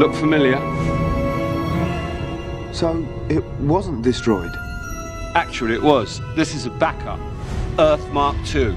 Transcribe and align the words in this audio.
Look 0.00 0.14
familiar? 0.14 0.56
So, 2.72 3.06
it 3.28 3.44
wasn't 3.60 4.00
destroyed? 4.00 4.56
Actually, 5.34 5.74
it 5.74 5.82
was. 5.82 6.22
This 6.34 6.54
is 6.54 6.64
a 6.64 6.70
backup. 6.70 7.20
Earth 7.78 8.10
Mark 8.10 8.34
II. 8.54 8.74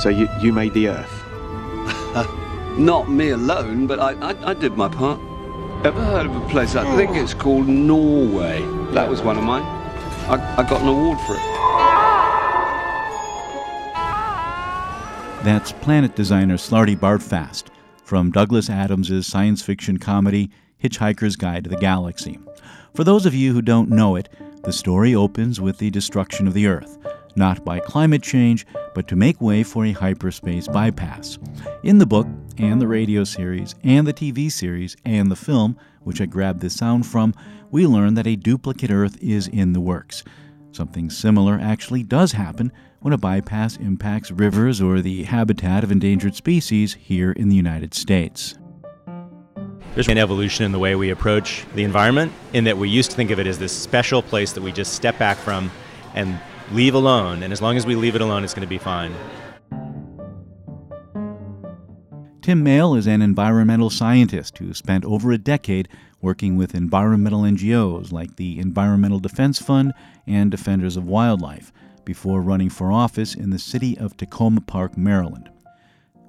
So 0.00 0.08
you, 0.08 0.28
you 0.40 0.52
made 0.52 0.74
the 0.74 0.88
Earth? 0.88 1.22
Not 2.76 3.08
me 3.08 3.28
alone, 3.28 3.86
but 3.86 4.00
I, 4.00 4.14
I, 4.14 4.50
I 4.50 4.54
did 4.54 4.76
my 4.76 4.88
part. 4.88 5.20
Ever 5.86 6.02
heard 6.02 6.26
of 6.26 6.34
a 6.34 6.48
place? 6.48 6.74
I 6.74 6.96
think 6.96 7.12
oh. 7.12 7.22
it's 7.22 7.34
called 7.34 7.68
Norway. 7.68 8.62
That 8.94 9.08
was 9.08 9.22
one 9.22 9.38
of 9.38 9.44
mine. 9.44 9.62
I, 10.28 10.56
I 10.58 10.68
got 10.68 10.82
an 10.82 10.88
award 10.88 11.20
for 11.20 11.36
it. 11.36 11.91
That's 15.44 15.72
planet 15.72 16.14
designer 16.14 16.56
Slartibartfast 16.56 17.64
from 18.04 18.30
Douglas 18.30 18.70
Adams's 18.70 19.26
science 19.26 19.60
fiction 19.60 19.98
comedy 19.98 20.50
Hitchhiker's 20.80 21.34
Guide 21.34 21.64
to 21.64 21.70
the 21.70 21.76
Galaxy. 21.76 22.38
For 22.94 23.02
those 23.02 23.26
of 23.26 23.34
you 23.34 23.52
who 23.52 23.60
don't 23.60 23.90
know 23.90 24.14
it, 24.14 24.28
the 24.62 24.72
story 24.72 25.16
opens 25.16 25.60
with 25.60 25.78
the 25.78 25.90
destruction 25.90 26.46
of 26.46 26.54
the 26.54 26.68
Earth, 26.68 26.96
not 27.34 27.64
by 27.64 27.80
climate 27.80 28.22
change, 28.22 28.64
but 28.94 29.08
to 29.08 29.16
make 29.16 29.40
way 29.40 29.64
for 29.64 29.84
a 29.84 29.90
hyperspace 29.90 30.68
bypass. 30.68 31.40
In 31.82 31.98
the 31.98 32.06
book, 32.06 32.28
and 32.58 32.80
the 32.80 32.86
radio 32.86 33.24
series, 33.24 33.74
and 33.82 34.06
the 34.06 34.14
TV 34.14 34.48
series, 34.50 34.96
and 35.04 35.28
the 35.28 35.34
film, 35.34 35.76
which 36.02 36.20
I 36.20 36.26
grabbed 36.26 36.60
this 36.60 36.76
sound 36.76 37.04
from, 37.04 37.34
we 37.72 37.84
learn 37.84 38.14
that 38.14 38.28
a 38.28 38.36
duplicate 38.36 38.92
Earth 38.92 39.18
is 39.20 39.48
in 39.48 39.72
the 39.72 39.80
works. 39.80 40.22
Something 40.70 41.10
similar 41.10 41.58
actually 41.60 42.04
does 42.04 42.30
happen 42.30 42.70
when 43.02 43.12
a 43.12 43.18
bypass 43.18 43.76
impacts 43.76 44.30
rivers 44.30 44.80
or 44.80 45.00
the 45.00 45.24
habitat 45.24 45.84
of 45.84 45.92
endangered 45.92 46.34
species 46.34 46.94
here 46.94 47.32
in 47.32 47.48
the 47.48 47.56
United 47.56 47.92
States. 47.92 48.56
There's 49.94 50.08
an 50.08 50.18
evolution 50.18 50.64
in 50.64 50.72
the 50.72 50.78
way 50.78 50.94
we 50.94 51.10
approach 51.10 51.66
the 51.74 51.82
environment, 51.82 52.32
in 52.54 52.64
that 52.64 52.78
we 52.78 52.88
used 52.88 53.10
to 53.10 53.16
think 53.16 53.30
of 53.30 53.38
it 53.38 53.46
as 53.46 53.58
this 53.58 53.72
special 53.72 54.22
place 54.22 54.52
that 54.52 54.62
we 54.62 54.72
just 54.72 54.94
step 54.94 55.18
back 55.18 55.36
from 55.36 55.70
and 56.14 56.40
leave 56.70 56.94
alone, 56.94 57.42
and 57.42 57.52
as 57.52 57.60
long 57.60 57.76
as 57.76 57.84
we 57.84 57.94
leave 57.94 58.14
it 58.14 58.22
alone, 58.22 58.44
it's 58.44 58.54
going 58.54 58.66
to 58.66 58.70
be 58.70 58.78
fine. 58.78 59.12
Tim 62.40 62.62
Male 62.62 62.94
is 62.94 63.06
an 63.06 63.20
environmental 63.20 63.90
scientist 63.90 64.58
who 64.58 64.72
spent 64.72 65.04
over 65.04 65.30
a 65.30 65.38
decade 65.38 65.88
working 66.20 66.56
with 66.56 66.74
environmental 66.74 67.42
NGOs 67.42 68.12
like 68.12 68.36
the 68.36 68.58
Environmental 68.58 69.18
Defense 69.18 69.60
Fund 69.60 69.92
and 70.26 70.50
Defenders 70.50 70.96
of 70.96 71.06
Wildlife 71.06 71.72
before 72.04 72.42
running 72.42 72.70
for 72.70 72.92
office 72.92 73.34
in 73.34 73.50
the 73.50 73.58
city 73.58 73.96
of 73.98 74.16
Takoma 74.16 74.66
Park, 74.66 74.96
Maryland. 74.96 75.50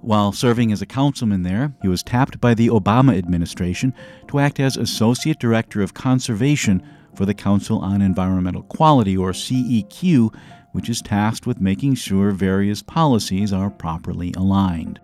While 0.02 0.34
serving 0.34 0.72
as 0.74 0.82
a 0.82 0.86
councilman 0.86 1.44
there, 1.44 1.74
he 1.82 1.88
was 1.88 2.04
tapped 2.04 2.42
by 2.42 2.54
the 2.54 2.68
Obama 2.68 3.18
administration 3.18 3.94
to 4.28 4.40
act 4.40 4.60
as 4.60 4.76
Associate 4.76 5.40
Director 5.40 5.82
of 5.82 5.94
Conservation 5.94 6.84
for 7.16 7.26
the 7.26 7.34
Council 7.34 7.80
on 7.80 8.02
Environmental 8.02 8.64
Quality, 8.64 9.16
or 9.16 9.32
CEQ, 9.32 10.36
which 10.74 10.90
is 10.90 11.02
tasked 11.02 11.48
with 11.48 11.62
making 11.62 11.96
sure 11.96 12.32
various 12.32 12.82
policies 12.82 13.54
are 13.54 13.70
properly 13.70 14.34
aligned. 14.36 15.00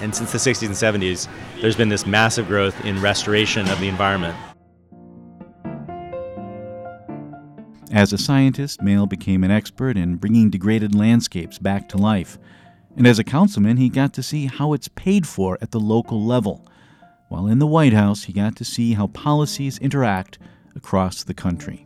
And 0.00 0.14
since 0.14 0.32
the 0.32 0.38
60s 0.38 0.66
and 0.66 1.02
70s, 1.02 1.28
there's 1.60 1.76
been 1.76 1.88
this 1.88 2.06
massive 2.06 2.48
growth 2.48 2.84
in 2.84 3.00
restoration 3.00 3.68
of 3.68 3.78
the 3.78 3.88
environment. 3.88 4.36
As 7.94 8.12
a 8.12 8.18
scientist, 8.18 8.82
Male 8.82 9.06
became 9.06 9.44
an 9.44 9.52
expert 9.52 9.96
in 9.96 10.16
bringing 10.16 10.50
degraded 10.50 10.96
landscapes 10.96 11.60
back 11.60 11.88
to 11.90 11.96
life. 11.96 12.40
And 12.96 13.06
as 13.06 13.20
a 13.20 13.24
councilman, 13.24 13.76
he 13.76 13.88
got 13.88 14.12
to 14.14 14.22
see 14.22 14.46
how 14.46 14.72
it's 14.72 14.88
paid 14.88 15.28
for 15.28 15.58
at 15.62 15.70
the 15.70 15.78
local 15.78 16.20
level. 16.20 16.66
While 17.28 17.46
in 17.46 17.60
the 17.60 17.68
White 17.68 17.92
House, 17.92 18.24
he 18.24 18.32
got 18.32 18.56
to 18.56 18.64
see 18.64 18.94
how 18.94 19.06
policies 19.06 19.78
interact 19.78 20.40
across 20.74 21.22
the 21.22 21.34
country. 21.34 21.84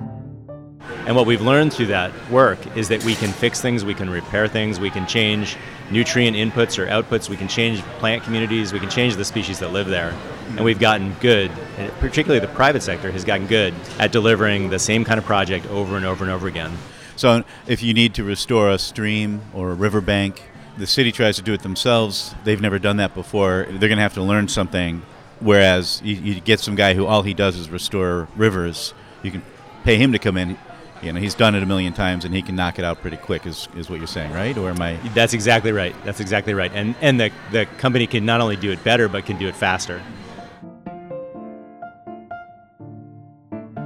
And 1.04 1.14
what 1.14 1.26
we've 1.26 1.42
learned 1.42 1.74
through 1.74 1.88
that 1.88 2.10
work 2.30 2.58
is 2.74 2.88
that 2.88 3.04
we 3.04 3.14
can 3.14 3.28
fix 3.28 3.60
things, 3.60 3.84
we 3.84 3.92
can 3.92 4.08
repair 4.08 4.48
things, 4.48 4.80
we 4.80 4.88
can 4.88 5.06
change 5.06 5.58
nutrient 5.90 6.38
inputs 6.38 6.78
or 6.78 6.86
outputs, 6.86 7.28
we 7.28 7.36
can 7.36 7.48
change 7.48 7.82
plant 7.98 8.22
communities, 8.22 8.72
we 8.72 8.80
can 8.80 8.88
change 8.88 9.16
the 9.16 9.26
species 9.26 9.58
that 9.58 9.72
live 9.74 9.88
there. 9.88 10.14
And 10.48 10.64
we've 10.64 10.78
gotten 10.78 11.12
good, 11.20 11.50
particularly 12.00 12.40
the 12.44 12.52
private 12.52 12.82
sector 12.82 13.10
has 13.10 13.24
gotten 13.24 13.46
good 13.46 13.74
at 13.98 14.12
delivering 14.12 14.70
the 14.70 14.78
same 14.78 15.04
kind 15.04 15.18
of 15.18 15.24
project 15.24 15.66
over 15.66 15.96
and 15.96 16.04
over 16.04 16.24
and 16.24 16.32
over 16.32 16.48
again. 16.48 16.72
So 17.16 17.44
if 17.66 17.82
you 17.82 17.94
need 17.94 18.14
to 18.14 18.24
restore 18.24 18.70
a 18.70 18.78
stream 18.78 19.42
or 19.52 19.70
a 19.70 19.74
riverbank, 19.74 20.42
the 20.76 20.86
city 20.86 21.12
tries 21.12 21.36
to 21.36 21.42
do 21.42 21.52
it 21.52 21.62
themselves. 21.62 22.34
They've 22.44 22.60
never 22.60 22.78
done 22.78 22.96
that 22.98 23.14
before. 23.14 23.66
They're 23.68 23.88
going 23.88 23.96
to 23.96 24.02
have 24.02 24.14
to 24.14 24.22
learn 24.22 24.48
something. 24.48 25.02
Whereas 25.40 26.00
you, 26.04 26.14
you 26.14 26.40
get 26.40 26.60
some 26.60 26.74
guy 26.74 26.94
who 26.94 27.06
all 27.06 27.22
he 27.22 27.34
does 27.34 27.56
is 27.56 27.70
restore 27.70 28.28
rivers, 28.36 28.94
you 29.22 29.30
can 29.30 29.42
pay 29.84 29.96
him 29.96 30.12
to 30.12 30.18
come 30.18 30.36
in 30.36 30.56
you 31.02 31.12
know 31.12 31.20
he's 31.20 31.34
done 31.34 31.54
it 31.54 31.62
a 31.62 31.66
million 31.66 31.92
times 31.92 32.24
and 32.24 32.34
he 32.34 32.42
can 32.42 32.56
knock 32.56 32.78
it 32.78 32.84
out 32.84 33.00
pretty 33.00 33.16
quick 33.16 33.46
is, 33.46 33.68
is 33.76 33.88
what 33.88 33.98
you're 33.98 34.06
saying 34.06 34.32
right 34.32 34.56
or 34.58 34.70
am 34.70 34.80
i 34.80 34.96
that's 35.14 35.32
exactly 35.32 35.72
right 35.72 35.94
that's 36.04 36.20
exactly 36.20 36.54
right 36.54 36.72
and 36.74 36.94
and 37.00 37.20
the, 37.20 37.30
the 37.52 37.66
company 37.78 38.06
can 38.06 38.24
not 38.26 38.40
only 38.40 38.56
do 38.56 38.70
it 38.70 38.82
better 38.84 39.08
but 39.08 39.24
can 39.24 39.38
do 39.38 39.46
it 39.46 39.54
faster 39.54 40.02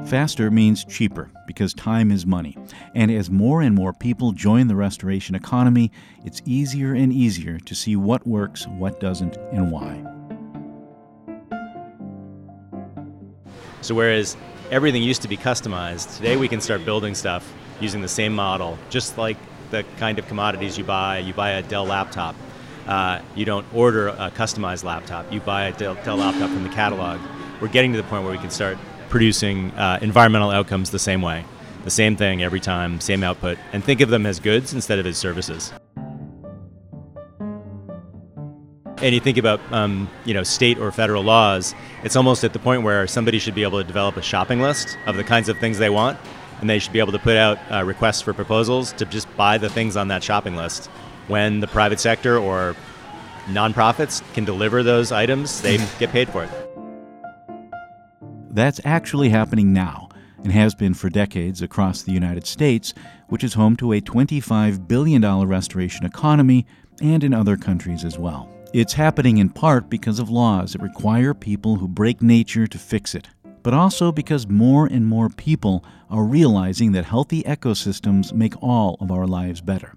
Faster 0.07 0.51
means 0.51 0.85
cheaper 0.85 1.31
because 1.47 1.73
time 1.75 2.11
is 2.11 2.27
money. 2.27 2.57
And 2.95 3.11
as 3.11 3.31
more 3.31 3.63
and 3.63 3.75
more 3.75 3.93
people 3.93 4.33
join 4.33 4.67
the 4.67 4.75
restoration 4.75 5.35
economy, 5.35 5.91
it's 6.25 6.43
easier 6.45 6.95
and 6.95 7.13
easier 7.13 7.59
to 7.61 7.75
see 7.75 7.97
what 7.97 8.27
works, 8.27 8.67
what 8.67 9.01
doesn't, 9.01 9.37
and 9.53 9.71
why. 9.71 10.05
So, 13.81 13.95
whereas 13.95 14.37
everything 14.71 15.03
used 15.03 15.23
to 15.23 15.29
be 15.29 15.37
customized. 15.37 16.17
Today 16.17 16.37
we 16.37 16.49
can 16.49 16.61
start 16.61 16.85
building 16.85 17.15
stuff 17.15 17.53
using 17.81 18.01
the 18.01 18.09
same 18.09 18.35
model, 18.35 18.79
just 18.91 19.19
like 19.19 19.37
the 19.71 19.85
kind 19.99 20.19
of 20.19 20.27
commodities 20.29 20.77
you 20.77 20.85
buy. 20.85 21.19
You 21.19 21.33
buy 21.33 21.51
a 21.53 21.63
Dell 21.63 21.85
laptop. 21.85 22.35
Uh, 22.87 23.21
you 23.35 23.45
don't 23.45 23.67
order 23.73 24.09
a 24.09 24.31
customized 24.35 24.85
laptop. 24.85 25.33
You 25.33 25.41
buy 25.41 25.65
a 25.65 25.73
Dell, 25.73 25.95
Dell, 26.05 26.17
laptop 26.17 26.51
from 26.51 26.65
the 26.65 26.69
catalog. 26.69 27.21
We're 27.61 27.69
getting 27.69 27.93
to 27.93 27.97
the 27.97 28.09
point 28.09 28.25
where 28.25 28.33
we 28.33 28.39
can 28.39 28.51
start 28.51 28.77
producing 29.13 29.71
uh, 29.73 29.99
environmental 30.01 30.51
outcomes 30.51 30.91
the 30.91 30.99
same 30.99 31.21
way, 31.21 31.45
the 31.85 31.91
same 31.91 32.17
thing 32.17 32.43
every 32.43 32.61
time, 32.61 32.99
same 32.99 33.23
output, 33.23 33.59
and 33.75 33.85
think 33.85 34.01
of 34.01 34.09
them 34.09 34.25
as 34.25 34.41
goods 34.41 34.73
instead 34.73 34.99
of 34.99 35.07
as 35.07 35.19
services. 35.19 35.71
and 39.03 39.13
you 39.13 39.21
think 39.21 39.37
about 39.37 39.61
um, 39.73 40.09
you 40.25 40.33
know 40.33 40.45
state 40.45 40.79
or 40.79 40.91
federal 40.93 41.23
laws, 41.23 41.75
it's 42.05 42.17
almost 42.17 42.45
at 42.45 42.53
the 42.53 42.59
point 42.59 42.85
where 42.85 43.07
somebody 43.07 43.39
should 43.39 43.55
be 43.55 43.65
able 43.65 43.79
to 43.79 43.85
develop 43.85 44.17
a 44.17 44.23
shopping 44.23 44.61
list 44.61 44.97
of 45.07 45.17
the 45.17 45.25
kinds 45.25 45.49
of 45.49 45.59
things 45.59 45.77
they 45.77 45.91
want, 45.91 46.19
and 46.61 46.71
they 46.71 46.79
should 46.79 46.93
be 46.93 47.01
able 47.01 47.13
to 47.13 47.19
put 47.19 47.37
out 47.37 47.59
uh, 47.71 47.85
requests 47.85 48.23
for 48.23 48.33
proposals 48.33 48.93
to 48.95 49.05
just 49.05 49.27
buy 49.37 49.59
the 49.59 49.69
things 49.69 49.97
on 49.97 50.09
that 50.09 50.23
shopping 50.23 50.57
list. 50.57 50.87
When 51.27 51.61
the 51.61 51.67
private 51.67 52.01
sector 52.01 52.39
or 52.39 52.77
nonprofits 53.47 54.23
can 54.33 54.45
deliver 54.45 54.83
those 54.83 55.13
items, 55.13 55.61
they 55.61 55.77
mm-hmm. 55.77 55.99
get 55.99 56.11
paid 56.11 56.29
for 56.31 56.45
it. 56.45 56.62
That's 58.53 58.83
actually 58.85 59.31
happening 59.31 59.73
now 59.73 60.11
and 60.45 60.53
has 60.53 60.75
been 60.75 60.93
for 60.93 61.09
decades 61.09 61.63
across 61.63 62.03
the 62.03 62.13
United 62.13 62.47
States, 62.47 62.93
which 63.29 63.43
is 63.43 63.55
home 63.55 63.77
to 63.77 63.93
a 63.93 64.01
$25 64.03 64.87
billion 64.87 65.25
restoration 65.49 66.05
economy 66.05 66.67
and 67.01 67.25
in 67.25 67.33
other 67.33 67.57
countries 67.57 68.05
as 68.05 68.19
well. 68.19 68.51
It's 68.75 68.93
happening 68.93 69.39
in 69.39 69.49
part 69.49 69.89
because 69.89 70.19
of 70.19 70.29
laws 70.29 70.73
that 70.73 70.83
require 70.83 71.33
people 71.33 71.77
who 71.77 71.89
break 71.89 72.21
nature 72.21 72.67
to 72.67 72.79
fix 72.79 73.15
it, 73.15 73.29
but 73.63 73.73
also 73.73 74.13
because 74.13 74.47
more 74.47 74.87
and 74.87 75.07
more 75.07 75.31
people 75.31 75.83
are 76.11 76.25
realizing 76.25 76.93
that 76.93 77.07
healthy 77.07 77.43
ecosystems 77.45 78.35
make 78.35 78.63
all 78.63 78.99
of 79.01 79.11
our 79.11 79.27
lives 79.27 79.63
better. 79.63 79.95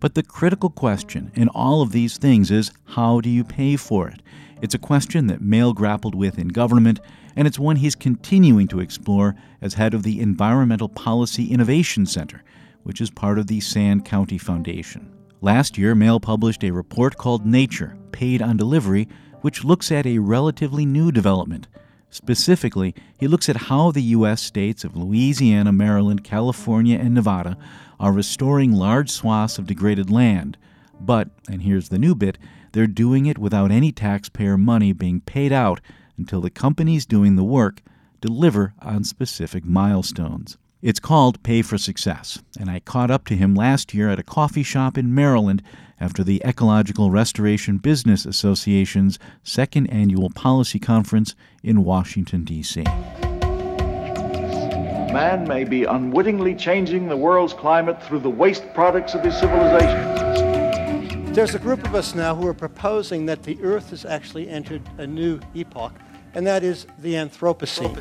But 0.00 0.16
the 0.16 0.24
critical 0.24 0.70
question 0.70 1.30
in 1.34 1.48
all 1.48 1.82
of 1.82 1.92
these 1.92 2.18
things 2.18 2.50
is 2.50 2.72
how 2.84 3.20
do 3.20 3.30
you 3.30 3.44
pay 3.44 3.76
for 3.76 4.08
it? 4.08 4.22
It's 4.60 4.74
a 4.74 4.78
question 4.78 5.28
that 5.28 5.40
Male 5.40 5.72
grappled 5.72 6.14
with 6.14 6.38
in 6.38 6.48
government, 6.48 7.00
and 7.36 7.46
it's 7.46 7.58
one 7.58 7.76
he's 7.76 7.94
continuing 7.94 8.68
to 8.68 8.80
explore 8.80 9.34
as 9.60 9.74
head 9.74 9.94
of 9.94 10.02
the 10.02 10.20
Environmental 10.20 10.88
Policy 10.88 11.50
Innovation 11.52 12.06
Center, 12.06 12.42
which 12.82 13.00
is 13.00 13.10
part 13.10 13.38
of 13.38 13.46
the 13.46 13.60
Sand 13.60 14.04
County 14.04 14.38
Foundation. 14.38 15.10
Last 15.40 15.76
year, 15.76 15.94
Male 15.94 16.20
published 16.20 16.62
a 16.62 16.70
report 16.70 17.16
called 17.16 17.44
Nature 17.44 17.96
Paid 18.12 18.42
on 18.42 18.56
Delivery, 18.56 19.08
which 19.40 19.64
looks 19.64 19.90
at 19.90 20.06
a 20.06 20.18
relatively 20.18 20.86
new 20.86 21.10
development. 21.10 21.66
Specifically, 22.10 22.94
he 23.18 23.26
looks 23.26 23.48
at 23.48 23.56
how 23.56 23.90
the 23.90 24.02
U.S. 24.02 24.42
states 24.42 24.84
of 24.84 24.96
Louisiana, 24.96 25.72
Maryland, 25.72 26.22
California, 26.22 26.98
and 26.98 27.14
Nevada 27.14 27.56
are 27.98 28.12
restoring 28.12 28.72
large 28.72 29.10
swaths 29.10 29.58
of 29.58 29.66
degraded 29.66 30.10
land. 30.10 30.58
But, 31.00 31.30
and 31.48 31.62
here's 31.62 31.88
the 31.88 31.98
new 31.98 32.14
bit, 32.14 32.38
they're 32.72 32.86
doing 32.86 33.26
it 33.26 33.38
without 33.38 33.70
any 33.70 33.92
taxpayer 33.92 34.56
money 34.56 34.92
being 34.92 35.20
paid 35.20 35.52
out 35.52 35.80
until 36.16 36.40
the 36.40 36.50
companies 36.50 37.06
doing 37.06 37.36
the 37.36 37.44
work 37.44 37.82
deliver 38.20 38.74
on 38.80 39.04
specific 39.04 39.64
milestones. 39.64 40.56
It's 40.80 40.98
called 40.98 41.42
Pay 41.42 41.62
for 41.62 41.78
Success, 41.78 42.42
and 42.58 42.68
I 42.68 42.80
caught 42.80 43.10
up 43.10 43.24
to 43.26 43.36
him 43.36 43.54
last 43.54 43.94
year 43.94 44.10
at 44.10 44.18
a 44.18 44.24
coffee 44.24 44.64
shop 44.64 44.98
in 44.98 45.14
Maryland 45.14 45.62
after 46.00 46.24
the 46.24 46.42
Ecological 46.44 47.10
Restoration 47.10 47.78
Business 47.78 48.26
Association's 48.26 49.18
second 49.44 49.86
annual 49.88 50.30
policy 50.30 50.80
conference 50.80 51.36
in 51.62 51.84
Washington, 51.84 52.42
D.C. 52.42 52.82
Man 55.12 55.46
may 55.46 55.62
be 55.62 55.84
unwittingly 55.84 56.56
changing 56.56 57.08
the 57.08 57.16
world's 57.16 57.52
climate 57.52 58.02
through 58.02 58.20
the 58.20 58.30
waste 58.30 58.64
products 58.74 59.14
of 59.14 59.22
his 59.22 59.36
civilization. 59.36 60.51
There's 61.34 61.54
a 61.54 61.58
group 61.58 61.82
of 61.86 61.94
us 61.94 62.14
now 62.14 62.34
who 62.34 62.46
are 62.46 62.52
proposing 62.52 63.24
that 63.24 63.42
the 63.42 63.58
Earth 63.62 63.88
has 63.88 64.04
actually 64.04 64.50
entered 64.50 64.82
a 64.98 65.06
new 65.06 65.40
epoch, 65.54 65.94
and 66.34 66.46
that 66.46 66.62
is 66.62 66.86
the 66.98 67.14
Anthropocene. 67.14 67.96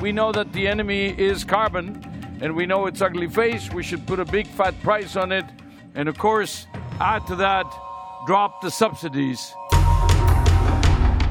We 0.00 0.12
know 0.12 0.30
that 0.30 0.52
the 0.52 0.68
enemy 0.68 1.18
is 1.18 1.42
carbon, 1.42 2.04
and 2.40 2.54
we 2.54 2.66
know 2.66 2.86
its 2.86 3.02
ugly 3.02 3.26
face. 3.26 3.68
We 3.72 3.82
should 3.82 4.06
put 4.06 4.20
a 4.20 4.24
big 4.24 4.46
fat 4.46 4.80
price 4.80 5.16
on 5.16 5.32
it, 5.32 5.44
and 5.96 6.08
of 6.08 6.16
course, 6.16 6.68
add 7.00 7.26
to 7.26 7.34
that, 7.34 7.66
drop 8.24 8.62
the 8.62 8.70
subsidies. 8.70 9.52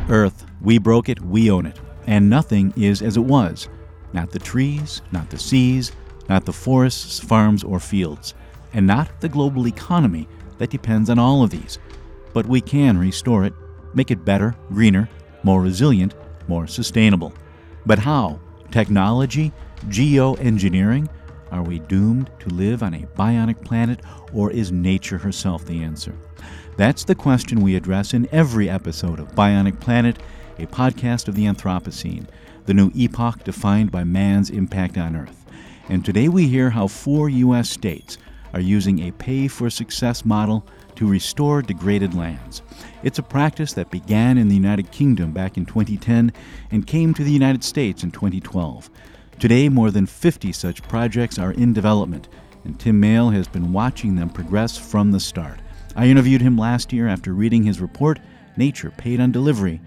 Earth, 0.10 0.46
we 0.62 0.80
broke 0.80 1.08
it, 1.08 1.22
we 1.22 1.50
own 1.50 1.66
it. 1.66 1.80
And 2.08 2.30
nothing 2.30 2.74
is 2.76 3.02
as 3.02 3.16
it 3.16 3.24
was. 3.24 3.70
Not 4.12 4.32
the 4.32 4.40
trees, 4.40 5.02
not 5.14 5.30
the 5.30 5.40
seas, 5.40 5.94
not 6.28 6.44
the 6.44 6.52
forests, 6.52 7.22
farms, 7.22 7.64
or 7.64 7.80
fields, 7.80 8.34
and 8.78 8.86
not 8.86 9.20
the 9.22 9.28
global 9.28 9.68
economy 9.68 10.30
that 10.60 10.70
depends 10.70 11.10
on 11.10 11.18
all 11.18 11.42
of 11.42 11.50
these. 11.50 11.80
But 12.32 12.46
we 12.46 12.62
can 12.62 12.96
restore 12.96 13.44
it, 13.44 13.54
make 13.96 14.12
it 14.12 14.24
better, 14.24 14.56
greener, 14.70 15.10
more 15.42 15.64
resilient, 15.64 16.14
more 16.48 16.68
sustainable. 16.68 17.34
But 17.88 17.98
how? 17.98 18.40
Technology? 18.70 19.52
Geoengineering? 19.88 21.10
Are 21.52 21.64
we 21.64 21.80
doomed 21.80 22.30
to 22.40 22.50
live 22.50 22.84
on 22.84 22.94
a 22.94 23.08
bionic 23.18 23.66
planet, 23.66 24.02
or 24.32 24.52
is 24.52 24.72
nature 24.72 25.18
herself 25.18 25.66
the 25.66 25.82
answer? 25.82 26.14
That's 26.78 27.04
the 27.04 27.16
question 27.16 27.62
we 27.62 27.76
address 27.76 28.14
in 28.14 28.30
every 28.32 28.70
episode 28.70 29.20
of 29.20 29.34
Bionic 29.34 29.80
Planet, 29.80 30.20
a 30.60 30.68
podcast 30.68 31.28
of 31.28 31.34
the 31.34 31.46
Anthropocene, 31.46 32.28
the 32.68 32.76
new 32.76 32.92
epoch 32.94 33.44
defined 33.44 33.92
by 33.92 34.04
man's 34.04 34.52
impact 34.52 35.00
on 35.00 35.16
Earth. 35.16 35.46
And 35.90 36.06
today 36.06 36.28
we 36.28 36.48
hear 36.48 36.70
how 36.70 36.88
four 36.88 37.28
U.S. 37.30 37.72
states 37.72 38.20
are 38.58 38.62
using 38.62 39.08
a 39.08 39.12
pay 39.12 39.48
for 39.48 39.70
success 39.70 40.26
model 40.26 40.66
to 40.96 41.08
restore 41.08 41.62
degraded 41.62 42.16
lands. 42.16 42.64
It's 43.04 43.20
a 43.20 43.24
practice 43.24 43.74
that 43.74 43.92
began 43.92 44.40
in 44.40 44.48
the 44.48 44.56
United 44.56 44.90
Kingdom 44.92 45.32
back 45.32 45.58
in 45.58 45.66
2010 45.68 46.34
and 46.72 46.88
came 46.88 47.14
to 47.14 47.24
the 47.24 47.32
United 47.32 47.64
States 47.64 48.02
in 48.02 48.10
2012. 48.10 48.90
Today, 49.40 49.70
more 49.70 49.92
than 49.92 50.08
50 50.08 50.52
such 50.54 50.82
projects 50.82 51.38
are 51.38 51.52
in 51.52 51.72
development, 51.72 52.30
and 52.66 52.80
Tim 52.80 53.00
Male 53.00 53.30
has 53.30 53.48
been 53.48 53.72
watching 53.72 54.16
them 54.16 54.32
progress 54.32 54.76
from 54.76 55.12
the 55.12 55.20
start. 55.20 55.60
I 55.96 56.08
interviewed 56.08 56.42
him 56.42 56.58
last 56.58 56.92
year 56.92 57.08
after 57.08 57.34
reading 57.34 57.62
his 57.62 57.80
report, 57.80 58.20
Nature 58.58 58.90
Paid 58.90 59.20
on 59.20 59.32
Delivery, 59.32 59.82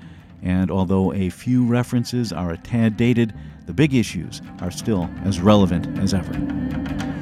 and 0.45 0.71
although 0.71 1.13
a 1.13 1.31
few 1.31 1.65
references 1.65 2.33
are 2.33 2.53
a 2.53 2.59
tad 2.59 2.97
dated, 2.97 3.35
the 3.67 3.73
big 3.73 3.95
issues 3.95 4.41
are 4.61 4.71
still 4.71 5.11
as 5.25 5.41
relevant 5.41 5.99
as 5.99 6.15
ever. 6.15 7.20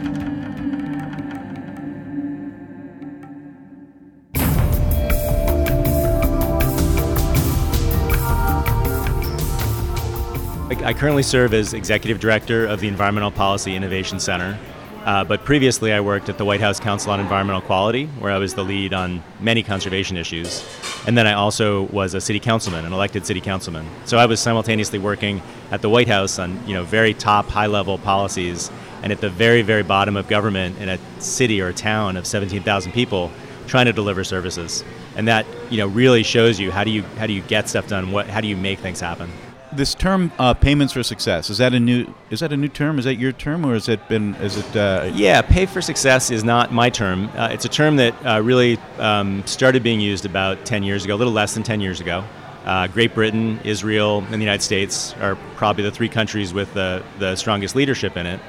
I 10.88 10.94
currently 10.94 11.22
serve 11.22 11.52
as 11.52 11.74
executive 11.74 12.18
director 12.18 12.64
of 12.64 12.80
the 12.80 12.88
Environmental 12.88 13.30
Policy 13.30 13.76
Innovation 13.76 14.18
Center. 14.18 14.58
Uh, 15.04 15.22
but 15.22 15.44
previously, 15.44 15.92
I 15.92 16.00
worked 16.00 16.30
at 16.30 16.38
the 16.38 16.46
White 16.46 16.62
House 16.62 16.80
Council 16.80 17.12
on 17.12 17.20
Environmental 17.20 17.60
Quality, 17.60 18.06
where 18.20 18.32
I 18.32 18.38
was 18.38 18.54
the 18.54 18.64
lead 18.64 18.94
on 18.94 19.22
many 19.38 19.62
conservation 19.62 20.16
issues. 20.16 20.64
And 21.06 21.14
then 21.18 21.26
I 21.26 21.34
also 21.34 21.82
was 21.88 22.14
a 22.14 22.22
city 22.22 22.40
councilman, 22.40 22.86
an 22.86 22.94
elected 22.94 23.26
city 23.26 23.42
councilman. 23.42 23.86
So 24.06 24.16
I 24.16 24.24
was 24.24 24.40
simultaneously 24.40 24.98
working 24.98 25.42
at 25.70 25.82
the 25.82 25.90
White 25.90 26.08
House 26.08 26.38
on 26.38 26.66
you 26.66 26.72
know 26.72 26.84
very 26.84 27.12
top, 27.12 27.48
high-level 27.48 27.98
policies, 27.98 28.70
and 29.02 29.12
at 29.12 29.20
the 29.20 29.28
very, 29.28 29.60
very 29.60 29.82
bottom 29.82 30.16
of 30.16 30.26
government 30.26 30.78
in 30.78 30.88
a 30.88 30.98
city 31.20 31.60
or 31.60 31.68
a 31.68 31.74
town 31.74 32.16
of 32.16 32.26
17,000 32.26 32.92
people, 32.92 33.30
trying 33.66 33.84
to 33.84 33.92
deliver 33.92 34.24
services. 34.24 34.82
And 35.16 35.28
that 35.28 35.44
you 35.68 35.76
know 35.76 35.86
really 35.86 36.22
shows 36.22 36.58
you 36.58 36.70
how 36.70 36.82
do 36.82 36.90
you 36.90 37.02
how 37.18 37.26
do 37.26 37.34
you 37.34 37.42
get 37.42 37.68
stuff 37.68 37.88
done? 37.88 38.10
What 38.10 38.26
how 38.26 38.40
do 38.40 38.48
you 38.48 38.56
make 38.56 38.78
things 38.78 39.00
happen? 39.00 39.30
This 39.70 39.94
term 39.94 40.32
uh, 40.38 40.54
"payments 40.54 40.94
for 40.94 41.02
success" 41.02 41.50
is 41.50 41.58
that 41.58 41.74
a 41.74 41.80
new 41.80 42.12
is 42.30 42.40
that 42.40 42.52
a 42.52 42.56
new 42.56 42.68
term? 42.68 42.98
Is 42.98 43.04
that 43.04 43.16
your 43.16 43.32
term, 43.32 43.66
or 43.66 43.74
has 43.74 43.88
it 43.88 44.08
been? 44.08 44.34
Is 44.36 44.56
it? 44.56 44.76
Uh, 44.76 45.10
yeah, 45.14 45.42
pay 45.42 45.66
for 45.66 45.82
success 45.82 46.30
is 46.30 46.42
not 46.42 46.72
my 46.72 46.88
term. 46.88 47.28
Uh, 47.36 47.50
it's 47.52 47.66
a 47.66 47.68
term 47.68 47.96
that 47.96 48.14
uh, 48.26 48.40
really 48.40 48.78
um, 48.98 49.46
started 49.46 49.82
being 49.82 50.00
used 50.00 50.24
about 50.24 50.64
10 50.64 50.82
years 50.82 51.04
ago, 51.04 51.14
a 51.14 51.18
little 51.18 51.32
less 51.32 51.52
than 51.54 51.62
10 51.62 51.80
years 51.80 52.00
ago. 52.00 52.24
Uh, 52.64 52.86
Great 52.86 53.14
Britain, 53.14 53.58
Israel, 53.64 54.18
and 54.18 54.34
the 54.34 54.38
United 54.38 54.62
States 54.62 55.14
are 55.20 55.36
probably 55.56 55.84
the 55.84 55.90
three 55.90 56.08
countries 56.08 56.52
with 56.52 56.72
the, 56.74 57.02
the 57.18 57.34
strongest 57.34 57.74
leadership 57.74 58.16
in 58.16 58.26
it. 58.26 58.40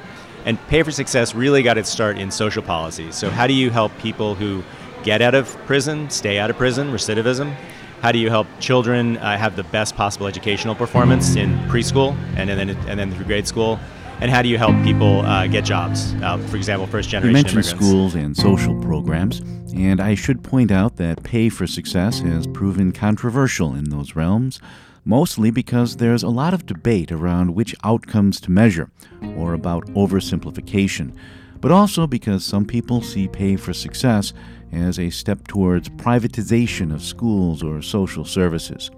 And 0.45 0.60
pay 0.68 0.83
for 0.83 0.92
success 0.92 1.36
really 1.36 1.63
got 1.63 1.77
its 1.77 1.89
start 1.89 2.18
in 2.18 2.31
social 2.31 2.63
policy. 2.63 3.12
So, 3.12 3.30
how 3.30 3.48
do 3.48 3.54
you 3.54 3.69
help 3.69 3.98
people 3.98 4.36
who 4.36 4.63
get 5.04 5.22
out 5.22 5.36
of 5.36 5.48
prison, 5.65 6.10
stay 6.10 6.39
out 6.39 6.50
of 6.50 6.57
prison, 6.57 6.92
recidivism? 6.92 7.56
How 8.01 8.13
do 8.13 8.19
you 8.19 8.30
help 8.30 8.48
children 8.62 9.18
uh, 9.18 9.38
have 9.38 9.57
the 9.57 9.63
best 9.63 9.96
possible 9.96 10.28
educational 10.28 10.74
performance 10.74 11.36
in 11.36 11.57
preschool 11.68 12.16
and, 12.38 12.50
and 12.50 12.57
then 12.57 12.69
and 12.88 13.00
then 13.00 13.12
through 13.13 13.25
grade 13.25 13.48
school? 13.48 13.78
And 14.22 14.30
how 14.31 14.42
do 14.42 14.50
you 14.50 14.57
help 14.57 14.81
people 14.84 15.22
uh, 15.22 15.48
get 15.48 15.63
jobs? 15.66 16.13
Uh, 16.22 16.38
for 16.50 16.57
example, 16.57 16.88
first 16.88 17.10
generation 17.10 17.36
You 17.36 17.44
mentioned 17.44 17.63
immigrants. 17.66 17.86
schools 17.86 18.16
and 18.16 18.36
social 18.36 18.80
programs, 18.81 19.40
and 19.74 20.01
I 20.01 20.16
should 20.16 20.44
point 20.44 20.72
out 20.72 20.98
that 20.98 21.24
pay 21.24 21.48
for 21.50 21.68
success 21.68 22.19
has 22.19 22.48
proven 22.48 22.92
controversial 22.92 23.74
in 23.75 23.90
those 23.90 24.16
realms, 24.18 24.60
mostly 25.06 25.51
because 25.51 25.98
there's 25.98 26.24
a 26.24 26.30
lot 26.30 26.54
of 26.54 26.66
debate 26.66 27.12
around 27.13 27.56
which 27.56 27.74
outcomes 27.84 28.42
to 28.42 28.51
measure, 28.51 28.90
or 29.38 29.54
about 29.54 29.86
oversimplification, 29.88 31.13
but 31.62 31.72
also 31.72 32.06
because 32.06 32.44
some 32.44 32.66
people 32.66 33.01
see 33.01 33.28
pay 33.28 33.56
for 33.56 33.74
success 33.74 34.34
as 34.71 35.00
a 35.00 35.10
step 35.10 35.48
towards 35.48 35.89
privatization 35.89 36.94
of 36.94 37.01
schools 37.01 37.63
or 37.63 37.81
social 37.81 38.25
services. 38.25 38.92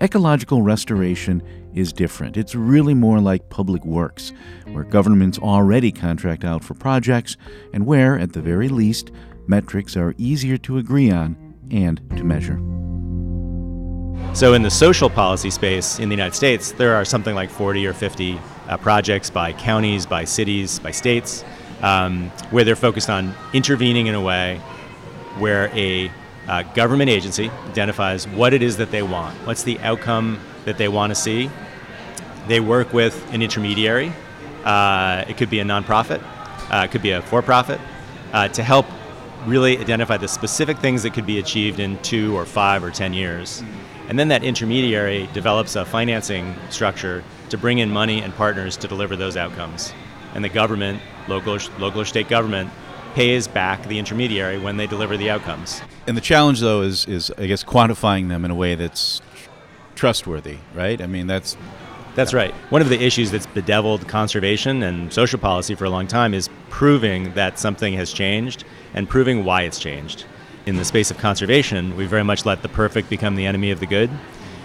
Ecological 0.00 0.62
restoration 0.62 1.42
is 1.74 1.92
different. 1.92 2.36
It's 2.36 2.54
really 2.54 2.94
more 2.94 3.20
like 3.20 3.48
public 3.48 3.84
works, 3.84 4.32
where 4.72 4.84
governments 4.84 5.38
already 5.38 5.92
contract 5.92 6.44
out 6.44 6.64
for 6.64 6.74
projects 6.74 7.36
and 7.72 7.86
where, 7.86 8.18
at 8.18 8.32
the 8.32 8.42
very 8.42 8.68
least, 8.68 9.10
metrics 9.46 9.96
are 9.96 10.14
easier 10.18 10.56
to 10.58 10.78
agree 10.78 11.10
on 11.10 11.36
and 11.70 12.00
to 12.16 12.24
measure. 12.24 12.60
So, 14.34 14.54
in 14.54 14.62
the 14.62 14.70
social 14.70 15.08
policy 15.08 15.50
space 15.50 15.98
in 15.98 16.08
the 16.08 16.14
United 16.14 16.34
States, 16.34 16.72
there 16.72 16.94
are 16.96 17.04
something 17.04 17.34
like 17.34 17.50
40 17.50 17.86
or 17.86 17.92
50 17.92 18.40
uh, 18.68 18.76
projects 18.78 19.30
by 19.30 19.52
counties, 19.52 20.06
by 20.06 20.24
cities, 20.24 20.80
by 20.80 20.90
states, 20.90 21.44
um, 21.82 22.30
where 22.50 22.64
they're 22.64 22.74
focused 22.74 23.10
on 23.10 23.34
intervening 23.52 24.08
in 24.08 24.14
a 24.14 24.20
way 24.20 24.60
where 25.38 25.68
a 25.74 26.10
uh, 26.46 26.62
government 26.74 27.10
agency 27.10 27.50
identifies 27.68 28.28
what 28.28 28.52
it 28.52 28.62
is 28.62 28.76
that 28.76 28.90
they 28.90 29.02
want, 29.02 29.34
what's 29.46 29.62
the 29.62 29.78
outcome 29.80 30.38
that 30.64 30.78
they 30.78 30.88
want 30.88 31.10
to 31.10 31.14
see. 31.14 31.50
They 32.48 32.60
work 32.60 32.92
with 32.92 33.32
an 33.32 33.42
intermediary. 33.42 34.12
Uh, 34.64 35.24
it 35.28 35.36
could 35.36 35.50
be 35.50 35.60
a 35.60 35.64
nonprofit, 35.64 36.22
uh, 36.70 36.84
it 36.84 36.90
could 36.90 37.02
be 37.02 37.10
a 37.10 37.22
for 37.22 37.42
profit, 37.42 37.80
uh, 38.32 38.48
to 38.48 38.62
help 38.62 38.86
really 39.46 39.78
identify 39.78 40.16
the 40.16 40.28
specific 40.28 40.78
things 40.78 41.02
that 41.02 41.12
could 41.12 41.26
be 41.26 41.38
achieved 41.38 41.80
in 41.80 42.00
two 42.02 42.34
or 42.36 42.46
five 42.46 42.82
or 42.82 42.90
ten 42.90 43.12
years. 43.12 43.62
And 44.08 44.18
then 44.18 44.28
that 44.28 44.42
intermediary 44.42 45.28
develops 45.32 45.76
a 45.76 45.84
financing 45.84 46.54
structure 46.70 47.24
to 47.50 47.58
bring 47.58 47.78
in 47.78 47.90
money 47.90 48.20
and 48.20 48.34
partners 48.34 48.76
to 48.78 48.88
deliver 48.88 49.16
those 49.16 49.36
outcomes. 49.36 49.92
And 50.34 50.44
the 50.44 50.48
government, 50.48 51.00
local, 51.28 51.58
local 51.78 52.00
or 52.00 52.04
state 52.04 52.28
government, 52.28 52.70
pays 53.14 53.48
back 53.48 53.82
the 53.86 53.98
intermediary 53.98 54.58
when 54.58 54.76
they 54.76 54.86
deliver 54.86 55.16
the 55.16 55.30
outcomes. 55.30 55.80
And 56.06 56.16
the 56.16 56.20
challenge, 56.20 56.60
though, 56.60 56.82
is 56.82 57.06
is 57.06 57.32
I 57.38 57.46
guess 57.46 57.64
quantifying 57.64 58.28
them 58.28 58.44
in 58.44 58.50
a 58.50 58.54
way 58.54 58.74
that's 58.74 59.22
trustworthy, 59.94 60.58
right? 60.74 61.00
I 61.00 61.06
mean, 61.06 61.26
that's 61.26 61.56
That's 62.14 62.32
right. 62.32 62.54
One 62.70 62.80
of 62.80 62.88
the 62.88 63.02
issues 63.02 63.32
that's 63.32 63.46
bedeviled 63.46 64.06
conservation 64.06 64.84
and 64.84 65.12
social 65.12 65.38
policy 65.38 65.74
for 65.74 65.84
a 65.84 65.90
long 65.90 66.06
time 66.06 66.32
is 66.32 66.48
proving 66.70 67.34
that 67.34 67.58
something 67.58 67.94
has 67.94 68.12
changed 68.12 68.64
and 68.94 69.08
proving 69.08 69.44
why 69.44 69.62
it's 69.62 69.80
changed. 69.80 70.24
In 70.66 70.76
the 70.76 70.84
space 70.84 71.10
of 71.10 71.18
conservation, 71.18 71.96
we 71.96 72.06
very 72.06 72.22
much 72.22 72.46
let 72.46 72.62
the 72.62 72.68
perfect 72.68 73.10
become 73.10 73.34
the 73.34 73.46
enemy 73.46 73.72
of 73.72 73.80
the 73.80 73.86
good. 73.86 74.10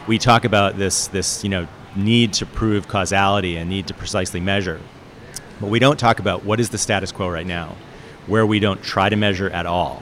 We 0.08 0.20
talk 0.20 0.46
about 0.46 0.77
this 0.77 1.08
this, 1.08 1.44
you 1.44 1.50
know, 1.50 1.68
need 1.96 2.34
to 2.34 2.46
prove 2.46 2.88
causality 2.88 3.58
and 3.58 3.68
need 3.68 3.88
to 3.88 3.94
precisely 3.96 4.39
measure. 4.39 4.79
But 5.60 5.70
we 5.72 5.79
don't 5.79 6.00
talk 6.00 6.20
about 6.20 6.46
what 6.46 6.60
is 6.60 6.70
the 6.70 6.77
status 6.77 7.12
quo 7.12 7.29
right 7.29 7.48
now, 7.48 7.75
where 8.29 8.45
we 8.45 8.59
don't 8.59 8.81
try 8.81 9.09
to 9.09 9.15
measure 9.15 9.50
at 9.50 9.65
all. 9.65 10.01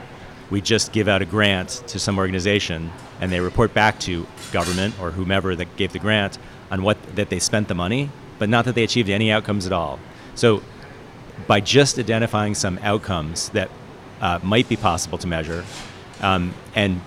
We 0.50 0.60
just 0.60 0.92
give 0.92 1.08
out 1.08 1.22
a 1.22 1.26
grant 1.26 1.82
to 1.88 1.98
some 1.98 2.18
organization 2.18 2.92
and 3.20 3.32
they 3.32 3.40
report 3.40 3.74
back 3.74 3.98
to 4.00 4.26
government 4.52 4.94
or 5.00 5.10
whomever 5.10 5.56
that 5.56 5.76
gave 5.76 5.92
the 5.92 5.98
grant 5.98 6.38
on 6.70 6.82
what 6.82 6.96
that 7.16 7.28
they 7.28 7.38
spent 7.38 7.68
the 7.68 7.74
money 7.74 8.10
but 8.38 8.48
not 8.48 8.64
that 8.64 8.74
they 8.74 8.84
achieved 8.84 9.10
any 9.10 9.30
outcomes 9.30 9.66
at 9.66 9.72
all. 9.72 9.98
So, 10.34 10.62
by 11.46 11.60
just 11.60 11.98
identifying 11.98 12.54
some 12.54 12.78
outcomes 12.82 13.50
that 13.50 13.70
uh, 14.20 14.40
might 14.42 14.68
be 14.68 14.76
possible 14.76 15.18
to 15.18 15.26
measure 15.26 15.64
um, 16.20 16.52
and 16.74 17.00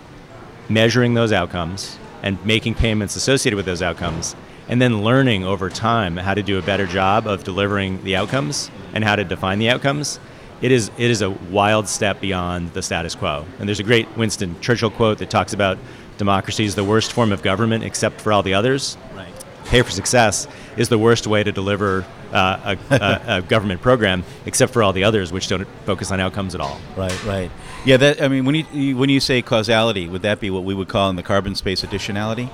measuring 0.70 1.14
those 1.14 1.34
outcomes 1.34 1.98
and 2.24 2.44
making 2.46 2.76
payments 2.76 3.16
associated 3.16 3.58
with 3.58 3.66
those 3.66 3.82
outcomes, 3.82 4.36
and 4.70 4.82
then 4.82 5.04
learning 5.04 5.44
over 5.44 5.70
time 5.70 6.16
how 6.18 6.34
to 6.34 6.44
do 6.44 6.58
a 6.58 6.62
better 6.62 6.86
job 6.86 7.28
of 7.28 7.44
delivering 7.44 8.02
the 8.04 8.16
outcomes 8.16 8.72
and 8.94 9.04
how 9.04 9.16
to 9.16 9.24
define 9.24 9.60
the 9.60 9.70
outcomes, 9.70 10.20
it 10.62 10.72
is, 10.72 10.92
it 10.98 11.10
is 11.10 11.22
a 11.22 11.30
wild 11.30 11.88
step 11.88 12.22
beyond 12.22 12.74
the 12.74 12.82
status 12.82 13.16
quo. 13.16 13.46
And 13.60 13.68
there's 13.68 13.80
a 13.80 13.84
great 13.84 14.08
Winston 14.18 14.60
Churchill 14.62 14.92
quote 14.92 15.18
that 15.20 15.30
talks 15.30 15.54
about 15.54 15.78
democracy 16.18 16.66
is 16.66 16.76
the 16.76 16.84
worst 16.84 17.14
form 17.14 17.32
of 17.32 17.42
government 17.42 17.84
except 17.84 18.22
for 18.22 18.32
all 18.32 18.44
the 18.44 18.54
others. 18.54 18.98
Right. 19.16 19.34
Pay 19.66 19.82
for 19.82 19.92
success 19.92 20.48
is 20.78 20.90
the 20.90 20.98
worst 20.98 21.28
way 21.28 21.44
to 21.44 21.52
deliver 21.52 22.06
uh, 22.32 22.76
a, 22.90 22.96
a, 22.96 23.38
a, 23.38 23.42
government 23.48 23.82
program, 23.82 24.24
except 24.46 24.74
for 24.74 24.84
all 24.84 24.94
the 24.94 25.04
others, 25.04 25.32
which 25.32 25.48
don't 25.48 25.68
focus 25.86 26.12
on 26.12 26.20
outcomes 26.20 26.56
at 26.56 26.62
all. 26.62 26.80
Right, 26.96 27.24
right. 27.26 27.52
Yeah, 27.86 27.98
that. 27.98 28.22
I 28.22 28.28
mean, 28.28 28.46
when 28.46 28.56
you 28.56 28.98
when 28.98 29.10
you 29.10 29.20
say 29.20 29.42
causality, 29.42 30.08
would 30.08 30.22
that 30.22 30.40
be 30.40 30.50
what 30.50 30.64
we 30.64 30.74
would 30.74 30.88
call 30.88 31.10
in 31.10 31.16
the 31.16 31.24
carbon 31.24 31.56
space 31.56 31.82
additionality? 31.82 32.50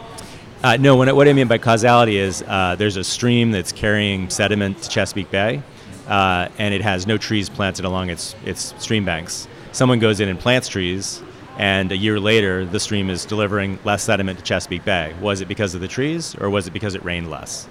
Uh, 0.64 0.78
no, 0.78 0.96
what, 0.96 1.14
what 1.16 1.28
I 1.28 1.34
mean 1.34 1.48
by 1.48 1.60
causality 1.60 2.18
is 2.18 2.44
uh, 2.48 2.76
there's 2.78 2.98
a 2.98 3.04
stream 3.04 3.52
that's 3.52 3.72
carrying 3.72 4.30
sediment 4.30 4.82
to 4.82 4.90
Chesapeake 4.90 5.30
Bay, 5.30 5.62
uh, 6.08 6.50
and 6.58 6.74
it 6.74 6.82
has 6.82 7.06
no 7.06 7.18
trees 7.18 7.50
planted 7.50 7.86
along 7.86 8.10
its 8.10 8.36
its 8.46 8.74
stream 8.80 9.06
banks. 9.06 9.48
Someone 9.72 10.00
goes 10.00 10.20
in 10.20 10.30
and 10.30 10.40
plants 10.40 10.68
trees, 10.68 11.22
and 11.58 11.92
a 11.92 11.98
year 11.98 12.20
later, 12.20 12.66
the 12.66 12.80
stream 12.80 13.10
is 13.10 13.26
delivering 13.26 13.80
less 13.84 14.04
sediment 14.04 14.40
to 14.40 14.44
Chesapeake 14.44 14.86
Bay. 14.86 15.14
Was 15.22 15.42
it 15.42 15.48
because 15.48 15.76
of 15.76 15.82
the 15.82 15.88
trees, 15.88 16.36
or 16.36 16.50
was 16.50 16.68
it 16.68 16.72
because 16.72 16.96
it 16.96 17.04
rained 17.04 17.30
less? 17.30 17.68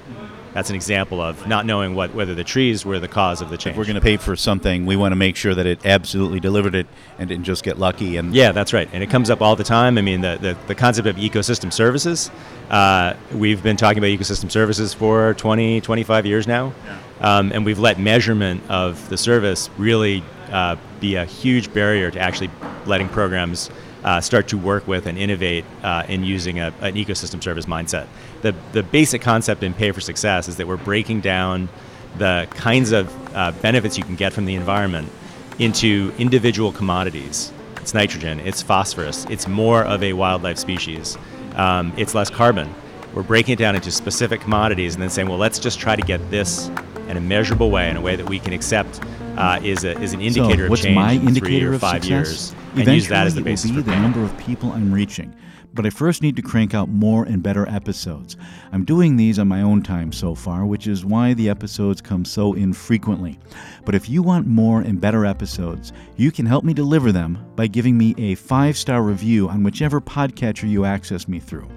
That's 0.57 0.71
an 0.71 0.75
example 0.75 1.21
of 1.21 1.47
not 1.47 1.67
knowing 1.67 1.95
what 1.95 2.15
whether 2.15 2.35
the 2.35 2.43
trees 2.43 2.87
were 2.87 2.99
the 2.99 3.07
cause 3.07 3.43
of 3.43 3.51
the 3.51 3.59
change. 3.59 3.75
If 3.75 3.79
we're 3.79 3.85
going 3.85 3.97
to 3.97 4.01
pay 4.01 4.17
for 4.17 4.37
something, 4.37 4.87
we 4.87 4.97
want 4.97 5.13
to 5.13 5.17
make 5.17 5.37
sure 5.37 5.55
that 5.55 5.67
it 5.67 5.85
absolutely 5.85 6.41
delivered 6.41 6.75
it 6.75 6.87
and 7.19 7.29
didn't 7.29 7.45
just 7.45 7.63
get 7.63 7.79
lucky. 7.79 8.17
And 8.17 8.35
yeah, 8.35 8.53
that's 8.53 8.73
right. 8.73 8.89
And 8.95 9.03
it 9.03 9.11
comes 9.11 9.29
up 9.29 9.43
all 9.43 9.55
the 9.55 9.65
time. 9.65 9.99
I 9.99 10.01
mean, 10.01 10.23
the 10.23 10.39
the, 10.41 10.57
the 10.67 10.75
concept 10.75 11.09
of 11.09 11.17
ecosystem 11.17 11.71
services. 11.71 12.31
Uh, 12.71 13.13
we've 13.35 13.63
been 13.63 13.77
talking 13.77 13.99
about 13.99 14.07
ecosystem 14.07 14.51
services 14.51 14.95
for 14.95 15.35
20, 15.35 15.83
25 15.83 16.25
years 16.25 16.47
now, 16.47 16.73
yeah. 16.87 16.99
um, 17.21 17.53
and 17.53 17.67
we've 17.67 17.79
let 17.79 18.01
measurement 18.01 18.63
of 18.71 19.07
the 19.11 19.19
service 19.19 19.69
really 19.77 20.25
uh, 20.51 20.77
be 21.01 21.17
a 21.17 21.27
huge 21.27 21.71
barrier 21.75 22.11
to 22.11 22.19
actually 22.19 22.51
letting 22.87 23.11
programs 23.11 23.71
uh, 24.07 24.21
start 24.21 24.49
to 24.49 24.57
work 24.57 24.87
with 24.87 25.07
and 25.07 25.19
innovate 25.19 25.65
uh, 25.83 26.05
in 26.09 26.25
using 26.25 26.61
a, 26.61 26.73
an 26.81 26.95
ecosystem 26.95 27.43
service 27.43 27.67
mindset. 27.67 28.07
The, 28.43 28.55
the 28.73 28.85
basic 28.85 29.21
concept 29.21 29.65
in 29.65 29.75
Pay 29.75 29.91
for 29.91 30.01
Success 30.01 30.49
is 30.49 30.57
that 30.57 30.67
we're 30.67 30.77
breaking 30.77 31.21
down 31.21 31.69
the 32.17 32.47
kinds 32.51 32.93
of 32.93 33.13
uh, 33.35 33.51
benefits 33.61 33.99
you 33.99 34.05
can 34.05 34.15
get 34.15 34.33
from 34.33 34.47
the 34.47 34.55
environment 34.55 35.11
into 35.59 36.15
individual 36.19 36.71
commodities. 36.73 37.53
It's 37.79 37.95
nitrogen, 37.95 38.41
it's 38.41 38.63
phosphorus, 38.63 39.27
it's 39.29 39.49
more 39.49 39.85
of 39.85 40.03
a 40.03 40.13
wildlife 40.13 40.59
species, 40.59 41.19
um, 41.57 41.93
it's 41.97 42.15
less 42.15 42.31
carbon. 42.31 42.73
We're 43.13 43.23
breaking 43.23 43.55
it 43.55 43.59
down 43.59 43.75
into 43.75 43.91
specific 43.91 44.41
commodities 44.41 44.95
and 44.95 45.03
then 45.03 45.11
saying, 45.11 45.29
well, 45.29 45.39
let's 45.39 45.59
just 45.59 45.81
try 45.81 45.97
to 45.97 46.03
get 46.03 46.31
this 46.31 46.69
in 47.09 47.17
a 47.17 47.21
measurable 47.21 47.71
way, 47.71 47.91
in 47.91 47.97
a 47.97 48.01
way 48.01 48.15
that 48.15 48.29
we 48.29 48.39
can 48.39 48.53
accept 48.53 49.01
uh, 49.37 49.61
is, 49.63 49.85
a, 49.85 49.99
is 50.01 50.13
an 50.13 50.21
indicator 50.21 50.67
so 50.67 50.73
of 50.73 50.81
change 50.81 50.95
my 50.95 51.13
indicator 51.15 51.47
three 51.47 51.65
or 51.65 51.75
of 51.75 51.81
five 51.81 52.03
success? 52.03 52.11
years 52.11 52.51
and 52.51 52.83
Eventually, 52.83 52.97
use 52.97 53.09
that 53.09 53.27
as 53.27 53.35
the 53.35 53.41
basis 53.43 53.71
it 53.71 53.77
will 53.77 53.83
be 53.83 53.91
the 53.91 53.99
number 53.99 54.23
of 54.23 54.37
people 54.39 54.73
I'm 54.73 54.93
reaching. 54.93 55.35
But 55.75 55.85
I 55.85 55.91
first 55.91 56.23
need 56.23 56.37
to 56.37 56.43
crank 56.43 56.73
out 56.73 56.89
more 56.89 57.25
and 57.25 57.43
better 57.43 57.69
episodes. 57.69 58.39
I'm 58.73 58.87
doing 58.87 59.17
these 59.17 59.39
on 59.39 59.47
my 59.47 59.61
own 59.61 59.83
time 59.83 60.11
so 60.11 60.35
far, 60.35 60.65
which 60.65 60.87
is 60.87 61.05
why 61.05 61.35
the 61.35 61.51
episodes 61.51 62.01
come 62.01 62.25
so 62.25 62.55
infrequently. 62.55 63.39
But 63.85 63.95
if 63.95 64.09
you 64.09 64.23
want 64.23 64.47
more 64.47 64.81
and 64.81 64.99
better 64.99 65.27
episodes, 65.27 65.93
you 66.17 66.33
can 66.33 66.47
help 66.47 66.65
me 66.65 66.73
deliver 66.73 67.13
them 67.13 67.45
by 67.57 67.67
giving 67.67 67.99
me 67.99 68.15
a 68.17 68.37
five 68.37 68.79
star 68.79 69.03
review 69.03 69.51
on 69.51 69.63
whichever 69.63 70.01
podcatcher 70.01 70.67
you 70.67 70.87
access 70.87 71.29
me 71.29 71.41
through. 71.41 71.69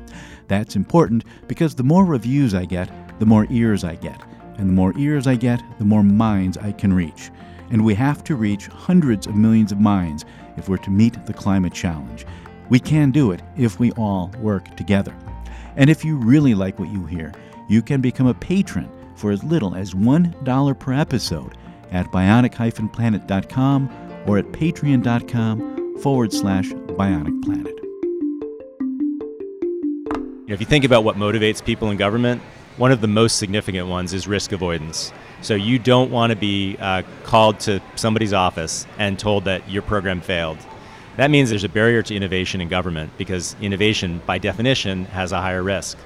That's 0.48 0.78
important 0.78 1.26
because 1.50 1.76
the 1.76 1.84
more 1.84 2.06
reviews 2.06 2.54
I 2.54 2.64
get, 2.64 2.90
the 3.20 3.26
more 3.26 3.48
ears 3.50 3.84
I 3.84 3.96
get. 3.96 4.22
And 4.58 4.70
the 4.70 4.74
more 4.74 4.94
ears 4.98 5.28
I 5.28 5.36
get, 5.36 5.62
the 5.78 5.86
more 5.86 6.04
minds 6.04 6.58
I 6.58 6.72
can 6.72 6.94
reach. 6.94 7.32
And 7.72 7.86
we 7.86 7.94
have 7.96 8.24
to 8.26 8.36
reach 8.36 8.68
hundreds 8.68 9.28
of 9.28 9.36
millions 9.36 9.72
of 9.72 9.80
minds 9.80 10.26
if 10.58 10.68
we're 10.70 10.78
to 10.78 10.90
meet 10.90 11.26
the 11.26 11.34
climate 11.34 11.74
challenge. 11.74 12.26
We 12.70 12.80
can 12.80 13.12
do 13.12 13.32
it 13.32 13.42
if 13.58 13.80
we 13.80 13.92
all 13.92 14.32
work 14.40 14.76
together. 14.76 15.16
And 15.76 15.90
if 15.90 16.04
you 16.04 16.18
really 16.18 16.54
like 16.56 16.80
what 16.80 16.90
you 16.90 17.06
hear, 17.06 17.34
you 17.68 17.82
can 17.82 18.02
become 18.02 18.28
a 18.28 18.34
patron 18.34 18.90
for 19.16 19.32
as 19.32 19.44
little 19.44 19.76
as 19.76 19.94
$1 19.94 20.80
per 20.80 20.94
episode 20.94 21.58
at 21.92 22.08
bionic-planet.com 22.08 23.90
or 24.28 24.38
at 24.38 24.46
patreon.com 24.46 26.00
forward 26.00 26.34
slash 26.34 26.70
bionicplanet. 26.70 27.76
If 30.48 30.60
you 30.60 30.66
think 30.66 30.84
about 30.84 31.04
what 31.04 31.16
motivates 31.16 31.64
people 31.64 31.92
in 31.92 31.98
government, 31.98 32.42
one 32.80 32.94
of 32.94 33.02
the 33.02 33.08
most 33.08 33.38
significant 33.38 33.90
ones 33.90 34.14
is 34.14 34.26
risk 34.26 34.54
avoidance. 34.54 35.12
So 35.42 35.54
you 35.54 35.80
don't 35.80 36.12
want 36.12 36.32
to 36.32 36.38
be 36.38 36.78
uh, 36.80 37.04
called 37.26 37.60
to 37.62 37.82
somebody's 37.96 38.32
office 38.32 38.88
and 38.98 39.20
told 39.20 39.44
that 39.46 39.70
your 39.70 39.82
program 39.82 40.22
failed. 40.22 40.58
That 41.18 41.30
means 41.30 41.50
there's 41.50 41.66
a 41.66 41.70
barrier 41.70 42.02
to 42.04 42.16
innovation 42.16 42.62
in 42.62 42.70
government 42.70 43.12
because 43.18 43.54
innovation, 43.60 44.22
by 44.26 44.38
definition, 44.38 45.06
has 45.06 45.34
a 45.34 45.42
higher 45.42 45.62
risk. 45.62 45.98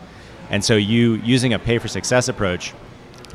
And 0.50 0.66
so 0.66 0.76
you 0.76 1.14
using 1.18 1.54
a 1.54 1.60
pay 1.60 1.78
for 1.78 1.88
success 1.88 2.28
approach, 2.28 2.74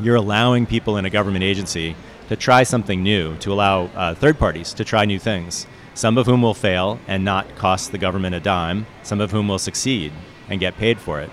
you're 0.00 0.16
allowing 0.16 0.66
people 0.66 0.96
in 0.96 1.04
a 1.04 1.10
government 1.10 1.44
agency 1.44 1.94
to 2.28 2.34
try 2.34 2.64
something 2.64 3.04
new, 3.04 3.36
to 3.36 3.52
allow 3.52 3.84
uh, 3.94 4.16
third 4.16 4.36
parties 4.40 4.72
to 4.72 4.84
try 4.84 5.04
new 5.04 5.20
things. 5.20 5.68
Some 5.94 6.18
of 6.18 6.26
whom 6.26 6.42
will 6.42 6.54
fail 6.54 6.98
and 7.06 7.24
not 7.24 7.54
cost 7.54 7.92
the 7.92 7.98
government 7.98 8.34
a 8.34 8.40
dime. 8.40 8.86
Some 9.04 9.20
of 9.20 9.30
whom 9.30 9.46
will 9.46 9.60
succeed 9.60 10.12
and 10.48 10.58
get 10.58 10.76
paid 10.76 10.98
for 10.98 11.20
it 11.20 11.30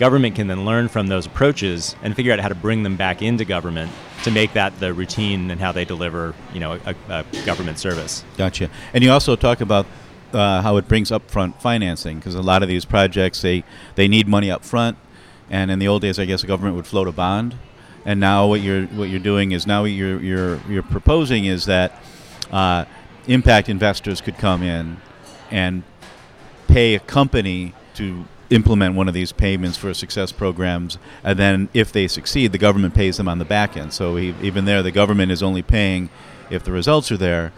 government 0.00 0.34
can 0.34 0.46
then 0.46 0.64
learn 0.64 0.88
from 0.88 1.08
those 1.08 1.26
approaches 1.26 1.94
and 2.02 2.16
figure 2.16 2.32
out 2.32 2.40
how 2.40 2.48
to 2.48 2.54
bring 2.54 2.82
them 2.82 2.96
back 2.96 3.20
into 3.20 3.44
government 3.44 3.92
to 4.24 4.30
make 4.30 4.54
that 4.54 4.80
the 4.80 4.94
routine 4.94 5.50
and 5.50 5.60
how 5.60 5.70
they 5.72 5.84
deliver, 5.84 6.34
you 6.54 6.58
know, 6.58 6.80
a, 6.86 6.94
a 7.10 7.24
government 7.44 7.78
service. 7.78 8.24
Gotcha. 8.38 8.70
And 8.94 9.04
you 9.04 9.10
also 9.10 9.36
talk 9.36 9.60
about 9.60 9.86
uh, 10.32 10.62
how 10.62 10.78
it 10.78 10.88
brings 10.88 11.10
upfront 11.10 11.60
financing 11.60 12.16
because 12.16 12.34
a 12.34 12.40
lot 12.40 12.62
of 12.62 12.68
these 12.68 12.86
projects 12.86 13.42
they 13.42 13.62
they 13.94 14.08
need 14.08 14.26
money 14.26 14.50
up 14.50 14.64
front, 14.64 14.96
and 15.50 15.70
in 15.70 15.78
the 15.78 15.86
old 15.86 16.00
days, 16.00 16.18
I 16.18 16.24
guess 16.24 16.40
the 16.40 16.46
government 16.46 16.76
would 16.76 16.86
float 16.86 17.06
a 17.06 17.12
bond, 17.12 17.56
and 18.06 18.18
now 18.20 18.46
what 18.46 18.62
you're 18.62 18.86
what 18.86 19.10
you're 19.10 19.20
doing 19.20 19.52
is 19.52 19.66
now 19.66 19.82
what 19.82 19.90
you're 19.90 20.20
you're 20.22 20.60
you're 20.68 20.82
proposing 20.82 21.44
is 21.44 21.66
that 21.66 22.00
uh, 22.50 22.86
impact 23.26 23.68
investors 23.68 24.22
could 24.22 24.38
come 24.38 24.62
in 24.62 24.96
and 25.50 25.82
pay 26.68 26.94
a 26.94 27.00
company 27.00 27.74
to 27.94 28.24
implement 28.50 28.96
one 28.96 29.08
of 29.08 29.14
these 29.14 29.32
payments 29.32 29.78
for 29.78 29.94
success 29.94 30.32
programs, 30.32 30.98
and 31.22 31.38
then 31.38 31.68
if 31.72 31.92
they 31.92 32.08
succeed, 32.08 32.52
the 32.52 32.58
government 32.58 32.94
pays 32.94 33.16
them 33.16 33.28
on 33.28 33.38
the 33.38 33.44
back 33.44 33.76
end. 33.76 33.92
So 33.92 34.18
even 34.18 34.64
there, 34.64 34.82
the 34.82 34.90
government 34.90 35.32
is 35.32 35.42
only 35.42 35.62
paying 35.62 36.10
if 36.50 36.64
the 36.64 36.72
results 36.72 37.10
are 37.12 37.16
there. 37.16 37.52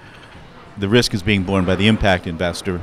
The 0.79 0.89
risk 0.89 1.15
is 1.15 1.23
being 1.23 1.45
borne 1.45 1.65
by 1.65 1.77
the 1.77 1.87
impact 1.87 2.27
investor, 2.27 2.79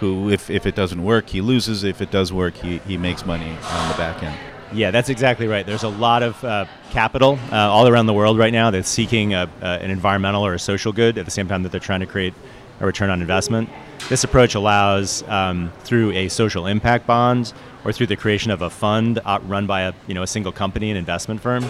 who, 0.00 0.30
if, 0.30 0.50
if 0.50 0.66
it 0.66 0.74
doesn't 0.74 1.02
work, 1.02 1.28
he 1.28 1.40
loses. 1.40 1.84
If 1.84 2.00
it 2.00 2.10
does 2.10 2.32
work, 2.32 2.54
he, 2.54 2.78
he 2.78 2.96
makes 2.96 3.26
money 3.26 3.50
on 3.50 3.88
the 3.88 3.96
back 3.96 4.22
end. 4.22 4.38
Yeah, 4.72 4.90
that's 4.90 5.08
exactly 5.08 5.48
right. 5.48 5.64
There's 5.64 5.82
a 5.82 5.88
lot 5.88 6.22
of 6.22 6.44
uh, 6.44 6.66
capital 6.90 7.38
uh, 7.50 7.56
all 7.56 7.88
around 7.88 8.06
the 8.06 8.12
world 8.12 8.38
right 8.38 8.52
now 8.52 8.70
that's 8.70 8.88
seeking 8.88 9.34
a, 9.34 9.50
uh, 9.62 9.66
an 9.80 9.90
environmental 9.90 10.44
or 10.44 10.54
a 10.54 10.58
social 10.58 10.92
good 10.92 11.16
at 11.16 11.24
the 11.24 11.30
same 11.30 11.48
time 11.48 11.62
that 11.62 11.72
they're 11.72 11.80
trying 11.80 12.00
to 12.00 12.06
create 12.06 12.34
a 12.80 12.86
return 12.86 13.10
on 13.10 13.20
investment. 13.20 13.68
This 14.08 14.24
approach 14.24 14.54
allows, 14.54 15.22
um, 15.24 15.70
through 15.80 16.12
a 16.12 16.28
social 16.28 16.66
impact 16.66 17.06
bond 17.06 17.52
or 17.84 17.92
through 17.92 18.06
the 18.06 18.16
creation 18.16 18.50
of 18.50 18.62
a 18.62 18.70
fund 18.70 19.20
run 19.24 19.66
by 19.66 19.82
a, 19.82 19.92
you 20.06 20.14
know, 20.14 20.22
a 20.22 20.26
single 20.26 20.52
company, 20.52 20.90
an 20.90 20.96
investment 20.96 21.42
firm, 21.42 21.64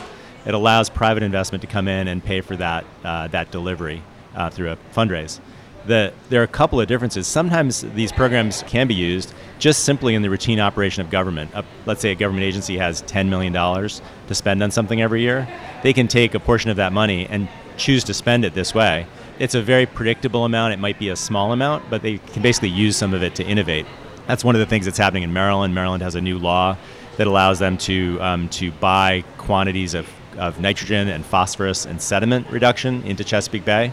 it 0.47 0.55
allows 0.55 0.89
private 0.89 1.25
investment 1.25 1.63
to 1.63 1.67
come 1.67 1.89
in 1.89 2.07
and 2.07 2.23
pay 2.23 2.41
for 2.41 2.57
that, 2.57 2.85
uh, 3.05 3.27
that 3.29 3.51
delivery 3.51 4.03
uh, 4.37 4.51
through 4.51 4.71
a 4.71 4.79
fundraise. 4.95 5.41
The, 5.87 6.13
there 6.29 6.41
are 6.41 6.45
a 6.45 6.49
couple 6.49 6.81
of 6.81 6.87
differences. 6.87 7.27
Sometimes 7.27 7.81
these 7.95 8.13
programs 8.13 8.63
can 8.67 8.87
be 8.87 8.95
used 8.95 9.33
just 9.59 9.85
simply 9.85 10.15
in 10.15 10.23
the 10.23 10.31
routine 10.31 10.61
operation 10.61 11.01
of 11.01 11.11
government. 11.11 11.51
Uh, 11.55 11.63
let's 11.87 12.01
say 12.01 12.13
a 12.13 12.15
government 12.15 12.45
agency 12.45 12.79
has 12.79 13.03
$10 13.03 13.29
million 13.29 13.53
to 13.53 14.35
spend 14.35 14.63
on 14.63 14.71
something 14.71 15.03
every 15.03 15.23
year. 15.23 15.49
They 15.83 15.93
can 15.93 16.07
take 16.07 16.35
a 16.35 16.41
portion 16.41 16.71
of 16.71 16.77
that 16.77 16.93
money 16.93 17.27
and 17.27 17.49
choose 17.77 18.05
to 18.05 18.15
spend 18.15 18.45
it 18.45 18.55
this 18.55 18.75
way 18.75 19.07
it's 19.39 19.55
a 19.55 19.63
very 19.63 19.87
predictable 19.87 20.45
amount. 20.45 20.73
It 20.73 20.79
might 20.79 20.99
be 20.99 21.11
a 21.11 21.17
small 21.17 21.53
amount, 21.53 21.89
but 21.91 22.03
they 22.03 22.19
can 22.19 22.43
basically 22.43 22.71
use 22.71 22.97
some 22.97 23.15
of 23.15 23.23
it 23.23 23.35
to 23.37 23.45
innovate. 23.45 23.87
That's 24.27 24.45
one 24.45 24.55
of 24.55 24.61
the 24.61 24.67
things 24.67 24.85
that's 24.85 24.99
happening 24.99 25.23
in 25.23 25.33
Maryland. 25.33 25.75
Maryland 25.75 26.03
has 26.03 26.15
a 26.15 26.21
new 26.21 26.39
law 26.39 26.77
that 27.17 27.27
allows 27.27 27.59
them 27.59 27.79
to 27.79 28.19
um, 28.21 28.49
to 28.51 28.71
buy 28.73 29.25
quantities 29.39 29.95
of, 29.95 30.09
of 30.37 30.61
nitrogen 30.61 31.09
and 31.09 31.25
phosphorus 31.25 31.87
and 31.87 32.01
sediment 32.01 32.49
reduction 32.51 33.03
into 33.03 33.25
Chesapeake 33.25 33.65
Bay, 33.65 33.93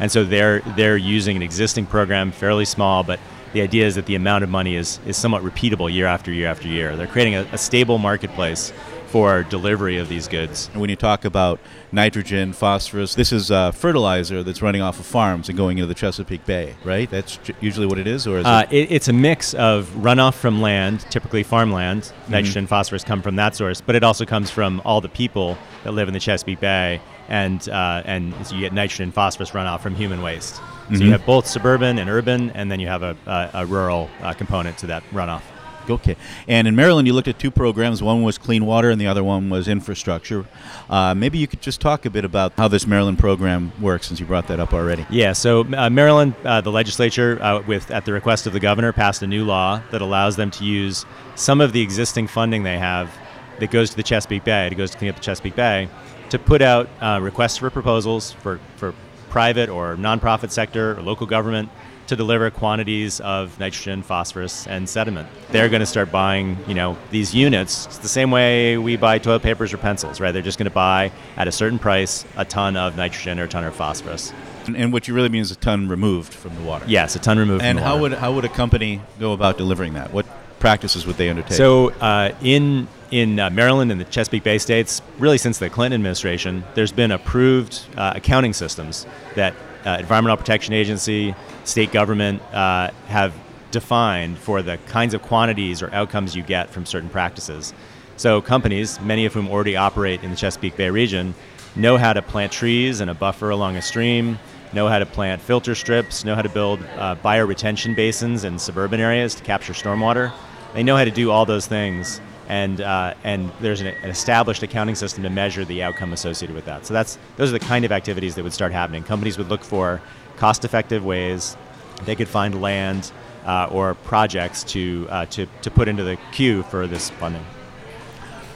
and 0.00 0.10
so 0.10 0.24
they're 0.24 0.60
they're 0.76 0.96
using 0.96 1.36
an 1.36 1.42
existing 1.42 1.86
program, 1.86 2.32
fairly 2.32 2.64
small, 2.64 3.02
but 3.02 3.20
the 3.52 3.62
idea 3.62 3.86
is 3.86 3.94
that 3.94 4.06
the 4.06 4.16
amount 4.16 4.44
of 4.44 4.50
money 4.50 4.76
is, 4.76 5.00
is 5.06 5.16
somewhat 5.16 5.42
repeatable 5.42 5.90
year 5.90 6.04
after 6.04 6.30
year 6.30 6.48
after 6.48 6.68
year. 6.68 6.94
They're 6.94 7.06
creating 7.06 7.36
a, 7.36 7.46
a 7.52 7.58
stable 7.58 7.96
marketplace 7.96 8.72
for 9.06 9.42
delivery 9.44 9.98
of 9.98 10.08
these 10.08 10.28
goods. 10.28 10.68
And 10.72 10.80
when 10.80 10.90
you 10.90 10.96
talk 10.96 11.24
about 11.24 11.60
nitrogen, 11.92 12.52
phosphorus, 12.52 13.14
this 13.14 13.32
is 13.32 13.50
uh, 13.50 13.70
fertilizer 13.72 14.42
that's 14.42 14.60
running 14.62 14.82
off 14.82 14.98
of 15.00 15.06
farms 15.06 15.48
and 15.48 15.56
going 15.56 15.78
into 15.78 15.86
the 15.86 15.94
Chesapeake 15.94 16.44
Bay, 16.44 16.74
right? 16.84 17.08
That's 17.10 17.38
usually 17.60 17.86
what 17.86 17.98
it 17.98 18.06
is, 18.06 18.26
or 18.26 18.38
is 18.38 18.46
Uh, 18.46 18.64
it? 18.70 18.76
it, 18.76 18.92
it's 18.92 19.08
a 19.08 19.12
mix 19.12 19.54
of 19.54 19.88
runoff 19.96 20.34
from 20.34 20.60
land, 20.60 21.00
typically 21.10 21.42
farmland. 21.42 22.02
Mm-hmm. 22.02 22.32
Nitrogen 22.32 22.66
phosphorus 22.66 23.04
come 23.04 23.22
from 23.22 23.36
that 23.36 23.56
source, 23.56 23.80
but 23.80 23.94
it 23.94 24.02
also 24.04 24.24
comes 24.24 24.50
from 24.50 24.82
all 24.84 25.00
the 25.00 25.08
people 25.08 25.56
that 25.84 25.92
live 25.92 26.08
in 26.08 26.14
the 26.14 26.20
Chesapeake 26.20 26.60
Bay, 26.60 27.00
and 27.28 27.68
uh, 27.68 28.02
and 28.04 28.34
so 28.46 28.54
you 28.54 28.60
get 28.60 28.72
nitrogen 28.72 29.12
phosphorus 29.12 29.50
runoff 29.50 29.80
from 29.80 29.94
human 29.94 30.22
waste. 30.22 30.56
So 30.56 30.62
Mm-hmm. 30.86 31.02
you 31.02 31.10
have 31.10 31.26
both 31.26 31.48
suburban 31.48 31.98
and 31.98 32.08
urban, 32.08 32.50
and 32.50 32.70
then 32.70 32.78
you 32.78 32.86
have 32.86 33.02
a, 33.02 33.16
a, 33.26 33.50
a 33.62 33.66
rural 33.66 34.08
uh, 34.22 34.32
component 34.34 34.78
to 34.78 34.86
that 34.86 35.02
runoff. 35.12 35.42
Okay. 35.88 36.16
And 36.48 36.66
in 36.66 36.76
Maryland, 36.76 37.06
you 37.06 37.14
looked 37.14 37.28
at 37.28 37.38
two 37.38 37.50
programs. 37.50 38.02
One 38.02 38.22
was 38.22 38.38
clean 38.38 38.66
water, 38.66 38.90
and 38.90 39.00
the 39.00 39.06
other 39.06 39.22
one 39.24 39.50
was 39.50 39.68
infrastructure. 39.68 40.44
Uh, 40.88 41.14
maybe 41.14 41.38
you 41.38 41.46
could 41.46 41.60
just 41.60 41.80
talk 41.80 42.04
a 42.06 42.10
bit 42.10 42.24
about 42.24 42.52
how 42.56 42.68
this 42.68 42.86
Maryland 42.86 43.18
program 43.18 43.72
works, 43.80 44.08
since 44.08 44.20
you 44.20 44.26
brought 44.26 44.48
that 44.48 44.60
up 44.60 44.72
already. 44.74 45.06
Yeah, 45.10 45.32
so 45.32 45.66
uh, 45.74 45.90
Maryland, 45.90 46.34
uh, 46.44 46.60
the 46.60 46.72
legislature, 46.72 47.38
uh, 47.40 47.62
with 47.66 47.90
at 47.90 48.04
the 48.04 48.12
request 48.12 48.46
of 48.46 48.52
the 48.52 48.60
governor, 48.60 48.92
passed 48.92 49.22
a 49.22 49.26
new 49.26 49.44
law 49.44 49.80
that 49.90 50.02
allows 50.02 50.36
them 50.36 50.50
to 50.52 50.64
use 50.64 51.04
some 51.34 51.60
of 51.60 51.72
the 51.72 51.80
existing 51.80 52.26
funding 52.26 52.62
they 52.62 52.78
have 52.78 53.10
that 53.58 53.70
goes 53.70 53.90
to 53.90 53.96
the 53.96 54.02
Chesapeake 54.02 54.44
Bay, 54.44 54.68
that 54.68 54.74
goes 54.74 54.90
to 54.90 54.98
clean 54.98 55.10
up 55.10 55.16
the 55.16 55.22
Chesapeake 55.22 55.56
Bay, 55.56 55.88
to 56.30 56.38
put 56.38 56.62
out 56.62 56.88
uh, 57.00 57.18
requests 57.22 57.56
for 57.56 57.70
proposals 57.70 58.32
for, 58.32 58.60
for 58.76 58.94
private 59.30 59.68
or 59.68 59.96
nonprofit 59.96 60.50
sector 60.50 60.98
or 60.98 61.02
local 61.02 61.26
government 61.26 61.68
to 62.06 62.16
deliver 62.16 62.50
quantities 62.50 63.20
of 63.20 63.58
nitrogen, 63.58 64.02
phosphorus, 64.02 64.66
and 64.66 64.88
sediment. 64.88 65.28
They're 65.50 65.68
going 65.68 65.80
to 65.80 65.86
start 65.86 66.10
buying, 66.10 66.58
you 66.66 66.74
know, 66.74 66.96
these 67.10 67.34
units 67.34 67.86
it's 67.86 67.98
the 67.98 68.08
same 68.08 68.30
way 68.30 68.78
we 68.78 68.96
buy 68.96 69.18
toilet 69.18 69.42
papers 69.42 69.72
or 69.72 69.78
pencils, 69.78 70.20
right? 70.20 70.32
They're 70.32 70.42
just 70.42 70.58
going 70.58 70.68
to 70.68 70.74
buy 70.74 71.12
at 71.36 71.48
a 71.48 71.52
certain 71.52 71.78
price 71.78 72.24
a 72.36 72.44
ton 72.44 72.76
of 72.76 72.96
nitrogen 72.96 73.38
or 73.38 73.44
a 73.44 73.48
ton 73.48 73.64
of 73.64 73.74
phosphorus. 73.74 74.32
And, 74.66 74.76
and 74.76 74.92
what 74.92 75.08
you 75.08 75.14
really 75.14 75.28
mean 75.28 75.42
is 75.42 75.50
a 75.50 75.56
ton 75.56 75.88
removed 75.88 76.32
from 76.32 76.54
the 76.56 76.62
water. 76.62 76.84
Yes, 76.88 77.16
a 77.16 77.18
ton 77.18 77.38
removed. 77.38 77.62
And 77.62 77.78
from 77.78 77.82
the 77.82 77.88
how 77.88 77.94
water. 77.94 78.02
would 78.02 78.12
how 78.18 78.32
would 78.34 78.44
a 78.44 78.48
company 78.48 79.00
go 79.18 79.32
about 79.32 79.58
delivering 79.58 79.94
that? 79.94 80.12
What 80.12 80.26
practices 80.58 81.06
would 81.06 81.16
they 81.16 81.28
undertake? 81.28 81.56
So 81.56 81.90
uh, 81.92 82.34
in 82.42 82.88
in 83.10 83.38
uh, 83.38 83.50
Maryland 83.50 83.92
and 83.92 84.00
the 84.00 84.04
Chesapeake 84.04 84.42
Bay 84.42 84.58
states, 84.58 85.00
really 85.18 85.38
since 85.38 85.58
the 85.58 85.70
Clinton 85.70 86.00
administration, 86.00 86.64
there's 86.74 86.92
been 86.92 87.12
approved 87.12 87.80
uh, 87.96 88.14
accounting 88.16 88.52
systems 88.52 89.06
that 89.36 89.54
uh, 89.86 89.96
Environmental 90.00 90.36
Protection 90.36 90.74
Agency, 90.74 91.34
state 91.64 91.92
government 91.92 92.42
uh, 92.52 92.90
have 93.06 93.32
defined 93.70 94.38
for 94.38 94.62
the 94.62 94.78
kinds 94.86 95.14
of 95.14 95.22
quantities 95.22 95.82
or 95.82 95.92
outcomes 95.94 96.34
you 96.34 96.42
get 96.42 96.70
from 96.70 96.84
certain 96.84 97.08
practices. 97.08 97.72
So 98.16 98.40
companies, 98.40 99.00
many 99.00 99.26
of 99.26 99.34
whom 99.34 99.48
already 99.48 99.76
operate 99.76 100.22
in 100.22 100.30
the 100.30 100.36
Chesapeake 100.36 100.76
Bay 100.76 100.90
region, 100.90 101.34
know 101.76 101.96
how 101.96 102.12
to 102.12 102.22
plant 102.22 102.50
trees 102.50 103.00
and 103.00 103.10
a 103.10 103.14
buffer 103.14 103.50
along 103.50 103.76
a 103.76 103.82
stream, 103.82 104.38
know 104.72 104.88
how 104.88 104.98
to 104.98 105.06
plant 105.06 105.42
filter 105.42 105.74
strips, 105.74 106.24
know 106.24 106.34
how 106.34 106.42
to 106.42 106.48
build 106.48 106.80
uh, 106.96 107.14
bioretention 107.16 107.94
basins 107.94 108.44
in 108.44 108.58
suburban 108.58 109.00
areas 109.00 109.34
to 109.34 109.44
capture 109.44 109.72
stormwater. 109.72 110.32
They 110.74 110.82
know 110.82 110.96
how 110.96 111.04
to 111.04 111.10
do 111.10 111.30
all 111.30 111.46
those 111.46 111.66
things, 111.66 112.20
and 112.48 112.80
uh, 112.80 113.14
and 113.24 113.50
there's 113.60 113.80
an, 113.80 113.88
an 113.88 114.10
established 114.10 114.62
accounting 114.62 114.94
system 114.94 115.22
to 115.22 115.30
measure 115.30 115.64
the 115.64 115.82
outcome 115.82 116.12
associated 116.12 116.54
with 116.54 116.64
that. 116.66 116.86
So 116.86 116.94
that's 116.94 117.18
those 117.36 117.50
are 117.50 117.58
the 117.58 117.64
kind 117.64 117.84
of 117.84 117.92
activities 117.92 118.34
that 118.34 118.44
would 118.44 118.52
start 118.52 118.72
happening. 118.72 119.02
Companies 119.02 119.38
would 119.38 119.48
look 119.48 119.64
for 119.64 120.00
cost-effective 120.36 121.04
ways 121.04 121.56
they 122.04 122.14
could 122.14 122.28
find 122.28 122.60
land 122.60 123.10
uh, 123.46 123.68
or 123.70 123.94
projects 123.94 124.64
to, 124.64 125.06
uh, 125.08 125.26
to 125.26 125.46
to 125.62 125.70
put 125.70 125.88
into 125.88 126.04
the 126.04 126.16
queue 126.32 126.62
for 126.64 126.86
this 126.86 127.10
funding. 127.10 127.44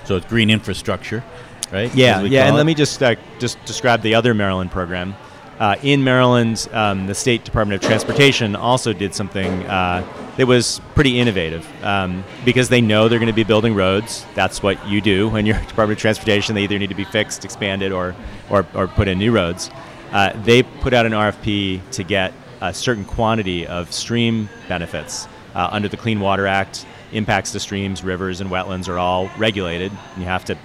so 0.04 0.16
it's 0.16 0.26
green 0.26 0.50
infrastructure, 0.50 1.24
right? 1.72 1.94
Yeah, 1.94 2.22
yeah, 2.22 2.46
and 2.46 2.54
it. 2.54 2.56
let 2.56 2.66
me 2.66 2.74
just 2.74 3.02
uh, 3.02 3.14
just 3.38 3.62
describe 3.64 4.02
the 4.02 4.14
other 4.14 4.34
Maryland 4.34 4.70
program. 4.70 5.14
Uh, 5.60 5.76
in 5.82 6.02
Maryland, 6.02 6.66
um, 6.72 7.06
the 7.06 7.14
State 7.14 7.44
Department 7.44 7.82
of 7.82 7.86
Transportation 7.86 8.56
also 8.56 8.94
did 8.94 9.14
something 9.14 9.46
uh, 9.66 10.02
that 10.38 10.46
was 10.46 10.80
pretty 10.94 11.20
innovative 11.20 11.68
um, 11.84 12.24
because 12.46 12.70
they 12.70 12.80
know 12.80 13.08
they're 13.08 13.18
going 13.18 13.26
to 13.26 13.34
be 13.34 13.44
building 13.44 13.74
roads. 13.74 14.24
That's 14.34 14.62
what 14.62 14.88
you 14.88 15.02
do 15.02 15.28
when 15.28 15.44
you're 15.44 15.58
Department 15.68 15.98
of 15.98 16.00
Transportation. 16.00 16.54
They 16.54 16.62
either 16.62 16.78
need 16.78 16.88
to 16.88 16.94
be 16.94 17.04
fixed, 17.04 17.44
expanded, 17.44 17.92
or 17.92 18.16
or, 18.48 18.66
or 18.72 18.88
put 18.88 19.06
in 19.06 19.18
new 19.18 19.32
roads. 19.32 19.70
Uh, 20.12 20.32
they 20.44 20.62
put 20.62 20.94
out 20.94 21.04
an 21.04 21.12
RFP 21.12 21.90
to 21.90 22.04
get 22.04 22.32
a 22.62 22.72
certain 22.72 23.04
quantity 23.04 23.66
of 23.66 23.92
stream 23.92 24.48
benefits 24.66 25.28
uh, 25.54 25.68
under 25.70 25.88
the 25.88 25.98
Clean 25.98 26.18
Water 26.20 26.46
Act. 26.46 26.86
Impacts 27.12 27.52
to 27.52 27.60
streams, 27.60 28.02
rivers, 28.02 28.40
and 28.40 28.48
wetlands 28.48 28.88
are 28.88 28.98
all 28.98 29.30
regulated. 29.36 29.92
You 30.16 30.24
have 30.24 30.46
to 30.46 30.56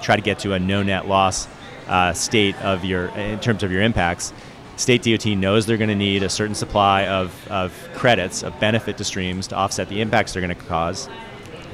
try 0.00 0.16
to 0.16 0.22
get 0.22 0.38
to 0.38 0.54
a 0.54 0.58
no 0.58 0.82
net 0.82 1.06
loss 1.06 1.48
uh, 1.92 2.14
state 2.14 2.56
of 2.62 2.84
your 2.84 3.08
in 3.08 3.38
terms 3.38 3.62
of 3.62 3.70
your 3.70 3.82
impacts. 3.82 4.32
State 4.76 5.02
DOT 5.02 5.26
knows 5.26 5.66
they're 5.66 5.76
going 5.76 5.90
to 5.90 5.94
need 5.94 6.22
a 6.22 6.30
certain 6.30 6.54
supply 6.54 7.06
of, 7.06 7.46
of 7.48 7.72
credits 7.94 8.42
of 8.42 8.58
benefit 8.58 8.96
to 8.96 9.04
streams 9.04 9.46
to 9.48 9.54
offset 9.54 9.88
the 9.90 10.00
impacts 10.00 10.32
they're 10.32 10.40
going 10.40 10.56
to 10.56 10.64
cause. 10.64 11.08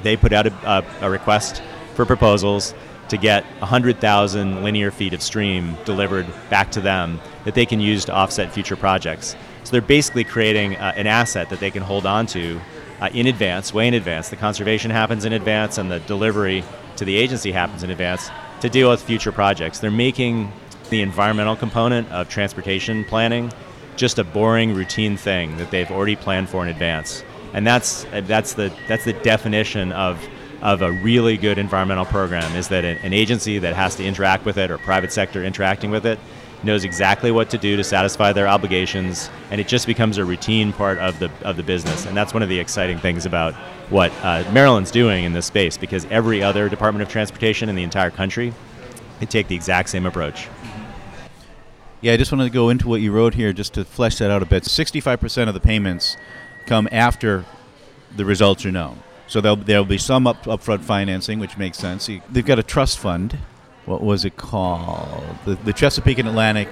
They 0.03 0.17
put 0.17 0.33
out 0.33 0.49
a, 0.49 0.69
a, 0.69 0.85
a 1.07 1.11
request 1.11 1.63
for 1.95 2.05
proposals 2.05 2.75
to 3.09 3.17
get 3.17 3.45
100,000 3.61 4.65
linear 4.65 4.91
feet 4.91 5.15
of 5.15 5.23
stream 5.23 5.77
delivered 5.85 6.27
back 6.51 6.73
to 6.73 6.81
them 6.81 7.21
that 7.45 7.55
they 7.55 7.65
can 7.65 7.81
use 7.81 8.05
to 8.07 8.13
offset 8.13 8.53
future 8.53 8.77
projects. 8.77 9.37
So 9.63 9.71
they're 9.71 9.81
basically 9.81 10.25
creating 10.25 10.77
uh, 10.77 10.93
an 10.97 11.07
asset 11.07 11.49
that 11.51 11.61
they 11.61 11.71
can 11.71 11.83
hold 11.83 12.05
on 12.05 12.27
to 12.27 12.61
uh, 13.01 13.09
in 13.15 13.29
advance, 13.29 13.73
way 13.73 13.87
in 13.87 13.95
advance. 13.95 14.29
The 14.29 14.37
conservation 14.37 14.91
happens 14.91 15.25
in 15.25 15.33
advance, 15.33 15.79
and 15.79 15.91
the 15.91 16.01
delivery 16.01 16.65
to 16.97 17.05
the 17.05 17.17
agency 17.17 17.53
happens 17.53 17.85
in 17.85 17.91
advance 17.91 18.29
to 18.61 18.69
deal 18.69 18.91
with 18.91 19.03
future 19.03 19.33
projects. 19.33 19.79
They're 19.79 19.91
making 19.91 20.53
the 20.91 21.03
environmental 21.03 21.57
component 21.57 22.11
of 22.11 22.29
transportation 22.29 23.05
planning 23.05 23.53
just 23.97 24.19
a 24.19 24.25
boring 24.25 24.75
routine 24.75 25.17
thing 25.17 25.57
that 25.57 25.71
they've 25.71 25.91
already 25.91 26.17
planned 26.17 26.49
for 26.49 26.63
in 26.63 26.69
advance. 26.69 27.25
And 27.53 27.67
that's 27.67 28.05
that's 28.13 28.55
the 28.55 28.73
that's 28.87 29.05
the 29.05 29.13
definition 29.15 29.93
of 29.93 30.25
of 30.63 30.83
a 30.83 30.91
really 30.91 31.37
good 31.37 31.59
environmental 31.59 32.05
program 32.05 32.57
is 32.57 32.69
that 32.69 32.85
an, 32.85 33.13
agency 33.13 33.59
that 33.59 33.77
has 33.77 33.95
to 33.97 34.05
interact 34.05 34.45
with 34.45 34.59
it 34.59 34.71
or 34.71 34.79
private 34.79 35.13
sector 35.13 35.45
interacting 35.45 35.91
with 35.91 36.05
it 36.05 36.19
knows 36.63 36.85
exactly 36.85 37.31
what 37.31 37.51
to 37.51 37.59
do 37.59 37.77
to 37.77 37.85
satisfy 37.85 38.33
their 38.33 38.49
obligations, 38.49 39.31
and 39.51 39.61
it 39.61 39.69
just 39.69 39.87
becomes 39.87 40.19
a 40.19 40.25
routine 40.25 40.73
part 40.73 40.99
of 40.99 41.19
the 41.19 41.31
of 41.43 41.57
the 41.57 41.63
business. 41.63 42.07
And 42.07 42.17
that's 42.17 42.35
one 42.35 42.43
of 42.43 42.49
the 42.49 42.59
exciting 42.59 42.99
things 42.99 43.27
about 43.27 43.55
what 43.91 44.13
uh, 44.23 44.45
Maryland's 44.53 44.91
doing 44.91 45.25
in 45.25 45.33
this 45.33 45.47
space, 45.47 45.77
because 45.77 46.05
every 46.07 46.43
other 46.43 46.69
Department 46.69 47.03
of 47.03 47.09
Transportation 47.09 47.69
in 47.69 47.77
the 47.77 47.83
entire 47.83 48.11
country, 48.11 48.53
they 49.21 49.27
take 49.27 49.49
the 49.49 49.55
exact 49.55 49.89
same 49.89 50.07
approach. 50.07 50.49
Yeah, 52.01 52.13
I 52.13 52.17
just 52.17 52.31
wanted 52.31 52.45
to 52.45 52.51
go 52.51 52.69
into 52.69 52.89
what 52.89 53.01
you 53.01 53.11
wrote 53.11 53.35
here 53.35 53.53
just 53.53 53.75
to 53.75 53.85
flesh 53.85 54.19
that 54.19 54.31
out 54.31 54.41
a 54.41 54.47
bit. 54.47 54.63
65% 54.63 55.49
of 55.49 55.55
the 55.55 55.61
payments 55.61 56.17
come 56.67 56.89
after 56.93 57.45
the 58.15 58.25
results 58.25 58.65
are 58.65 58.71
known. 58.71 59.03
So 59.27 59.41
there'll, 59.41 59.57
there'll 59.57 59.85
be 59.85 59.99
some 59.99 60.27
up, 60.27 60.45
upfront 60.45 60.83
financing, 60.83 61.41
which 61.41 61.59
makes 61.59 61.77
sense. 61.77 62.09
They've 62.31 62.47
got 62.47 62.59
a 62.59 62.63
trust 62.63 62.99
fund. 62.99 63.39
What 63.89 64.03
was 64.03 64.25
it 64.25 64.37
called? 64.37 65.25
The, 65.47 65.55
the 65.57 65.73
Chesapeake 65.73 66.19
and 66.19 66.29
Atlantic 66.29 66.69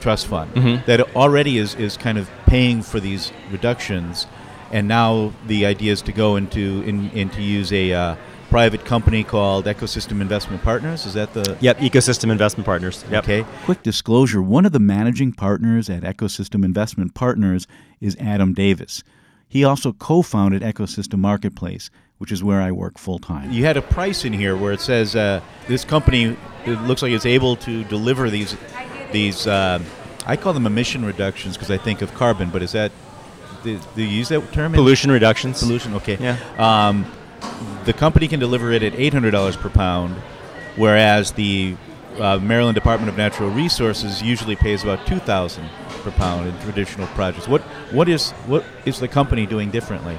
Trust 0.00 0.26
Fund 0.26 0.54
Mhm. 0.54 0.84
that 0.86 1.00
already 1.16 1.58
is, 1.58 1.74
is 1.74 1.96
kind 1.96 2.18
of 2.18 2.30
paying 2.46 2.82
for 2.82 3.00
these 3.00 3.32
reductions. 3.50 4.26
And 4.70 4.86
now 4.86 5.32
the 5.46 5.66
idea 5.66 5.92
is 5.92 6.02
to 6.02 6.12
go 6.12 6.36
into 6.36 6.82
in, 6.86 7.10
and 7.14 7.32
to 7.32 7.42
use 7.42 7.72
a 7.72 7.92
uh, 7.92 8.16
private 8.50 8.84
company 8.84 9.24
called 9.24 9.64
Ecosystem 9.64 10.20
Investment 10.20 10.62
Partners. 10.62 11.06
Is 11.06 11.14
that 11.14 11.32
the 11.34 11.56
Yep, 11.60 11.78
ecosystem 11.78 12.30
investment 12.30 12.64
partners. 12.66 13.04
Yep. 13.10 13.24
okay? 13.24 13.44
Quick 13.64 13.82
disclosure 13.82 14.40
one 14.42 14.64
of 14.66 14.72
the 14.72 14.78
managing 14.78 15.32
partners 15.32 15.88
at 15.90 16.02
Ecosystem 16.02 16.64
Investment 16.64 17.14
Partners 17.14 17.66
is 18.00 18.16
Adam 18.20 18.52
Davis. 18.52 19.02
He 19.48 19.64
also 19.64 19.92
co 19.92 20.22
founded 20.22 20.62
Ecosystem 20.62 21.18
Marketplace, 21.18 21.90
which 22.18 22.32
is 22.32 22.42
where 22.42 22.60
I 22.60 22.72
work 22.72 22.98
full 22.98 23.18
time. 23.18 23.50
You 23.52 23.64
had 23.64 23.76
a 23.76 23.82
price 23.82 24.24
in 24.24 24.32
here 24.32 24.56
where 24.56 24.72
it 24.72 24.80
says 24.80 25.14
uh, 25.14 25.40
this 25.68 25.84
company 25.84 26.36
it 26.66 26.80
looks 26.82 27.02
like 27.02 27.12
it's 27.12 27.26
able 27.26 27.56
to 27.56 27.84
deliver 27.84 28.30
these 28.30 28.56
these 29.12 29.46
uh, 29.46 29.80
I 30.26 30.36
call 30.36 30.52
them 30.52 30.66
emission 30.66 31.04
reductions 31.04 31.56
because 31.56 31.70
I 31.70 31.76
think 31.78 32.02
of 32.02 32.14
carbon, 32.14 32.50
but 32.50 32.62
is 32.62 32.72
that 32.72 32.90
do, 33.62 33.78
do 33.94 34.02
you 34.02 34.08
use 34.08 34.28
that 34.28 34.52
term? 34.52 34.72
Pollution 34.72 35.10
reductions. 35.10 35.60
Pollution. 35.60 35.94
Okay. 35.94 36.16
Yeah. 36.20 36.38
Um, 36.58 37.06
the 37.84 37.92
company 37.92 38.28
can 38.28 38.40
deliver 38.40 38.72
it 38.72 38.82
at 38.82 38.94
eight 38.94 39.12
hundred 39.12 39.32
dollars 39.32 39.56
per 39.56 39.68
pound, 39.68 40.14
whereas 40.76 41.32
the 41.32 41.76
uh, 42.18 42.38
Maryland 42.38 42.74
Department 42.74 43.08
of 43.10 43.16
Natural 43.16 43.50
Resources 43.50 44.22
usually 44.22 44.56
pays 44.56 44.82
about 44.82 45.06
two 45.06 45.18
thousand 45.18 45.68
per 46.04 46.10
pound 46.12 46.46
in 46.46 46.58
traditional 46.60 47.06
projects. 47.08 47.48
What 47.48 47.62
what 47.90 48.08
is 48.08 48.30
what 48.46 48.64
is 48.84 49.00
the 49.00 49.08
company 49.08 49.46
doing 49.46 49.70
differently? 49.70 50.18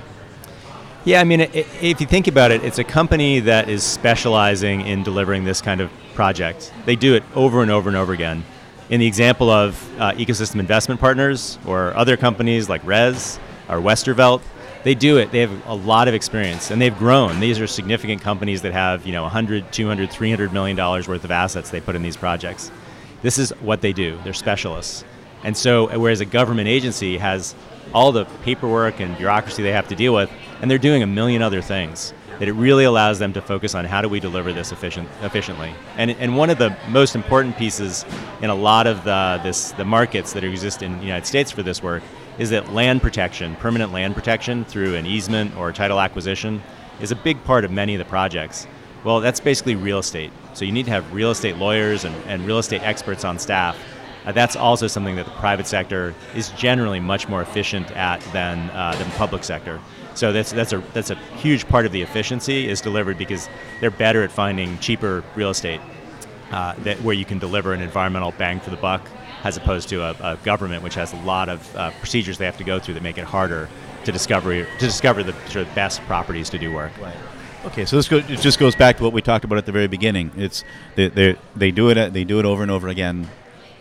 Yeah, 1.06 1.22
I 1.22 1.24
mean, 1.24 1.42
i 1.42 1.46
i- 1.46 1.66
if 1.82 2.02
you 2.02 2.08
think 2.08 2.28
about 2.28 2.52
it, 2.52 2.64
it's 2.64 2.80
a 2.80 2.84
company 2.84 3.40
that 3.42 3.70
is 3.70 3.84
specializing 3.84 4.82
in 4.82 5.04
delivering 5.04 5.46
this 5.46 5.62
kind 5.62 5.80
of 5.82 5.92
project. 6.16 6.74
They 6.86 6.96
do 6.96 7.14
it 7.16 7.24
over 7.36 7.62
and 7.62 7.70
over 7.72 7.88
and 7.90 7.96
over 7.98 8.12
again. 8.14 8.44
In 8.90 9.00
the 9.00 9.08
example 9.08 9.50
of 9.50 9.78
uh, 10.00 10.12
ecosystem 10.14 10.60
investment 10.60 11.00
partners 11.00 11.58
or 11.66 11.96
other 11.96 12.18
companies 12.18 12.70
like 12.70 12.84
Res 12.86 13.40
or 13.70 13.78
Westervelt, 13.78 14.42
they 14.84 14.94
do 14.96 15.18
it. 15.18 15.32
They 15.32 15.40
have 15.40 15.66
a 15.68 15.74
lot 15.74 16.08
of 16.08 16.14
experience 16.14 16.70
and 16.72 16.80
they've 16.82 16.98
grown. 16.98 17.40
These 17.40 17.60
are 17.60 17.66
significant 17.68 18.22
companies 18.22 18.62
that 18.62 18.74
have, 18.74 19.06
you 19.06 19.12
know, 19.12 19.24
100, 19.24 19.72
200, 19.72 20.12
300 20.12 20.54
million 20.54 20.76
dollars 20.78 21.08
worth 21.08 21.24
of 21.24 21.32
assets 21.32 21.70
they 21.72 21.82
put 21.82 21.96
in 21.96 22.04
these 22.04 22.18
projects. 22.18 22.72
This 23.24 23.38
is 23.40 23.50
what 23.62 23.82
they 23.82 23.94
do. 23.94 24.20
They're 24.24 24.34
specialists. 24.34 25.04
And 25.46 25.56
so 25.56 25.90
uh, 25.90 25.98
whereas 25.98 26.20
a 26.20 26.26
government 26.26 26.68
agency 26.68 27.18
has 27.18 27.56
all 27.94 28.12
the 28.12 28.26
paperwork 28.44 29.00
and 29.00 29.16
bureaucracy 29.16 29.64
they 29.64 29.72
have 29.72 29.88
to 29.88 29.96
deal 29.96 30.14
with 30.14 30.30
and 30.60 30.70
they're 30.70 30.78
doing 30.78 31.04
a 31.04 31.08
million 31.08 31.42
other 31.42 31.62
things 31.62 32.14
that 32.40 32.48
it 32.48 32.54
really 32.54 32.84
allows 32.84 33.20
them 33.20 33.32
to 33.32 33.42
focus 33.42 33.76
on 33.76 33.86
how 33.86 34.02
do 34.02 34.10
we 34.10 34.20
deliver 34.20 34.52
this 34.52 34.72
efficient, 34.72 35.08
efficiently. 35.22 35.74
And, 35.98 36.12
and 36.12 36.36
one 36.36 36.50
of 36.50 36.58
the 36.58 36.76
most 36.90 37.16
important 37.16 37.56
pieces 37.58 38.04
in 38.42 38.50
a 38.50 38.56
lot 38.56 38.88
of 38.88 39.04
the, 39.06 39.40
this, 39.44 39.72
the 39.74 39.86
markets 39.86 40.34
that 40.34 40.44
exist 40.44 40.82
in 40.82 40.98
the 40.98 41.06
United 41.06 41.26
States 41.26 41.52
for 41.52 41.64
this 41.64 41.82
work 41.82 42.04
is 42.38 42.50
that 42.50 42.74
land 42.74 43.02
protection, 43.02 43.56
permanent 43.58 43.94
land 43.94 44.16
protection 44.16 44.66
through 44.66 44.96
an 44.96 45.06
easement 45.06 45.56
or 45.56 45.72
title 45.72 46.02
acquisition, 46.02 46.62
is 47.00 47.12
a 47.12 47.16
big 47.16 47.42
part 47.46 47.64
of 47.64 47.72
many 47.72 47.96
of 47.96 48.00
the 48.00 48.06
projects. 48.06 48.68
Well, 49.06 49.22
that's 49.22 49.40
basically 49.40 49.76
real 49.76 50.00
estate. 50.00 50.32
So 50.56 50.66
you 50.66 50.72
need 50.72 50.86
to 50.86 50.92
have 50.92 51.14
real 51.14 51.32
estate 51.32 51.58
lawyers 51.58 52.04
and, 52.04 52.16
and 52.26 52.46
real 52.46 52.58
estate 52.58 52.82
experts 52.82 53.24
on 53.24 53.40
staff. 53.40 53.78
Uh, 54.26 54.32
that's 54.32 54.56
also 54.56 54.88
something 54.88 55.16
that 55.16 55.26
the 55.26 55.32
private 55.34 55.68
sector 55.68 56.14
is 56.36 56.50
generally 56.52 57.00
much 57.00 57.30
more 57.30 57.42
efficient 57.42 57.92
at 57.92 58.20
than 58.34 58.70
uh, 58.72 59.10
public 59.16 59.44
sector. 59.44 59.80
So 60.16 60.32
that's 60.32 60.52
that's 60.52 60.74
a 60.74 60.80
that's 60.94 61.10
a 61.10 61.16
huge 61.16 61.68
part 61.68 61.86
of 61.86 61.92
the 61.92 62.02
efficiency 62.02 62.68
is 62.68 62.82
delivered 62.82 63.18
because 63.18 63.50
they're 63.82 63.92
better 63.92 64.24
at 64.24 64.32
finding 64.32 64.80
cheaper 64.80 65.24
real 65.36 65.50
estate 65.50 65.82
uh, 66.52 66.74
that 66.80 67.02
where 67.02 67.14
you 67.14 67.26
can 67.26 67.38
deliver 67.38 67.74
an 67.74 67.82
environmental 67.82 68.32
bang 68.32 68.60
for 68.60 68.70
the 68.70 68.78
buck 68.78 69.02
as 69.44 69.58
opposed 69.58 69.90
to 69.90 70.02
a, 70.02 70.16
a 70.22 70.38
government 70.44 70.84
which 70.84 70.96
has 70.96 71.14
a 71.14 71.18
lot 71.18 71.50
of 71.50 71.76
uh, 71.76 71.92
procedures 72.00 72.38
they 72.38 72.46
have 72.46 72.58
to 72.58 72.64
go 72.64 72.80
through 72.80 72.94
that 72.94 73.04
make 73.04 73.18
it 73.18 73.26
harder 73.26 73.70
to 74.06 74.12
discover 74.12 74.64
to 74.64 74.78
discover 74.80 75.22
the 75.22 75.34
sort 75.50 75.68
of 75.68 75.76
best 75.76 76.02
properties 76.04 76.50
to 76.50 76.58
do 76.58 76.72
work. 76.72 76.92
Right. 77.00 77.16
Okay, 77.66 77.86
so 77.86 77.96
this 77.96 78.08
go, 78.08 78.18
it 78.18 78.40
just 78.40 78.60
goes 78.60 78.76
back 78.76 78.98
to 78.98 79.04
what 79.04 79.12
we 79.12 79.22
talked 79.22 79.44
about 79.44 79.58
at 79.58 79.66
the 79.66 79.72
very 79.72 79.88
beginning. 79.88 80.32
It's 80.38 80.64
they, 80.96 81.10
they, 81.10 81.36
they 81.56 81.72
do 81.72 81.90
it 81.90 82.14
they 82.14 82.24
do 82.24 82.40
it 82.40 82.46
over 82.46 82.62
and 82.62 82.72
over 82.72 82.88
again. 82.88 83.28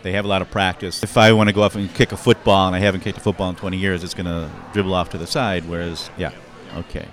They 0.05 0.11
have 0.11 0.23
a 0.23 0.27
lot 0.27 0.43
of 0.43 0.51
practice. 0.51 1.01
If 1.01 1.17
I 1.17 1.33
want 1.33 1.49
to 1.49 1.53
go 1.53 1.63
off 1.63 1.73
and 1.73 1.91
kick 1.91 2.11
a 2.11 2.17
football 2.17 2.67
and 2.67 2.75
I 2.75 2.79
haven't 2.79 3.01
kicked 3.01 3.17
a 3.17 3.21
football 3.21 3.49
in 3.49 3.55
20 3.55 3.75
years, 3.75 4.03
it's 4.03 4.13
going 4.13 4.27
to 4.27 4.51
dribble 4.71 4.93
off 4.93 5.09
to 5.09 5.17
the 5.17 5.25
side. 5.25 5.67
Whereas, 5.67 6.11
yeah, 6.15 6.31
okay. 6.75 7.07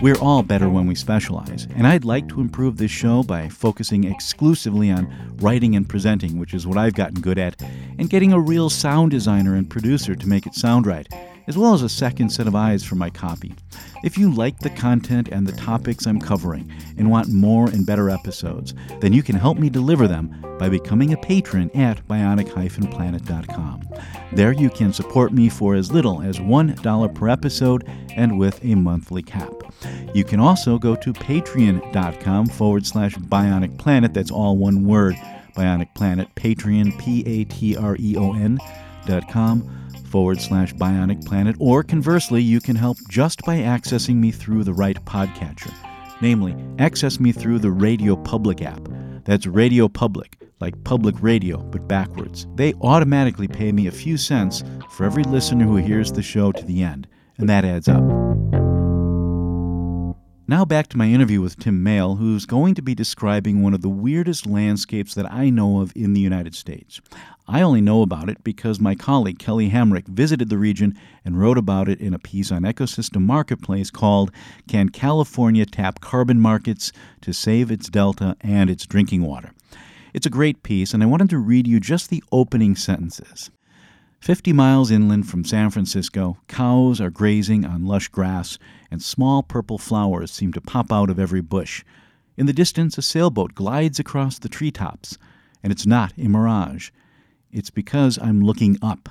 We're 0.00 0.18
all 0.22 0.42
better 0.42 0.70
when 0.70 0.86
we 0.86 0.94
specialize, 0.94 1.68
and 1.76 1.86
I'd 1.86 2.06
like 2.06 2.26
to 2.28 2.40
improve 2.40 2.78
this 2.78 2.90
show 2.90 3.22
by 3.22 3.50
focusing 3.50 4.04
exclusively 4.04 4.90
on 4.90 5.36
writing 5.42 5.76
and 5.76 5.86
presenting, 5.86 6.38
which 6.38 6.54
is 6.54 6.66
what 6.66 6.78
I've 6.78 6.94
gotten 6.94 7.20
good 7.20 7.36
at, 7.36 7.60
and 7.98 8.08
getting 8.08 8.32
a 8.32 8.40
real 8.40 8.70
sound 8.70 9.10
designer 9.10 9.54
and 9.54 9.68
producer 9.68 10.14
to 10.14 10.26
make 10.26 10.46
it 10.46 10.54
sound 10.54 10.86
right 10.86 11.06
as 11.48 11.56
well 11.56 11.72
as 11.74 11.82
a 11.82 11.88
second 11.88 12.28
set 12.28 12.46
of 12.46 12.54
eyes 12.54 12.84
for 12.84 12.94
my 12.94 13.10
copy. 13.10 13.54
If 14.04 14.16
you 14.18 14.32
like 14.32 14.58
the 14.60 14.70
content 14.70 15.28
and 15.32 15.46
the 15.46 15.52
topics 15.52 16.06
I'm 16.06 16.20
covering 16.20 16.70
and 16.98 17.10
want 17.10 17.32
more 17.32 17.68
and 17.70 17.86
better 17.86 18.10
episodes, 18.10 18.74
then 19.00 19.12
you 19.12 19.22
can 19.22 19.34
help 19.34 19.58
me 19.58 19.70
deliver 19.70 20.06
them 20.06 20.44
by 20.58 20.68
becoming 20.68 21.12
a 21.12 21.16
patron 21.16 21.70
at 21.74 22.06
bionic-planet.com. 22.06 23.88
There 24.32 24.52
you 24.52 24.68
can 24.70 24.92
support 24.92 25.32
me 25.32 25.48
for 25.48 25.74
as 25.74 25.90
little 25.90 26.20
as 26.22 26.38
$1 26.38 27.14
per 27.14 27.28
episode 27.28 27.88
and 28.14 28.38
with 28.38 28.62
a 28.62 28.74
monthly 28.74 29.22
cap. 29.22 29.52
You 30.14 30.24
can 30.24 30.40
also 30.40 30.78
go 30.78 30.94
to 30.96 31.12
patreon.com 31.12 32.46
forward 32.48 32.84
slash 32.86 33.14
bionic 33.16 33.78
planet, 33.78 34.12
that's 34.12 34.30
all 34.30 34.56
one 34.56 34.84
word, 34.84 35.14
bionic 35.56 35.94
planet, 35.94 36.28
patreon, 36.34 36.98
P 36.98 37.24
A 37.26 37.44
T 37.44 37.76
R 37.76 37.96
E 37.98 38.16
O 38.16 38.34
N 38.34 38.58
dot 39.06 39.28
com 39.30 39.77
forward 40.08 40.40
slash 40.40 40.74
bionic 40.74 41.24
planet, 41.24 41.56
or 41.60 41.82
conversely, 41.82 42.42
you 42.42 42.60
can 42.60 42.76
help 42.76 42.96
just 43.08 43.42
by 43.42 43.58
accessing 43.58 44.16
me 44.16 44.30
through 44.30 44.64
the 44.64 44.72
right 44.72 44.96
podcatcher. 45.04 45.72
Namely, 46.20 46.56
access 46.78 47.20
me 47.20 47.30
through 47.32 47.60
the 47.60 47.70
Radio 47.70 48.16
Public 48.16 48.62
app. 48.62 48.80
That's 49.24 49.46
Radio 49.46 49.88
Public, 49.88 50.36
like 50.60 50.82
public 50.84 51.14
radio, 51.20 51.58
but 51.58 51.86
backwards. 51.86 52.46
They 52.54 52.74
automatically 52.80 53.46
pay 53.46 53.70
me 53.70 53.86
a 53.86 53.92
few 53.92 54.16
cents 54.16 54.64
for 54.90 55.04
every 55.04 55.24
listener 55.24 55.64
who 55.64 55.76
hears 55.76 56.10
the 56.10 56.22
show 56.22 56.50
to 56.52 56.64
the 56.64 56.82
end, 56.82 57.06
and 57.36 57.48
that 57.48 57.64
adds 57.64 57.88
up. 57.88 58.02
Now 60.50 60.64
back 60.64 60.86
to 60.88 60.96
my 60.96 61.08
interview 61.08 61.42
with 61.42 61.58
Tim 61.58 61.82
Male, 61.82 62.16
who's 62.16 62.46
going 62.46 62.74
to 62.76 62.80
be 62.80 62.94
describing 62.94 63.60
one 63.60 63.74
of 63.74 63.82
the 63.82 63.90
weirdest 63.90 64.46
landscapes 64.46 65.12
that 65.12 65.30
I 65.30 65.50
know 65.50 65.80
of 65.80 65.92
in 65.94 66.14
the 66.14 66.22
United 66.22 66.54
States. 66.54 67.02
I 67.46 67.60
only 67.60 67.82
know 67.82 68.00
about 68.00 68.30
it 68.30 68.42
because 68.42 68.80
my 68.80 68.94
colleague 68.94 69.38
Kelly 69.38 69.68
Hamrick 69.68 70.08
visited 70.08 70.48
the 70.48 70.56
region 70.56 70.98
and 71.22 71.38
wrote 71.38 71.58
about 71.58 71.86
it 71.86 72.00
in 72.00 72.14
a 72.14 72.18
piece 72.18 72.50
on 72.50 72.62
Ecosystem 72.62 73.26
Marketplace 73.26 73.90
called 73.90 74.30
Can 74.66 74.88
California 74.88 75.66
Tap 75.66 76.00
Carbon 76.00 76.40
Markets 76.40 76.92
to 77.20 77.34
Save 77.34 77.70
Its 77.70 77.90
Delta 77.90 78.34
and 78.40 78.70
Its 78.70 78.86
Drinking 78.86 79.24
Water? 79.24 79.50
It's 80.14 80.24
a 80.24 80.30
great 80.30 80.62
piece, 80.62 80.94
and 80.94 81.02
I 81.02 81.06
wanted 81.06 81.28
to 81.28 81.38
read 81.38 81.66
you 81.66 81.78
just 81.78 82.08
the 82.08 82.24
opening 82.32 82.74
sentences. 82.74 83.50
50 84.20 84.52
miles 84.52 84.90
inland 84.90 85.28
from 85.28 85.44
San 85.44 85.70
Francisco, 85.70 86.38
cows 86.48 87.00
are 87.00 87.10
grazing 87.10 87.64
on 87.64 87.86
lush 87.86 88.08
grass, 88.08 88.58
and 88.90 89.02
small 89.02 89.42
purple 89.42 89.78
flowers 89.78 90.30
seem 90.30 90.52
to 90.52 90.60
pop 90.60 90.92
out 90.92 91.08
of 91.08 91.18
every 91.18 91.40
bush. 91.40 91.84
In 92.36 92.46
the 92.46 92.52
distance, 92.52 92.98
a 92.98 93.02
sailboat 93.02 93.54
glides 93.54 93.98
across 93.98 94.38
the 94.38 94.48
treetops, 94.48 95.18
and 95.62 95.72
it's 95.72 95.86
not 95.86 96.12
a 96.18 96.28
mirage. 96.28 96.90
It's 97.52 97.70
because 97.70 98.18
I'm 98.18 98.42
looking 98.42 98.76
up. 98.82 99.08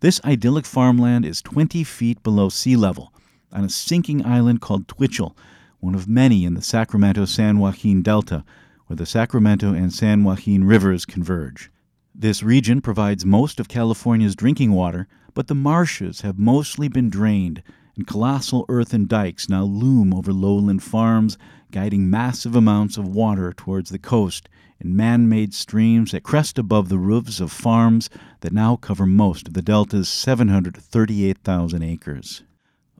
This 0.00 0.20
idyllic 0.24 0.66
farmland 0.66 1.24
is 1.24 1.40
20 1.40 1.84
feet 1.84 2.22
below 2.22 2.48
sea 2.48 2.76
level 2.76 3.12
on 3.52 3.64
a 3.64 3.70
sinking 3.70 4.26
island 4.26 4.60
called 4.60 4.88
Twitchell, 4.88 5.36
one 5.78 5.94
of 5.94 6.08
many 6.08 6.44
in 6.44 6.54
the 6.54 6.62
Sacramento 6.62 7.24
San 7.24 7.58
Joaquin 7.58 8.02
Delta, 8.02 8.44
where 8.86 8.96
the 8.96 9.06
Sacramento 9.06 9.72
and 9.72 9.92
San 9.92 10.24
Joaquin 10.24 10.64
rivers 10.64 11.04
converge. 11.06 11.70
This 12.14 12.42
region 12.42 12.80
provides 12.80 13.24
most 13.24 13.58
of 13.58 13.68
California's 13.68 14.36
drinking 14.36 14.72
water, 14.72 15.08
but 15.34 15.46
the 15.46 15.54
marshes 15.54 16.20
have 16.20 16.38
mostly 16.38 16.88
been 16.88 17.08
drained, 17.08 17.62
and 17.96 18.06
colossal 18.06 18.66
earthen 18.68 19.06
dikes 19.06 19.48
now 19.48 19.64
loom 19.64 20.12
over 20.12 20.32
lowland 20.32 20.82
farms, 20.82 21.38
guiding 21.70 22.10
massive 22.10 22.54
amounts 22.54 22.96
of 22.96 23.08
water 23.08 23.52
towards 23.52 23.90
the 23.90 23.98
coast 23.98 24.48
in 24.82 24.96
man 24.96 25.28
made 25.28 25.54
streams 25.54 26.10
that 26.10 26.24
crest 26.24 26.58
above 26.58 26.88
the 26.88 26.98
roofs 26.98 27.40
of 27.40 27.52
farms 27.52 28.10
that 28.40 28.52
now 28.52 28.74
cover 28.74 29.06
most 29.06 29.46
of 29.46 29.54
the 29.54 29.62
Delta's 29.62 30.08
738,000 30.08 31.82
acres. 31.82 32.42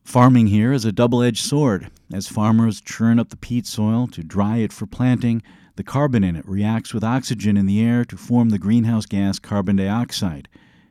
Farming 0.05 0.47
here 0.47 0.73
is 0.73 0.85
a 0.85 0.93
double 0.93 1.23
edged 1.23 1.45
sword. 1.45 1.91
As 2.13 2.29
farmers 2.29 2.81
churn 2.81 3.19
up 3.19 3.31
the 3.31 3.37
peat 3.37 3.67
soil 3.67 4.07
to 4.09 4.23
dry 4.23 4.59
it 4.59 4.73
for 4.73 4.87
planting, 4.87 5.43
the 5.77 5.83
carbon 5.83 6.23
in 6.23 6.37
it 6.37 6.47
reacts 6.47 6.93
with 6.93 7.05
oxygen 7.05 7.57
in 7.57 7.67
the 7.67 7.83
air 7.83 8.05
to 8.05 8.17
form 8.17 8.51
the 8.51 8.59
greenhouse 8.59 9.07
gas 9.07 9.39
carbon 9.39 9.77
dioxide, 9.77 10.49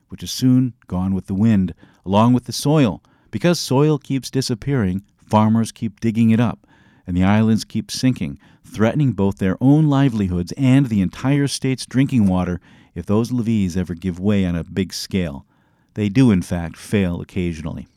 which 0.10 0.24
is 0.24 0.32
soon 0.32 0.74
gone 0.88 1.14
with 1.14 1.28
the 1.28 1.34
wind, 1.34 1.74
along 2.06 2.34
with 2.34 2.46
the 2.46 2.52
soil. 2.52 3.02
Because 3.30 3.60
soil 3.60 3.98
keeps 3.98 4.32
disappearing, 4.32 5.04
farmers 5.18 5.72
keep 5.72 6.00
digging 6.00 6.32
it 6.32 6.40
up, 6.40 6.68
and 7.08 7.16
the 7.16 7.24
islands 7.24 7.64
keep 7.64 7.92
sinking, 7.92 8.40
threatening 8.64 9.14
both 9.14 9.38
their 9.38 9.58
own 9.62 9.88
livelihoods 9.88 10.54
and 10.58 10.88
the 10.88 11.02
entire 11.02 11.48
state's 11.48 11.86
drinking 11.86 12.28
water 12.28 12.60
if 12.94 13.06
those 13.06 13.32
levees 13.32 13.78
ever 13.78 13.94
give 13.94 14.20
way 14.20 14.46
on 14.46 14.56
a 14.56 14.64
big 14.64 14.94
scale. 14.94 15.46
They 15.94 16.10
do, 16.10 16.32
in 16.32 16.42
fact, 16.42 16.78
fail 16.78 17.22
occasionally. 17.22 17.88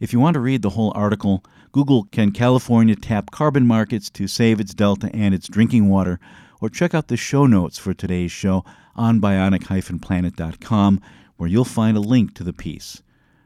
If 0.00 0.12
you 0.12 0.20
want 0.20 0.34
to 0.34 0.40
read 0.40 0.62
the 0.62 0.70
whole 0.70 0.92
article, 0.94 1.44
Google 1.72 2.04
Can 2.04 2.32
California 2.32 2.96
Tap 2.96 3.30
Carbon 3.30 3.66
Markets 3.66 4.10
to 4.10 4.26
Save 4.26 4.60
Its 4.60 4.74
Delta 4.74 5.10
and 5.12 5.34
Its 5.34 5.48
Drinking 5.48 5.88
Water, 5.88 6.18
or 6.60 6.68
check 6.68 6.94
out 6.94 7.08
the 7.08 7.16
show 7.16 7.46
notes 7.46 7.78
for 7.78 7.94
today's 7.94 8.32
show 8.32 8.64
on 8.96 9.20
bionic 9.20 10.00
planet.com, 10.00 11.00
where 11.36 11.48
you'll 11.48 11.64
find 11.64 11.96
a 11.96 12.00
link 12.00 12.34
to 12.34 12.44
the 12.44 12.52
piece. 12.52 13.02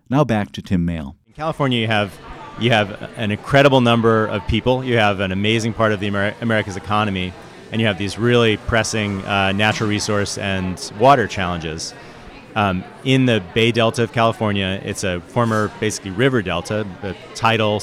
Now 0.08 0.24
back 0.24 0.52
to 0.52 0.62
Tim 0.62 0.84
Male. 0.84 1.16
In 1.26 1.32
California, 1.34 1.78
you 1.78 1.86
have 1.86 2.18
you 2.60 2.70
have 2.70 3.10
an 3.16 3.30
incredible 3.30 3.80
number 3.80 4.26
of 4.26 4.46
people. 4.46 4.84
You 4.84 4.98
have 4.98 5.20
an 5.20 5.32
amazing 5.32 5.72
part 5.72 5.92
of 5.92 6.00
the 6.00 6.06
Amer- 6.06 6.34
America's 6.40 6.76
economy, 6.76 7.32
and 7.70 7.80
you 7.80 7.86
have 7.86 7.98
these 7.98 8.18
really 8.18 8.56
pressing 8.56 9.24
uh, 9.24 9.52
natural 9.52 9.88
resource 9.88 10.38
and 10.38 10.92
water 10.98 11.26
challenges. 11.26 11.94
Um, 12.54 12.84
in 13.04 13.24
the 13.26 13.42
Bay 13.54 13.72
Delta 13.72 14.02
of 14.02 14.12
California, 14.12 14.80
it's 14.84 15.04
a 15.04 15.20
former, 15.20 15.72
basically, 15.80 16.10
river 16.10 16.42
delta, 16.42 16.86
a 17.02 17.14
tidal, 17.34 17.80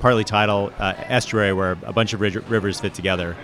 partly 0.00 0.24
tidal 0.24 0.72
uh, 0.78 0.94
estuary 0.96 1.52
where 1.52 1.72
a 1.82 1.92
bunch 1.92 2.14
of 2.14 2.20
rivers 2.20 2.80
fit 2.80 2.94
together. 2.94 3.36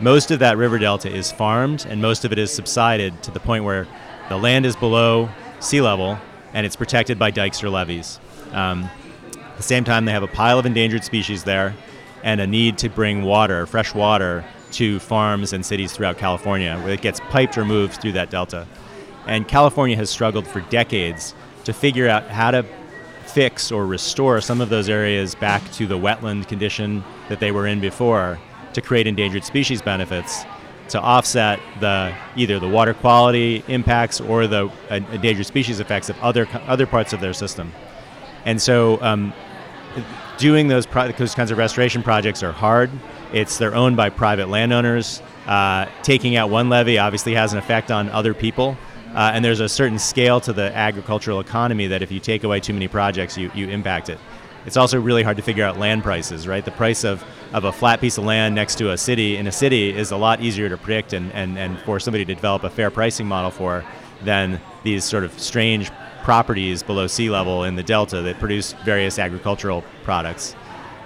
Most 0.00 0.30
of 0.30 0.38
that 0.38 0.56
river 0.56 0.78
delta 0.78 1.12
is 1.12 1.32
farmed, 1.32 1.86
and 1.88 2.00
most 2.00 2.24
of 2.24 2.32
it 2.32 2.38
is 2.38 2.52
subsided 2.52 3.22
to 3.24 3.30
the 3.30 3.40
point 3.40 3.64
where 3.64 3.88
the 4.28 4.36
land 4.36 4.66
is 4.66 4.76
below 4.76 5.28
sea 5.58 5.80
level, 5.80 6.18
and 6.52 6.64
it's 6.64 6.76
protected 6.76 7.18
by 7.18 7.30
dikes 7.30 7.62
or 7.64 7.70
levees. 7.70 8.20
Um, 8.52 8.88
at 9.34 9.56
the 9.56 9.62
same 9.62 9.82
time, 9.82 10.04
they 10.04 10.12
have 10.12 10.22
a 10.22 10.28
pile 10.28 10.58
of 10.58 10.66
endangered 10.66 11.04
species 11.04 11.42
there, 11.42 11.74
and 12.22 12.40
a 12.40 12.46
need 12.46 12.78
to 12.78 12.88
bring 12.88 13.22
water, 13.22 13.66
fresh 13.66 13.94
water, 13.94 14.44
to 14.72 14.98
farms 14.98 15.52
and 15.52 15.64
cities 15.64 15.92
throughout 15.92 16.18
California, 16.18 16.78
where 16.80 16.92
it 16.92 17.00
gets 17.00 17.20
piped 17.30 17.56
or 17.58 17.64
moved 17.64 18.00
through 18.00 18.12
that 18.12 18.30
delta 18.30 18.66
And 19.26 19.48
California 19.48 19.96
has 19.96 20.10
struggled 20.10 20.46
for 20.46 20.60
decades 20.62 21.34
to 21.64 21.72
figure 21.72 22.08
out 22.08 22.28
how 22.28 22.50
to 22.50 22.64
fix 23.26 23.72
or 23.72 23.86
restore 23.86 24.40
some 24.40 24.60
of 24.60 24.68
those 24.68 24.88
areas 24.88 25.34
back 25.34 25.68
to 25.72 25.86
the 25.86 25.98
wetland 25.98 26.46
condition 26.46 27.02
that 27.28 27.40
they 27.40 27.50
were 27.50 27.66
in 27.66 27.80
before 27.80 28.38
to 28.74 28.80
create 28.80 29.06
endangered 29.06 29.44
species 29.44 29.80
benefits 29.80 30.44
to 30.88 31.00
offset 31.00 31.58
the 31.80 32.14
either 32.36 32.58
the 32.58 32.68
water 32.68 32.92
quality 32.92 33.64
impacts 33.68 34.20
or 34.20 34.46
the 34.46 34.70
uh, 34.90 35.00
endangered 35.12 35.46
species 35.46 35.80
effects 35.80 36.10
of 36.10 36.18
other 36.20 36.46
other 36.66 36.86
parts 36.86 37.12
of 37.12 37.20
their 37.20 37.32
system. 37.32 37.72
And 38.44 38.60
so, 38.60 39.00
um, 39.02 39.32
doing 40.36 40.68
those, 40.68 40.86
pro- 40.86 41.10
those 41.12 41.34
kinds 41.34 41.50
of 41.50 41.58
restoration 41.58 42.02
projects 42.02 42.42
are 42.42 42.52
hard. 42.52 42.90
It's 43.32 43.58
they're 43.58 43.74
owned 43.74 43.96
by 43.96 44.10
private 44.10 44.48
landowners. 44.48 45.22
Uh, 45.46 45.86
taking 46.02 46.36
out 46.36 46.50
one 46.50 46.68
levee 46.68 46.98
obviously 46.98 47.34
has 47.34 47.52
an 47.52 47.58
effect 47.58 47.90
on 47.90 48.08
other 48.10 48.34
people. 48.34 48.76
Uh, 49.14 49.30
and 49.32 49.44
there's 49.44 49.60
a 49.60 49.68
certain 49.68 49.98
scale 49.98 50.40
to 50.40 50.52
the 50.52 50.74
agricultural 50.76 51.38
economy 51.38 51.86
that 51.86 52.02
if 52.02 52.10
you 52.10 52.18
take 52.18 52.42
away 52.42 52.58
too 52.58 52.72
many 52.72 52.88
projects, 52.88 53.38
you, 53.38 53.50
you 53.54 53.68
impact 53.68 54.08
it. 54.08 54.18
It's 54.66 54.76
also 54.76 55.00
really 55.00 55.22
hard 55.22 55.36
to 55.36 55.42
figure 55.42 55.64
out 55.64 55.78
land 55.78 56.02
prices, 56.02 56.48
right? 56.48 56.64
The 56.64 56.70
price 56.70 57.04
of, 57.04 57.22
of 57.52 57.64
a 57.64 57.72
flat 57.72 58.00
piece 58.00 58.18
of 58.18 58.24
land 58.24 58.54
next 58.54 58.76
to 58.78 58.90
a 58.90 58.98
city 58.98 59.36
in 59.36 59.46
a 59.46 59.52
city 59.52 59.94
is 59.94 60.10
a 60.10 60.16
lot 60.16 60.40
easier 60.40 60.68
to 60.68 60.76
predict 60.76 61.12
and, 61.12 61.30
and, 61.32 61.58
and 61.58 61.78
for 61.80 62.00
somebody 62.00 62.24
to 62.24 62.34
develop 62.34 62.64
a 62.64 62.70
fair 62.70 62.90
pricing 62.90 63.26
model 63.26 63.50
for 63.50 63.84
than 64.22 64.60
these 64.82 65.04
sort 65.04 65.22
of 65.22 65.38
strange 65.38 65.90
properties 66.22 66.82
below 66.82 67.06
sea 67.06 67.28
level 67.28 67.64
in 67.64 67.76
the 67.76 67.82
delta 67.82 68.22
that 68.22 68.38
produce 68.40 68.72
various 68.84 69.18
agricultural 69.18 69.84
products. 70.02 70.56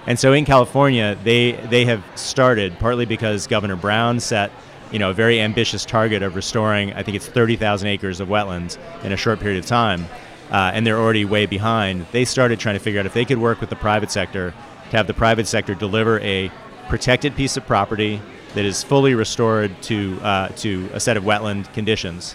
And 0.06 0.18
so 0.18 0.32
in 0.32 0.44
California, 0.44 1.18
they, 1.24 1.52
they 1.52 1.84
have 1.84 2.02
started, 2.14 2.78
partly 2.78 3.04
because 3.04 3.46
Governor 3.46 3.76
Brown 3.76 4.20
set 4.20 4.52
you 4.90 4.98
know, 4.98 5.10
a 5.10 5.14
very 5.14 5.40
ambitious 5.40 5.84
target 5.84 6.22
of 6.22 6.34
restoring, 6.34 6.92
I 6.94 7.02
think 7.02 7.16
it's 7.16 7.26
30,000 7.26 7.88
acres 7.88 8.20
of 8.20 8.28
wetlands 8.28 8.78
in 9.04 9.12
a 9.12 9.16
short 9.16 9.40
period 9.40 9.58
of 9.58 9.66
time, 9.66 10.06
uh, 10.50 10.70
and 10.72 10.86
they're 10.86 10.98
already 10.98 11.24
way 11.24 11.46
behind. 11.46 12.06
They 12.12 12.24
started 12.24 12.58
trying 12.58 12.76
to 12.76 12.80
figure 12.80 13.00
out 13.00 13.06
if 13.06 13.14
they 13.14 13.24
could 13.24 13.38
work 13.38 13.60
with 13.60 13.70
the 13.70 13.76
private 13.76 14.10
sector 14.10 14.54
to 14.90 14.96
have 14.96 15.06
the 15.06 15.14
private 15.14 15.46
sector 15.46 15.74
deliver 15.74 16.20
a 16.20 16.50
protected 16.88 17.36
piece 17.36 17.56
of 17.56 17.66
property 17.66 18.20
that 18.54 18.64
is 18.64 18.82
fully 18.82 19.14
restored 19.14 19.80
to, 19.82 20.18
uh, 20.22 20.48
to 20.48 20.88
a 20.94 21.00
set 21.00 21.16
of 21.16 21.24
wetland 21.24 21.72
conditions. 21.74 22.34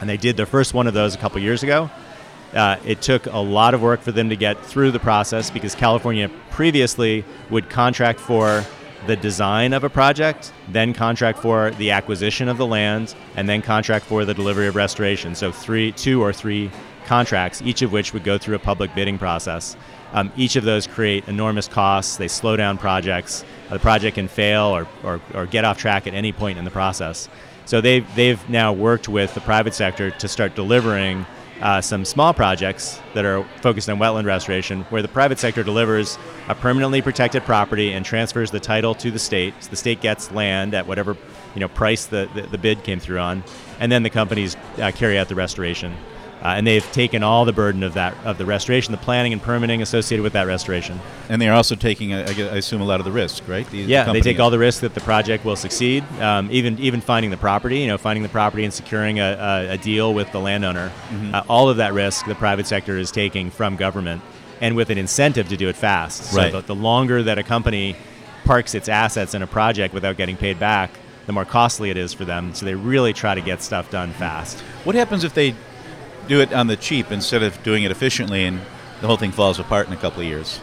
And 0.00 0.08
they 0.08 0.18
did 0.18 0.36
their 0.36 0.46
first 0.46 0.74
one 0.74 0.86
of 0.86 0.94
those 0.94 1.14
a 1.14 1.18
couple 1.18 1.40
years 1.40 1.62
ago. 1.62 1.90
Uh, 2.54 2.76
it 2.84 3.02
took 3.02 3.26
a 3.26 3.38
lot 3.38 3.74
of 3.74 3.82
work 3.82 4.00
for 4.00 4.12
them 4.12 4.28
to 4.30 4.36
get 4.36 4.64
through 4.64 4.90
the 4.90 4.98
process 4.98 5.50
because 5.50 5.74
California 5.74 6.30
previously 6.50 7.24
would 7.50 7.68
contract 7.68 8.20
for 8.20 8.64
the 9.06 9.16
design 9.16 9.72
of 9.72 9.84
a 9.84 9.90
project, 9.90 10.52
then 10.68 10.92
contract 10.92 11.38
for 11.38 11.70
the 11.72 11.90
acquisition 11.90 12.48
of 12.48 12.58
the 12.58 12.66
land, 12.66 13.14
and 13.36 13.48
then 13.48 13.62
contract 13.62 14.04
for 14.04 14.24
the 14.24 14.34
delivery 14.34 14.66
of 14.66 14.76
restoration. 14.76 15.34
So 15.34 15.52
three, 15.52 15.92
two 15.92 16.22
or 16.22 16.32
three 16.32 16.70
contracts, 17.06 17.62
each 17.62 17.82
of 17.82 17.92
which 17.92 18.12
would 18.12 18.24
go 18.24 18.36
through 18.38 18.56
a 18.56 18.58
public 18.58 18.94
bidding 18.94 19.18
process. 19.18 19.76
Um, 20.12 20.32
each 20.36 20.56
of 20.56 20.64
those 20.64 20.86
create 20.86 21.26
enormous 21.28 21.68
costs. 21.68 22.16
They 22.16 22.28
slow 22.28 22.56
down 22.56 22.78
projects. 22.78 23.44
The 23.70 23.78
project 23.78 24.16
can 24.16 24.28
fail 24.28 24.64
or, 24.64 24.86
or, 25.02 25.20
or 25.34 25.46
get 25.46 25.64
off 25.64 25.78
track 25.78 26.06
at 26.06 26.14
any 26.14 26.32
point 26.32 26.58
in 26.58 26.64
the 26.64 26.70
process. 26.70 27.28
So 27.64 27.80
they've, 27.80 28.06
they've 28.14 28.48
now 28.48 28.72
worked 28.72 29.08
with 29.08 29.34
the 29.34 29.40
private 29.40 29.74
sector 29.74 30.10
to 30.10 30.28
start 30.28 30.54
delivering 30.54 31.26
uh, 31.60 31.80
some 31.80 32.04
small 32.04 32.32
projects 32.32 33.00
that 33.14 33.24
are 33.24 33.44
focused 33.62 33.88
on 33.88 33.98
wetland 33.98 34.24
restoration, 34.24 34.82
where 34.84 35.02
the 35.02 35.08
private 35.08 35.38
sector 35.38 35.62
delivers 35.62 36.18
a 36.48 36.54
permanently 36.54 37.02
protected 37.02 37.42
property 37.44 37.92
and 37.92 38.04
transfers 38.04 38.50
the 38.50 38.60
title 38.60 38.94
to 38.94 39.10
the 39.10 39.18
state. 39.18 39.54
So 39.60 39.70
the 39.70 39.76
state 39.76 40.00
gets 40.00 40.30
land 40.30 40.74
at 40.74 40.86
whatever 40.86 41.16
you 41.54 41.60
know 41.60 41.68
price 41.68 42.06
the, 42.06 42.28
the, 42.34 42.42
the 42.42 42.58
bid 42.58 42.84
came 42.84 43.00
through 43.00 43.18
on, 43.18 43.42
and 43.80 43.90
then 43.90 44.02
the 44.02 44.10
companies 44.10 44.56
uh, 44.78 44.92
carry 44.94 45.18
out 45.18 45.28
the 45.28 45.34
restoration. 45.34 45.96
Uh, 46.40 46.54
and 46.56 46.64
they've 46.64 46.92
taken 46.92 47.24
all 47.24 47.44
the 47.44 47.52
burden 47.52 47.82
of 47.82 47.94
that 47.94 48.16
of 48.24 48.38
the 48.38 48.46
restoration, 48.46 48.92
the 48.92 48.98
planning 48.98 49.32
and 49.32 49.42
permitting 49.42 49.82
associated 49.82 50.22
with 50.22 50.34
that 50.34 50.46
restoration. 50.46 51.00
And 51.28 51.42
they 51.42 51.48
are 51.48 51.54
also 51.54 51.74
taking, 51.74 52.14
I 52.14 52.20
assume, 52.20 52.80
a 52.80 52.84
lot 52.84 53.00
of 53.00 53.04
the 53.04 53.10
risk, 53.10 53.48
right? 53.48 53.68
The, 53.68 53.78
yeah, 53.78 54.04
the 54.04 54.12
they 54.12 54.20
take 54.20 54.38
all 54.38 54.50
the 54.50 54.58
risk 54.58 54.82
that 54.82 54.94
the 54.94 55.00
project 55.00 55.44
will 55.44 55.56
succeed. 55.56 56.04
Um, 56.20 56.48
even 56.52 56.78
even 56.78 57.00
finding 57.00 57.32
the 57.32 57.36
property, 57.36 57.80
you 57.80 57.88
know, 57.88 57.98
finding 57.98 58.22
the 58.22 58.28
property 58.28 58.62
and 58.62 58.72
securing 58.72 59.18
a, 59.18 59.32
a, 59.68 59.72
a 59.72 59.78
deal 59.78 60.14
with 60.14 60.30
the 60.30 60.38
landowner. 60.38 60.88
Mm-hmm. 60.88 61.34
Uh, 61.34 61.42
all 61.48 61.68
of 61.68 61.78
that 61.78 61.92
risk 61.92 62.24
the 62.26 62.36
private 62.36 62.68
sector 62.68 62.96
is 62.96 63.10
taking 63.10 63.50
from 63.50 63.74
government, 63.74 64.22
and 64.60 64.76
with 64.76 64.90
an 64.90 64.98
incentive 64.98 65.48
to 65.48 65.56
do 65.56 65.68
it 65.68 65.76
fast. 65.76 66.32
Right. 66.32 66.52
So 66.52 66.60
the, 66.60 66.68
the 66.68 66.74
longer 66.74 67.22
that 67.24 67.38
a 67.38 67.42
company 67.42 67.96
parks 68.44 68.74
its 68.76 68.88
assets 68.88 69.34
in 69.34 69.42
a 69.42 69.46
project 69.46 69.92
without 69.92 70.16
getting 70.16 70.36
paid 70.36 70.58
back, 70.60 70.90
the 71.26 71.32
more 71.32 71.44
costly 71.44 71.90
it 71.90 71.96
is 71.96 72.14
for 72.14 72.24
them. 72.24 72.54
So 72.54 72.64
they 72.64 72.74
really 72.74 73.12
try 73.12 73.34
to 73.34 73.40
get 73.40 73.60
stuff 73.60 73.90
done 73.90 74.12
fast. 74.12 74.60
What 74.84 74.94
happens 74.94 75.24
if 75.24 75.34
they 75.34 75.54
do 76.28 76.40
it 76.40 76.52
on 76.52 76.66
the 76.66 76.76
cheap 76.76 77.10
instead 77.10 77.42
of 77.42 77.60
doing 77.62 77.84
it 77.84 77.90
efficiently, 77.90 78.44
and 78.44 78.60
the 79.00 79.06
whole 79.06 79.16
thing 79.16 79.32
falls 79.32 79.58
apart 79.58 79.86
in 79.86 79.92
a 79.92 79.96
couple 79.96 80.20
of 80.20 80.26
years? 80.26 80.60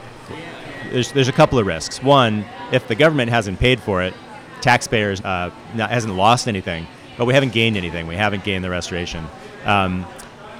There's, 0.91 1.11
there's 1.11 1.27
a 1.27 1.33
couple 1.33 1.59
of 1.59 1.65
risks. 1.65 2.01
One, 2.01 2.45
if 2.71 2.87
the 2.87 2.95
government 2.95 3.29
hasn't 3.29 3.59
paid 3.59 3.79
for 3.79 4.03
it, 4.03 4.13
taxpayers 4.61 5.21
uh, 5.21 5.51
not, 5.73 5.89
hasn't 5.89 6.15
lost 6.15 6.47
anything, 6.47 6.87
but 7.17 7.25
we 7.25 7.33
haven't 7.33 7.53
gained 7.53 7.77
anything. 7.77 8.07
We 8.07 8.15
haven't 8.15 8.43
gained 8.43 8.63
the 8.63 8.69
restoration. 8.69 9.25
Um, 9.65 10.05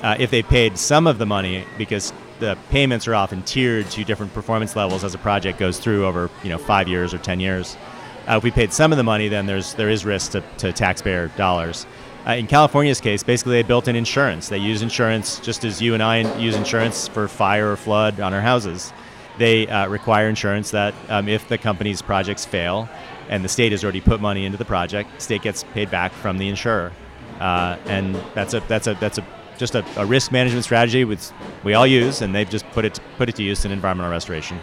uh, 0.02 0.16
if 0.20 0.30
they 0.32 0.44
paid 0.44 0.78
some 0.78 1.08
of 1.08 1.18
the 1.18 1.26
money, 1.26 1.66
because 1.78 2.12
the 2.40 2.58
payments 2.70 3.08
are 3.08 3.16
often 3.16 3.42
tiered 3.44 3.90
to 3.92 4.04
different 4.04 4.34
performance 4.34 4.76
levels 4.76 5.04
as 5.04 5.16
a 5.16 5.18
project 5.18 5.58
goes 5.58 5.80
through 5.80 6.06
over 6.06 6.30
you 6.44 6.50
know 6.50 6.58
five 6.58 6.88
years 6.88 7.14
or 7.14 7.18
ten 7.18 7.40
years. 7.40 7.78
Uh, 8.28 8.38
if 8.38 8.44
we 8.44 8.52
paid 8.52 8.74
some 8.74 8.92
of 8.92 8.98
the 8.98 9.04
money, 9.04 9.28
then 9.28 9.46
there's 9.46 9.74
there 9.76 9.90
is 9.90 10.06
risk 10.06 10.32
to, 10.32 10.44
to 10.58 10.74
taxpayer 10.74 11.30
dollars. 11.30 11.86
Uh, 12.28 12.34
in 12.34 12.48
California's 12.48 13.00
case, 13.00 13.22
basically 13.22 13.54
they 13.54 13.64
built 13.64 13.88
in 13.88 13.96
insurance. 13.96 14.50
They 14.50 14.58
use 14.58 14.82
insurance 14.82 15.40
just 15.40 15.64
as 15.64 15.80
you 15.80 15.94
and 15.94 16.02
I 16.02 16.38
use 16.40 16.56
insurance 16.56 17.08
for 17.08 17.28
fire 17.28 17.72
or 17.72 17.78
flood 17.78 18.20
on 18.20 18.34
our 18.34 18.42
houses. 18.42 18.92
They 19.38 19.68
uh, 19.68 19.88
require 19.90 20.28
insurance 20.28 20.72
that 20.72 20.96
um, 21.10 21.28
if 21.28 21.48
the 21.48 21.58
company's 21.58 22.02
projects 22.02 22.44
fail 22.44 22.90
and 23.30 23.44
the 23.44 23.50
state 23.50 23.74
has 23.74 23.84
already 23.84 24.02
put 24.02 24.22
money 24.22 24.46
into 24.46 24.58
the 24.58 24.66
project, 24.66 25.22
state 25.22 25.44
gets 25.44 25.64
paid 25.66 25.92
back 25.92 26.14
from 26.14 26.38
the 26.40 26.48
insurer. 26.48 26.92
Uh, 27.40 27.78
and 27.86 28.16
that's 28.34 28.54
a 28.54 28.62
that's 28.62 28.88
a 28.88 28.94
that's 28.96 29.18
a 29.18 29.28
just 29.58 29.76
a, 29.76 29.86
a, 29.98 30.06
risk 30.06 30.32
management 30.32 30.64
strategy 30.64 31.04
which 31.04 31.30
we 31.64 31.74
all 31.74 31.86
use, 31.86 32.22
and 32.22 32.34
they've 32.34 32.50
just 32.50 32.66
put 32.72 32.86
it 32.86 33.00
put 33.18 33.30
it 33.30 33.36
to 33.36 33.44
use 33.44 33.66
in 33.66 33.72
environmental 33.72 34.12
restoration. 34.12 34.60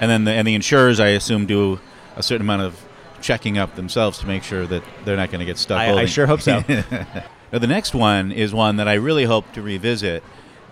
And 0.00 0.10
then 0.10 0.24
the, 0.24 0.32
and 0.32 0.46
the 0.46 0.54
insurers, 0.54 1.00
I 1.00 1.08
assume, 1.08 1.46
do 1.46 1.80
a 2.16 2.22
certain 2.22 2.46
amount 2.46 2.62
of 2.62 2.84
checking 3.24 3.56
up 3.56 3.74
themselves 3.74 4.18
to 4.18 4.26
make 4.26 4.42
sure 4.42 4.66
that 4.66 4.84
they're 5.06 5.16
not 5.16 5.30
going 5.30 5.38
to 5.38 5.46
get 5.46 5.56
stuck. 5.56 5.78
I, 5.78 6.02
I, 6.02 6.04
sure 6.04 6.26
hope 6.26 6.42
so. 6.42 6.62
now, 6.68 7.58
the 7.58 7.66
next 7.66 7.94
one 7.94 8.30
is 8.30 8.52
one 8.52 8.76
that 8.76 8.86
I 8.86 8.94
really 8.94 9.24
hope 9.24 9.50
to 9.54 9.62
revisit, 9.62 10.22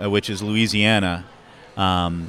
uh, 0.00 0.10
which 0.10 0.28
is 0.28 0.42
Louisiana, 0.42 1.24
um, 1.78 2.28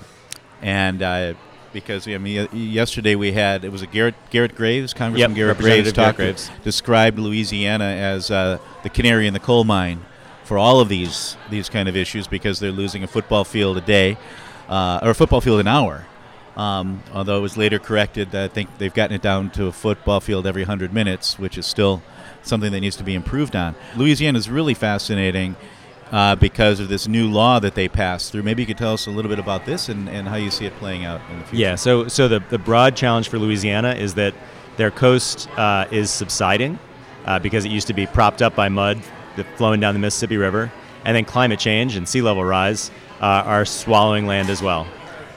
and 0.62 1.04
uh, 1.04 1.34
because 1.74 2.08
I 2.08 2.18
mean, 2.20 2.48
yesterday 2.54 3.16
we 3.16 3.34
had 3.34 3.66
it 3.66 3.72
was 3.72 3.82
a 3.82 3.88
Garrett 3.88 4.16
Garrett 4.30 4.56
Graves, 4.56 4.94
Congressman 4.94 5.32
yep, 5.32 5.36
Garrett 5.36 5.58
Graves, 5.58 5.92
talked, 5.92 6.18
Graves 6.18 6.50
described 6.64 7.20
Louisiana 7.20 7.84
as 7.84 8.32
uh, 8.32 8.60
the 8.84 8.90
canary 8.90 9.28
in 9.28 9.34
the 9.34 9.42
coal 9.42 9.66
mine 9.66 10.06
for 10.46 10.58
all 10.58 10.80
of 10.80 10.88
these 10.88 11.36
these 11.50 11.68
kind 11.68 11.90
of 11.90 11.98
issues 11.98 12.28
because 12.28 12.62
they're 12.62 12.72
losing 12.72 13.04
a 13.04 13.08
football 13.08 13.44
field 13.44 13.78
a 13.78 13.82
day 13.82 14.18
uh, 14.70 15.02
or 15.04 15.10
a 15.10 15.16
football 15.16 15.42
field 15.42 15.60
an 15.60 15.68
hour 15.68 16.06
um, 16.56 17.04
although 17.14 17.38
it 17.38 17.42
was 17.42 17.58
later 17.58 17.80
corrected, 17.80 18.34
I 18.36 18.48
think 18.48 18.78
they've 18.78 18.94
gotten 18.94 19.16
it 19.16 19.22
down 19.22 19.50
to 19.52 19.68
a 19.68 19.72
football 19.72 20.20
field 20.20 20.46
every 20.46 20.64
100 20.64 20.94
minutes, 20.94 21.40
which 21.40 21.58
is 21.58 21.66
still 21.66 22.02
something 22.44 22.72
that 22.72 22.82
needs 22.82 22.96
to 22.98 23.04
be 23.04 23.16
improved 23.16 23.56
on. 23.56 23.76
Louisiana 23.96 24.38
is 24.38 24.50
really 24.50 24.74
fascinating 24.74 25.56
uh, 26.12 26.36
because 26.36 26.80
of 26.80 26.90
this 26.90 27.08
new 27.08 27.30
law 27.30 27.60
that 27.60 27.74
they 27.74 27.88
passed 27.88 28.32
through. 28.32 28.44
Maybe 28.44 28.62
you 28.62 28.68
could 28.68 28.78
tell 28.78 28.94
us 28.94 29.08
a 29.08 29.12
little 29.12 29.30
bit 29.30 29.40
about 29.40 29.66
this 29.66 29.90
and, 29.90 30.08
and 30.10 30.28
how 30.28 30.36
you 30.36 30.52
see 30.52 30.66
it 30.66 30.76
playing 30.76 31.06
out 31.06 31.22
in 31.32 31.40
the 31.40 31.46
future. 31.46 31.62
Yeah, 31.62 31.76
so, 31.76 32.08
so 32.08 32.28
the, 32.28 32.44
the 32.50 32.60
broad 32.60 32.96
challenge 32.96 33.30
for 33.30 33.40
Louisiana 33.40 33.94
is 33.94 34.14
that 34.16 34.36
their 34.78 34.92
coast 34.92 35.50
uh, 35.58 35.86
is 35.92 36.12
subsiding 36.12 36.78
uh, 37.26 37.40
because 37.40 37.66
it 37.66 37.72
used 37.72 37.88
to 37.88 37.94
be 37.94 38.06
propped 38.06 38.42
up 38.42 38.56
by 38.56 38.70
mud 38.70 39.02
flowing 39.56 39.80
down 39.80 39.96
the 39.96 40.00
Mississippi 40.00 40.38
River, 40.38 40.72
and 41.06 41.16
then 41.16 41.26
climate 41.26 41.60
change 41.60 41.96
and 41.96 42.08
sea 42.08 42.22
level 42.22 42.44
rise 42.44 42.92
uh, 43.22 43.44
are 43.46 43.66
swallowing 43.66 44.26
land 44.26 44.50
as 44.50 44.62
well. 44.62 44.88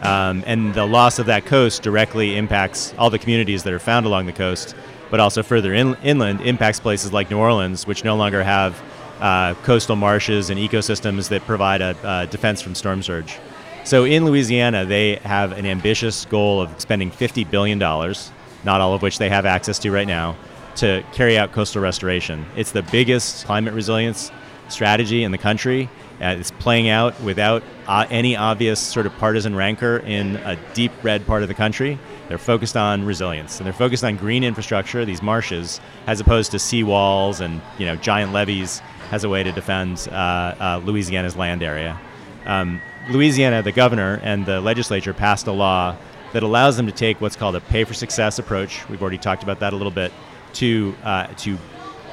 Um, 0.03 0.45
and 0.47 0.75
the 0.75 0.87
loss 0.87 1.19
of 1.19 1.27
that 1.27 1.47
coast 1.47 1.83
directly 1.83 2.37
impacts 2.37 2.95
all 2.99 3.11
the 3.11 3.19
communities 3.19 3.63
that 3.63 3.73
are 3.73 3.79
found 3.79 4.07
along 4.07 4.27
the 4.27 4.33
coast, 4.33 4.75
but 5.11 5.21
also 5.21 5.43
further 5.43 5.73
in, 5.73 5.97
inland 6.03 6.41
impacts 6.43 6.81
places 6.81 7.13
like 7.13 7.31
New 7.31 7.39
Orleans, 7.39 7.87
which 7.87 8.05
no 8.05 8.17
longer 8.17 8.43
have 8.43 8.83
uh, 9.21 9.55
coastal 9.63 9.97
marshes 9.97 10.51
and 10.51 10.61
ecosystems 10.61 11.29
that 11.31 11.43
provide 11.47 11.81
a, 11.81 11.97
a 12.05 12.27
defense 12.27 12.61
from 12.61 12.75
storm 12.75 13.03
surge. 13.03 13.39
So 13.85 14.05
in 14.05 14.25
Louisiana, 14.25 14.85
they 14.85 15.17
have 15.17 15.53
an 15.53 15.65
ambitious 15.65 16.25
goal 16.25 16.61
of 16.61 16.81
spending 16.81 17.11
$50 17.11 17.49
billion, 17.49 17.79
not 17.79 18.81
all 18.81 18.95
of 18.95 19.03
which 19.03 19.19
they 19.19 19.29
have 19.29 19.47
access 19.47 19.79
to 19.79 19.91
right 19.91 20.07
now, 20.09 20.37
to 20.77 21.05
carry 21.13 21.39
out 21.39 21.53
coastal 21.53 21.81
restoration. 21.81 22.45
It's 22.57 22.73
the 22.73 22.83
biggest 22.83 23.47
climate 23.47 23.75
resilience 23.75 24.31
strategy 24.69 25.23
in 25.23 25.31
the 25.31 25.39
country. 25.39 25.89
Uh, 26.21 26.37
it's 26.39 26.51
playing 26.51 26.89
out 26.89 27.19
without 27.21 27.63
uh, 27.87 28.07
any 28.11 28.37
obvious 28.37 28.81
sort 28.81 29.05
of 29.05 29.13
partisan 29.19 29.55
rancor 29.55 29.99
in 29.99 30.37
a 30.37 30.57
deep 30.73 30.91
red 31.03 31.27
part 31.27 31.43
of 31.43 31.49
the 31.49 31.55
country. 31.55 31.99
They're 32.29 32.39
focused 32.39 32.77
on 32.77 33.05
resilience 33.05 33.59
and 33.59 33.67
they're 33.67 33.73
focused 33.73 34.03
on 34.03 34.17
green 34.17 34.43
infrastructure, 34.43 35.05
these 35.05 35.23
marshes, 35.23 35.81
as 36.07 36.21
opposed 36.21 36.51
to 36.53 36.57
seawalls 36.57 37.41
and 37.41 37.61
you 37.79 37.87
know 37.87 37.97
giant 37.97 38.33
levees 38.33 38.81
as 39.13 39.25
a 39.25 39.29
way 39.29 39.43
to 39.43 39.53
defend 39.53 40.09
uh, 40.11 40.15
uh, 40.15 40.81
Louisiana's 40.85 41.37
land 41.37 41.63
area. 41.63 42.01
Um, 42.47 42.81
Louisiana, 43.11 43.63
the 43.63 43.73
governor 43.73 44.21
and 44.23 44.47
the 44.47 44.61
legislature 44.61 45.13
passed 45.13 45.47
a 45.47 45.53
law 45.53 45.97
that 46.33 46.43
allows 46.43 46.77
them 46.77 46.87
to 46.87 46.93
take 46.93 47.21
what's 47.21 47.37
called 47.37 47.55
a 47.57 47.61
pay 47.61 47.85
for 47.85 47.95
success 47.95 48.39
approach. 48.39 48.89
We've 48.89 49.01
already 49.01 49.19
talked 49.19 49.43
about 49.43 49.61
that 49.61 49.73
a 49.73 49.77
little 49.77 49.93
bit 49.93 50.13
to 50.55 50.95
uh, 51.05 51.27
to 51.27 51.59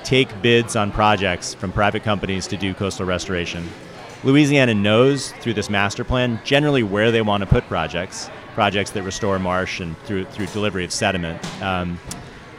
take 0.03 0.41
bids 0.41 0.75
on 0.75 0.91
projects 0.91 1.53
from 1.53 1.71
private 1.71 2.03
companies 2.03 2.47
to 2.47 2.57
do 2.57 2.73
coastal 2.73 3.05
restoration. 3.05 3.67
Louisiana 4.23 4.73
knows 4.73 5.33
through 5.33 5.53
this 5.53 5.69
master 5.69 6.05
plan 6.05 6.39
generally 6.45 6.81
where 6.81 7.11
they 7.11 7.21
want 7.21 7.41
to 7.41 7.47
put 7.47 7.67
projects, 7.67 8.29
projects 8.53 8.91
that 8.91 9.03
restore 9.03 9.37
marsh 9.37 9.81
and 9.81 9.97
through 9.99 10.25
through 10.25 10.45
delivery 10.47 10.85
of 10.85 10.93
sediment. 10.93 11.43
Um, 11.61 11.99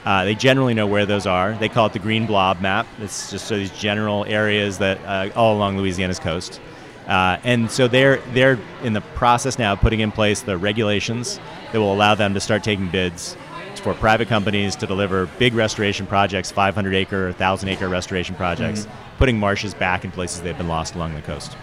uh, 0.05 0.25
they 0.25 0.35
generally 0.35 0.75
know 0.75 0.87
where 0.87 1.07
those 1.07 1.27
are. 1.27 1.55
They 1.55 1.71
call 1.71 1.87
it 1.87 1.95
the 1.95 1.99
green 1.99 2.27
blob 2.27 2.61
map. 2.61 2.87
It's 2.99 3.31
just 3.31 3.47
so 3.47 3.57
these 3.57 3.71
general 3.71 4.27
areas 4.27 4.77
that 4.79 5.01
uh, 5.07 5.31
all 5.35 5.57
along 5.57 5.79
Louisiana's 5.79 6.19
coast. 6.19 6.61
Uh, 7.07 7.39
and 7.45 7.71
so 7.71 7.89
they're 7.89 8.17
they're 8.33 8.59
in 8.83 8.93
the 8.93 9.01
process 9.01 9.59
now 9.59 9.73
of 9.73 9.81
putting 9.81 10.01
in 10.01 10.13
place 10.13 10.43
the 10.43 10.59
regulations 10.59 11.41
that 11.73 11.81
will 11.81 11.93
allow 11.93 12.15
them 12.15 12.35
to 12.35 12.41
start 12.41 12.63
taking 12.63 12.89
bids 12.89 13.37
for 13.85 13.93
private 13.93 14.29
companies 14.29 14.75
to 14.77 14.87
deliver 14.87 15.27
big 15.39 15.53
restoration 15.53 16.07
projects, 16.07 16.51
500 16.51 16.95
acre, 16.95 17.27
1,000 17.27 17.69
acre 17.69 17.87
restoration 17.87 18.35
projects, 18.35 18.87
mm-hmm. 18.87 19.19
putting 19.19 19.39
marshes 19.39 19.75
back 19.75 20.07
in 20.07 20.11
places 20.11 20.41
they've 20.41 20.57
been 20.57 20.69
lost 20.69 20.95
along 20.95 21.15
the 21.15 21.21
coast. 21.21 21.55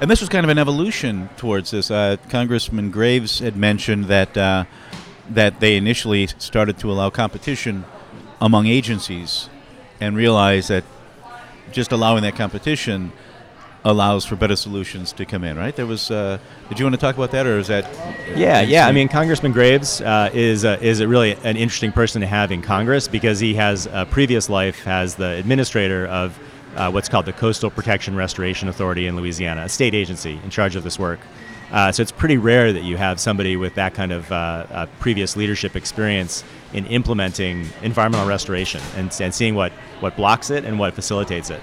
And 0.00 0.10
this 0.10 0.20
was 0.20 0.28
kind 0.28 0.44
of 0.44 0.50
an 0.50 0.58
evolution 0.58 1.28
towards 1.36 1.70
this. 1.70 1.88
Uh, 1.88 2.16
Congressman 2.28 2.90
Graves 2.90 3.38
had 3.38 3.56
mentioned 3.56 4.06
that 4.06 4.36
uh, 4.36 4.64
that 5.28 5.60
they 5.60 5.76
initially 5.76 6.26
started 6.38 6.76
to 6.78 6.90
allow 6.90 7.08
competition 7.08 7.84
among 8.40 8.66
agencies, 8.66 9.48
and 10.00 10.16
realized 10.16 10.70
that 10.70 10.82
just 11.70 11.92
allowing 11.92 12.22
that 12.24 12.34
competition 12.34 13.12
allows 13.84 14.24
for 14.24 14.36
better 14.36 14.56
solutions 14.56 15.12
to 15.12 15.24
come 15.24 15.44
in, 15.44 15.56
right? 15.56 15.74
There 15.74 15.86
was. 15.86 16.10
Uh, 16.10 16.38
did 16.68 16.78
you 16.78 16.84
want 16.84 16.94
to 16.94 17.00
talk 17.00 17.16
about 17.16 17.30
that, 17.30 17.46
or 17.46 17.58
is 17.58 17.68
that? 17.68 17.84
Yeah, 18.36 18.60
yeah. 18.60 18.86
I 18.86 18.92
mean, 18.92 19.08
Congressman 19.08 19.52
Graves 19.52 20.00
uh, 20.00 20.30
is 20.32 20.64
uh, 20.64 20.78
is 20.80 21.00
a 21.00 21.08
really 21.08 21.32
an 21.44 21.56
interesting 21.56 21.92
person 21.92 22.20
to 22.20 22.26
have 22.26 22.52
in 22.52 22.62
Congress 22.62 23.08
because 23.08 23.40
he 23.40 23.54
has 23.54 23.86
a 23.86 24.06
previous 24.10 24.48
life 24.48 24.86
as 24.86 25.14
the 25.14 25.30
administrator 25.30 26.06
of 26.06 26.38
uh, 26.76 26.90
what's 26.90 27.08
called 27.08 27.26
the 27.26 27.32
Coastal 27.32 27.70
Protection 27.70 28.14
Restoration 28.14 28.68
Authority 28.68 29.06
in 29.06 29.16
Louisiana, 29.16 29.62
a 29.62 29.68
state 29.68 29.94
agency 29.94 30.38
in 30.44 30.50
charge 30.50 30.76
of 30.76 30.84
this 30.84 30.98
work. 30.98 31.20
Uh, 31.72 31.92
so 31.92 32.02
it's 32.02 32.10
pretty 32.10 32.36
rare 32.36 32.72
that 32.72 32.82
you 32.82 32.96
have 32.96 33.20
somebody 33.20 33.56
with 33.56 33.76
that 33.76 33.94
kind 33.94 34.10
of 34.10 34.30
uh, 34.32 34.86
previous 34.98 35.36
leadership 35.36 35.76
experience 35.76 36.42
in 36.72 36.84
implementing 36.86 37.68
environmental 37.82 38.26
restoration 38.26 38.80
and, 38.96 39.16
and 39.20 39.32
seeing 39.32 39.54
what, 39.54 39.70
what 40.00 40.16
blocks 40.16 40.50
it 40.50 40.64
and 40.64 40.80
what 40.80 40.94
facilitates 40.94 41.48
it. 41.48 41.60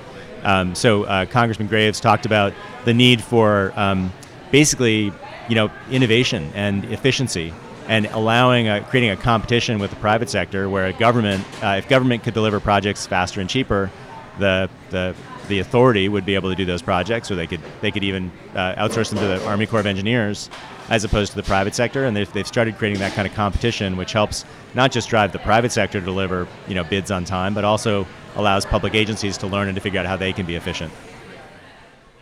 Um, 0.48 0.76
so 0.76 1.04
uh, 1.04 1.26
Congressman 1.26 1.68
Graves 1.68 2.00
talked 2.00 2.26
about 2.26 2.54
the 2.86 2.94
need 2.94 3.22
for 3.22 3.74
um, 3.76 4.14
basically, 4.50 5.12
you 5.50 5.56
know, 5.56 5.70
innovation 5.92 6.50
and 6.56 6.86
efficiency, 6.86 7.54
and 7.90 8.06
allowing 8.08 8.70
a, 8.70 8.82
creating 8.82 9.10
a 9.10 9.18
competition 9.18 9.78
with 9.78 9.90
the 9.90 9.98
private 9.98 10.30
sector, 10.30 10.70
where 10.70 10.88
a 10.88 10.94
government, 10.94 11.44
uh, 11.62 11.76
if 11.78 11.90
government 11.90 12.24
could 12.24 12.34
deliver 12.34 12.62
projects 12.62 13.06
faster 13.06 13.42
and 13.42 13.50
cheaper, 13.50 13.92
the 14.40 14.70
the 14.90 15.14
the 15.50 15.60
authority 15.60 16.10
would 16.10 16.26
be 16.26 16.36
able 16.36 16.50
to 16.50 16.56
do 16.56 16.66
those 16.66 16.82
projects, 16.82 17.30
or 17.30 17.36
they 17.36 17.48
could 17.48 17.62
they 17.82 17.92
could 17.92 18.06
even 18.06 18.32
uh, 18.56 18.76
outsource 18.76 19.10
them 19.10 19.20
to 19.20 19.28
the 19.28 19.46
Army 19.46 19.66
Corps 19.66 19.82
of 19.82 19.86
Engineers, 19.86 20.50
as 20.90 21.04
opposed 21.04 21.32
to 21.32 21.36
the 21.36 21.44
private 21.44 21.76
sector. 21.76 22.06
And 22.06 22.16
they've, 22.16 22.32
they've 22.32 22.48
started 22.48 22.78
creating 22.78 23.00
that 23.00 23.12
kind 23.14 23.28
of 23.28 23.34
competition, 23.34 23.98
which 23.98 24.14
helps 24.14 24.46
not 24.76 24.94
just 24.94 25.10
drive 25.10 25.34
the 25.34 25.40
private 25.40 25.74
sector 25.74 26.00
to 26.00 26.06
deliver 26.06 26.48
you 26.70 26.76
know 26.76 26.86
bids 26.86 27.12
on 27.12 27.26
time, 27.26 27.54
but 27.54 27.66
also 27.66 28.08
allows 28.38 28.66
public 28.66 28.96
agencies 28.96 29.38
to 29.40 29.48
learn 29.48 29.68
and 29.68 29.76
to 29.76 29.82
figure 29.82 30.00
out 30.00 30.06
how 30.06 30.16
they 30.16 30.32
can 30.32 30.46
be 30.46 30.56
efficient. 30.56 30.94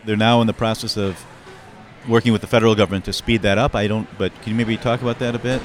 They're 0.05 0.15
now 0.15 0.41
in 0.41 0.47
the 0.47 0.53
process 0.53 0.97
of 0.97 1.23
working 2.07 2.31
with 2.31 2.41
the 2.41 2.47
federal 2.47 2.73
government 2.73 3.05
to 3.05 3.13
speed 3.13 3.43
that 3.43 3.57
up. 3.57 3.75
I 3.75 3.87
don't, 3.87 4.07
but 4.17 4.33
can 4.41 4.51
you 4.51 4.55
maybe 4.55 4.77
talk 4.77 5.01
about 5.01 5.19
that 5.19 5.35
a 5.35 5.39
bit? 5.39 5.61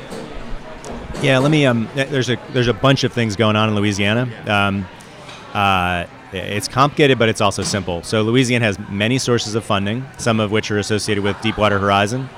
Yeah, 1.23 1.39
let 1.39 1.51
me. 1.51 1.67
Um, 1.67 1.89
there's 1.95 2.31
a 2.31 2.39
there's 2.53 2.69
a 2.69 2.75
bunch 2.75 3.05
of 3.05 3.13
things 3.13 3.37
going 3.37 3.57
on 3.57 3.69
in 3.69 3.75
Louisiana. 3.75 4.29
Um, 4.47 4.87
uh, 5.53 6.07
it's 6.33 6.69
complicated, 6.69 7.19
but 7.19 7.29
it's 7.29 7.41
also 7.41 7.63
simple. 7.63 8.03
So 8.03 8.23
Louisiana 8.23 8.65
has 8.65 8.79
many 8.89 9.19
sources 9.19 9.55
of 9.55 9.65
funding, 9.65 10.07
some 10.19 10.41
of 10.41 10.51
which 10.51 10.71
are 10.71 10.79
associated 10.79 11.25
with 11.25 11.41
Deepwater 11.43 11.79
Horizon. 11.79 12.29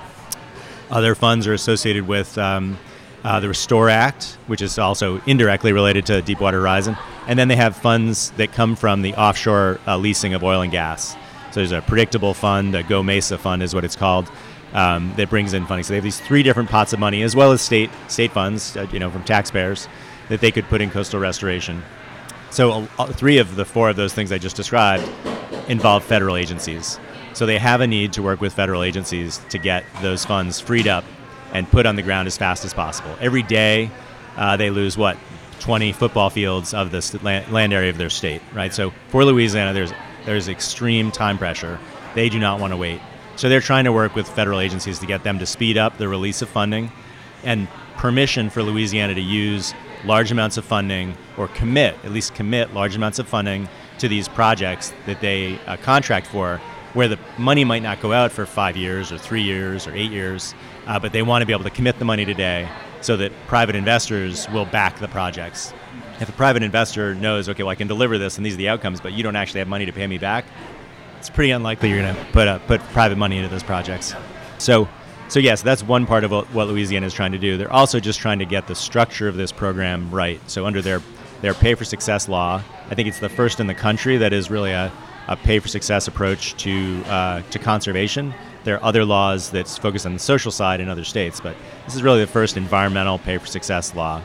Other 0.90 1.14
funds 1.14 1.46
are 1.46 1.52
associated 1.52 2.08
with 2.08 2.36
um, 2.38 2.78
uh, 3.22 3.38
the 3.40 3.48
Restore 3.48 3.88
Act, 3.88 4.36
which 4.46 4.62
is 4.62 4.78
also 4.78 5.20
indirectly 5.26 5.72
related 5.72 6.06
to 6.06 6.22
Deepwater 6.22 6.60
Horizon, 6.60 6.96
and 7.26 7.38
then 7.38 7.48
they 7.48 7.56
have 7.56 7.76
funds 7.76 8.30
that 8.32 8.52
come 8.52 8.76
from 8.76 9.02
the 9.02 9.14
offshore 9.14 9.80
uh, 9.86 9.96
leasing 9.96 10.34
of 10.34 10.42
oil 10.42 10.60
and 10.60 10.72
gas. 10.72 11.12
So 11.52 11.60
there's 11.60 11.72
a 11.72 11.82
predictable 11.82 12.34
fund, 12.34 12.74
a 12.74 12.82
GOMESA 12.82 13.38
fund 13.38 13.62
is 13.62 13.74
what 13.74 13.84
it's 13.84 13.96
called, 13.96 14.30
um, 14.72 15.12
that 15.16 15.28
brings 15.28 15.52
in 15.52 15.66
funding. 15.66 15.84
So 15.84 15.90
they 15.90 15.96
have 15.96 16.04
these 16.04 16.20
three 16.20 16.42
different 16.42 16.70
pots 16.70 16.92
of 16.92 16.98
money, 16.98 17.22
as 17.22 17.36
well 17.36 17.52
as 17.52 17.60
state 17.60 17.90
state 18.08 18.32
funds, 18.32 18.76
uh, 18.76 18.86
you 18.92 18.98
know, 18.98 19.10
from 19.10 19.22
taxpayers, 19.24 19.88
that 20.28 20.40
they 20.40 20.50
could 20.50 20.64
put 20.64 20.80
in 20.80 20.90
coastal 20.90 21.20
restoration. 21.20 21.82
So 22.50 22.88
uh, 22.98 23.06
three 23.06 23.38
of 23.38 23.56
the 23.56 23.64
four 23.64 23.90
of 23.90 23.96
those 23.96 24.14
things 24.14 24.32
I 24.32 24.38
just 24.38 24.56
described 24.56 25.08
involve 25.68 26.04
federal 26.04 26.36
agencies. 26.36 26.98
So 27.34 27.46
they 27.46 27.58
have 27.58 27.80
a 27.80 27.86
need 27.86 28.12
to 28.14 28.22
work 28.22 28.40
with 28.40 28.52
federal 28.52 28.82
agencies 28.82 29.40
to 29.50 29.58
get 29.58 29.84
those 30.00 30.24
funds 30.24 30.60
freed 30.60 30.86
up 30.86 31.04
and 31.52 31.70
put 31.70 31.86
on 31.86 31.96
the 31.96 32.02
ground 32.02 32.26
as 32.26 32.36
fast 32.36 32.64
as 32.64 32.74
possible. 32.74 33.14
Every 33.20 33.42
day, 33.42 33.90
uh, 34.36 34.56
they 34.56 34.70
lose 34.70 34.96
what 34.96 35.16
20 35.62 35.92
football 35.92 36.28
fields 36.28 36.74
of 36.74 36.90
the 36.90 37.20
land 37.22 37.72
area 37.72 37.88
of 37.88 37.96
their 37.96 38.10
state, 38.10 38.42
right? 38.52 38.74
So 38.74 38.92
for 39.08 39.24
Louisiana, 39.24 39.72
there's 39.72 39.92
there's 40.24 40.48
extreme 40.48 41.12
time 41.12 41.38
pressure. 41.38 41.78
They 42.14 42.28
do 42.28 42.40
not 42.40 42.58
want 42.58 42.72
to 42.72 42.76
wait. 42.76 43.00
So 43.36 43.48
they're 43.48 43.60
trying 43.60 43.84
to 43.84 43.92
work 43.92 44.14
with 44.16 44.28
federal 44.28 44.58
agencies 44.58 44.98
to 44.98 45.06
get 45.06 45.22
them 45.22 45.38
to 45.38 45.46
speed 45.46 45.78
up 45.78 45.98
the 45.98 46.08
release 46.08 46.42
of 46.42 46.48
funding 46.48 46.90
and 47.44 47.68
permission 47.96 48.50
for 48.50 48.62
Louisiana 48.62 49.14
to 49.14 49.20
use 49.20 49.72
large 50.04 50.32
amounts 50.32 50.56
of 50.56 50.64
funding 50.64 51.16
or 51.36 51.46
commit, 51.48 51.94
at 52.04 52.10
least 52.10 52.34
commit 52.34 52.74
large 52.74 52.96
amounts 52.96 53.20
of 53.20 53.28
funding 53.28 53.68
to 53.98 54.08
these 54.08 54.28
projects 54.28 54.92
that 55.06 55.20
they 55.20 55.60
uh, 55.66 55.76
contract 55.76 56.26
for, 56.26 56.58
where 56.94 57.06
the 57.06 57.18
money 57.38 57.64
might 57.64 57.82
not 57.82 58.00
go 58.00 58.12
out 58.12 58.32
for 58.32 58.46
five 58.46 58.76
years 58.76 59.12
or 59.12 59.18
three 59.18 59.42
years 59.42 59.86
or 59.86 59.94
eight 59.94 60.10
years, 60.10 60.54
uh, 60.86 60.98
but 60.98 61.12
they 61.12 61.22
want 61.22 61.42
to 61.42 61.46
be 61.46 61.52
able 61.52 61.64
to 61.64 61.70
commit 61.70 61.98
the 62.00 62.04
money 62.04 62.24
today 62.24 62.68
so 63.02 63.16
that 63.16 63.32
private 63.46 63.74
investors 63.74 64.48
will 64.50 64.64
back 64.64 64.98
the 64.98 65.08
projects. 65.08 65.74
If 66.20 66.28
a 66.28 66.32
private 66.32 66.62
investor 66.62 67.14
knows, 67.14 67.48
okay, 67.48 67.62
well, 67.62 67.70
I 67.70 67.74
can 67.74 67.88
deliver 67.88 68.16
this 68.16 68.36
and 68.36 68.46
these 68.46 68.54
are 68.54 68.58
the 68.58 68.68
outcomes, 68.68 69.00
but 69.00 69.12
you 69.12 69.22
don't 69.22 69.36
actually 69.36 69.58
have 69.58 69.68
money 69.68 69.86
to 69.86 69.92
pay 69.92 70.06
me 70.06 70.18
back, 70.18 70.44
it's 71.18 71.30
pretty 71.30 71.50
unlikely 71.50 71.88
you're 71.88 72.02
going 72.02 72.14
to 72.14 72.24
put 72.32 72.48
uh, 72.48 72.58
put 72.60 72.80
private 72.92 73.16
money 73.18 73.36
into 73.36 73.48
those 73.48 73.62
projects. 73.62 74.14
So, 74.58 74.88
so 75.28 75.38
yes, 75.38 75.62
that's 75.62 75.82
one 75.82 76.06
part 76.06 76.24
of 76.24 76.30
what, 76.30 76.68
Louisiana 76.68 77.06
is 77.06 77.14
trying 77.14 77.32
to 77.32 77.38
do. 77.38 77.56
They're 77.56 77.72
also 77.72 78.00
just 78.00 78.20
trying 78.20 78.38
to 78.40 78.44
get 78.44 78.66
the 78.66 78.74
structure 78.74 79.28
of 79.28 79.36
this 79.36 79.52
program 79.52 80.10
right. 80.10 80.40
So 80.50 80.66
under 80.66 80.82
their 80.82 81.00
their 81.40 81.54
pay 81.54 81.74
for 81.74 81.84
success 81.84 82.28
law, 82.28 82.62
I 82.88 82.94
think 82.94 83.08
it's 83.08 83.18
the 83.18 83.28
first 83.28 83.58
in 83.58 83.66
the 83.66 83.74
country 83.74 84.16
that 84.18 84.32
is 84.32 84.50
really 84.50 84.70
a, 84.70 84.92
a 85.26 85.36
pay 85.36 85.58
for 85.58 85.68
success 85.68 86.06
approach 86.06 86.56
to 86.58 87.02
uh, 87.06 87.42
to 87.50 87.58
conservation 87.58 88.34
there 88.64 88.76
are 88.76 88.84
other 88.84 89.04
laws 89.04 89.50
that 89.50 89.68
focus 89.68 90.06
on 90.06 90.12
the 90.12 90.18
social 90.18 90.52
side 90.52 90.80
in 90.80 90.88
other 90.88 91.04
states, 91.04 91.40
but 91.40 91.56
this 91.84 91.94
is 91.94 92.02
really 92.02 92.20
the 92.20 92.26
first 92.26 92.56
environmental 92.56 93.18
pay 93.18 93.38
for 93.38 93.46
success 93.46 93.94
law. 93.94 94.20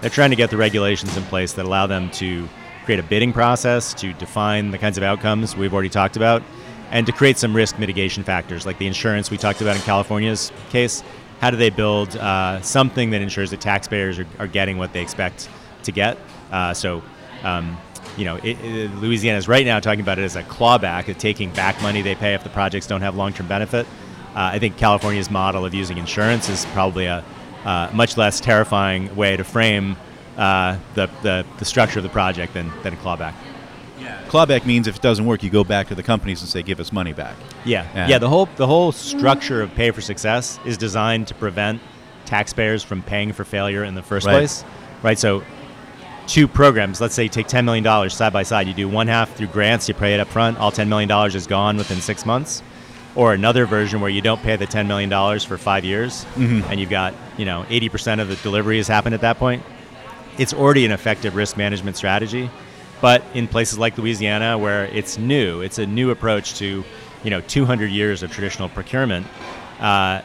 They're 0.00 0.10
trying 0.10 0.30
to 0.30 0.36
get 0.36 0.50
the 0.50 0.56
regulations 0.56 1.16
in 1.16 1.22
place 1.24 1.52
that 1.54 1.64
allow 1.64 1.86
them 1.86 2.10
to 2.12 2.48
create 2.84 2.98
a 2.98 3.02
bidding 3.02 3.32
process, 3.32 3.94
to 3.94 4.12
define 4.14 4.70
the 4.70 4.78
kinds 4.78 4.96
of 4.96 5.04
outcomes 5.04 5.56
we've 5.56 5.72
already 5.72 5.88
talked 5.88 6.16
about, 6.16 6.42
and 6.90 7.06
to 7.06 7.12
create 7.12 7.38
some 7.38 7.54
risk 7.54 7.78
mitigation 7.78 8.24
factors 8.24 8.66
like 8.66 8.78
the 8.78 8.86
insurance 8.86 9.30
we 9.30 9.38
talked 9.38 9.60
about 9.60 9.76
in 9.76 9.82
California's 9.82 10.52
case. 10.70 11.02
How 11.40 11.50
do 11.50 11.56
they 11.56 11.70
build 11.70 12.16
uh, 12.16 12.60
something 12.60 13.10
that 13.10 13.22
ensures 13.22 13.50
that 13.50 13.60
taxpayers 13.60 14.18
are, 14.18 14.26
are, 14.38 14.46
getting 14.46 14.78
what 14.78 14.92
they 14.92 15.02
expect 15.02 15.48
to 15.84 15.92
get? 15.92 16.18
Uh, 16.52 16.72
so, 16.74 17.02
um, 17.42 17.76
you 18.16 18.24
know, 18.24 18.36
it, 18.36 18.58
it, 18.60 18.94
Louisiana 18.96 19.38
is 19.38 19.48
right 19.48 19.64
now 19.64 19.80
talking 19.80 20.00
about 20.00 20.18
it 20.18 20.22
as 20.22 20.36
a 20.36 20.42
clawback, 20.42 21.08
of 21.08 21.18
taking 21.18 21.50
back 21.52 21.80
money 21.82 22.02
they 22.02 22.14
pay 22.14 22.34
if 22.34 22.44
the 22.44 22.50
projects 22.50 22.86
don't 22.86 23.00
have 23.00 23.16
long-term 23.16 23.46
benefit. 23.48 23.86
Uh, 24.34 24.50
I 24.52 24.58
think 24.58 24.76
California's 24.76 25.30
model 25.30 25.64
of 25.64 25.74
using 25.74 25.98
insurance 25.98 26.48
is 26.48 26.64
probably 26.66 27.06
a 27.06 27.24
uh, 27.64 27.90
much 27.92 28.16
less 28.16 28.40
terrifying 28.40 29.14
way 29.14 29.36
to 29.36 29.44
frame 29.44 29.96
uh, 30.36 30.78
the, 30.94 31.08
the, 31.22 31.46
the, 31.58 31.64
structure 31.64 31.98
of 31.98 32.02
the 32.02 32.08
project 32.08 32.54
than, 32.54 32.72
than 32.82 32.94
a 32.94 32.96
clawback. 32.96 33.34
Yeah. 34.00 34.20
Clawback 34.28 34.66
means 34.66 34.88
if 34.88 34.96
it 34.96 35.02
doesn't 35.02 35.26
work, 35.26 35.42
you 35.42 35.50
go 35.50 35.62
back 35.62 35.88
to 35.88 35.94
the 35.94 36.02
companies 36.02 36.40
and 36.40 36.48
say, 36.48 36.62
"Give 36.62 36.80
us 36.80 36.92
money 36.92 37.12
back." 37.12 37.36
Yeah, 37.64 37.86
yeah. 37.94 38.08
yeah 38.08 38.18
the 38.18 38.28
whole 38.28 38.46
the 38.56 38.66
whole 38.66 38.90
structure 38.90 39.62
of 39.62 39.72
pay 39.74 39.92
for 39.92 40.00
success 40.00 40.58
is 40.64 40.76
designed 40.76 41.28
to 41.28 41.34
prevent 41.34 41.80
taxpayers 42.24 42.82
from 42.82 43.02
paying 43.02 43.32
for 43.32 43.44
failure 43.44 43.84
in 43.84 43.94
the 43.94 44.02
first 44.02 44.26
right. 44.26 44.32
place. 44.32 44.64
Right. 45.02 45.18
So 45.18 45.44
two 46.26 46.48
programs, 46.48 47.00
let's 47.00 47.14
say 47.14 47.24
you 47.24 47.28
take 47.28 47.48
$10 47.48 47.64
million 47.64 48.10
side 48.10 48.32
by 48.32 48.42
side, 48.42 48.66
you 48.66 48.74
do 48.74 48.88
one 48.88 49.08
half 49.08 49.34
through 49.34 49.48
grants, 49.48 49.88
you 49.88 49.94
pay 49.94 50.14
it 50.14 50.20
up 50.20 50.28
front, 50.28 50.58
all 50.58 50.72
$10 50.72 50.88
million 50.88 51.10
is 51.34 51.46
gone 51.46 51.76
within 51.76 52.00
six 52.00 52.24
months. 52.26 52.62
Or 53.14 53.34
another 53.34 53.66
version 53.66 54.00
where 54.00 54.08
you 54.08 54.22
don't 54.22 54.42
pay 54.42 54.56
the 54.56 54.66
$10 54.66 54.86
million 54.86 55.10
for 55.40 55.58
five 55.58 55.84
years 55.84 56.24
mm-hmm. 56.34 56.62
and 56.70 56.80
you've 56.80 56.88
got, 56.88 57.14
you 57.36 57.44
know, 57.44 57.64
80% 57.68 58.20
of 58.20 58.28
the 58.28 58.36
delivery 58.36 58.78
has 58.78 58.88
happened 58.88 59.14
at 59.14 59.20
that 59.20 59.36
point. 59.36 59.62
It's 60.38 60.54
already 60.54 60.86
an 60.86 60.92
effective 60.92 61.36
risk 61.36 61.58
management 61.58 61.98
strategy. 61.98 62.50
But 63.02 63.24
in 63.34 63.48
places 63.48 63.78
like 63.78 63.98
Louisiana, 63.98 64.56
where 64.56 64.86
it's 64.86 65.18
new, 65.18 65.60
it's 65.60 65.78
a 65.78 65.86
new 65.86 66.10
approach 66.10 66.54
to, 66.58 66.84
you 67.24 67.30
know, 67.30 67.40
200 67.42 67.90
years 67.90 68.22
of 68.22 68.30
traditional 68.30 68.68
procurement. 68.68 69.26
Uh, 69.80 70.22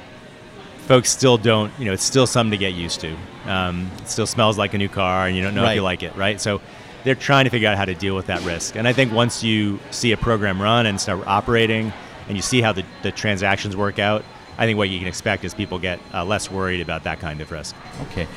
folks 0.87 1.09
still 1.11 1.37
don't, 1.37 1.71
you 1.77 1.85
know, 1.85 1.93
it's 1.93 2.03
still 2.03 2.25
something 2.25 2.51
to 2.51 2.57
get 2.57 2.73
used 2.73 3.01
to. 3.01 3.15
Um, 3.45 3.91
it 3.99 4.09
still 4.09 4.25
smells 4.25 4.57
like 4.57 4.73
a 4.73 4.77
new 4.77 4.89
car, 4.89 5.27
and 5.27 5.35
you 5.35 5.43
don't 5.43 5.53
know 5.53 5.65
if 5.65 5.75
you 5.75 5.83
like 5.83 6.01
it, 6.01 6.15
right? 6.15 6.39
So 6.39 6.61
they're 7.03 7.15
trying 7.15 7.45
to 7.45 7.51
figure 7.51 7.69
out 7.69 7.77
how 7.77 7.85
to 7.85 7.93
deal 7.93 8.15
with 8.15 8.27
that 8.27 8.43
risk. 8.43 8.75
And 8.75 8.87
I 8.87 8.93
think 8.93 9.11
once 9.13 9.43
you 9.43 9.79
see 9.91 10.11
a 10.13 10.17
program 10.17 10.61
run 10.61 10.85
and 10.85 10.99
start 10.99 11.25
operating, 11.27 11.93
and 12.27 12.35
you 12.35 12.41
see 12.41 12.61
how 12.61 12.73
the, 12.73 12.83
the 13.03 13.11
transactions 13.11 13.75
work 13.75 13.99
out, 13.99 14.23
I 14.57 14.65
think 14.65 14.77
what 14.77 14.89
you 14.89 14.97
can 14.97 15.07
expect 15.07 15.43
is 15.45 15.53
people 15.53 15.77
get 15.77 15.99
uh, 16.13 16.25
less 16.25 16.49
worried 16.49 16.81
about 16.81 17.03
that 17.03 17.19
kind 17.19 17.41
of 17.41 17.51
risk. 17.51 17.75
Okay, 18.09 18.27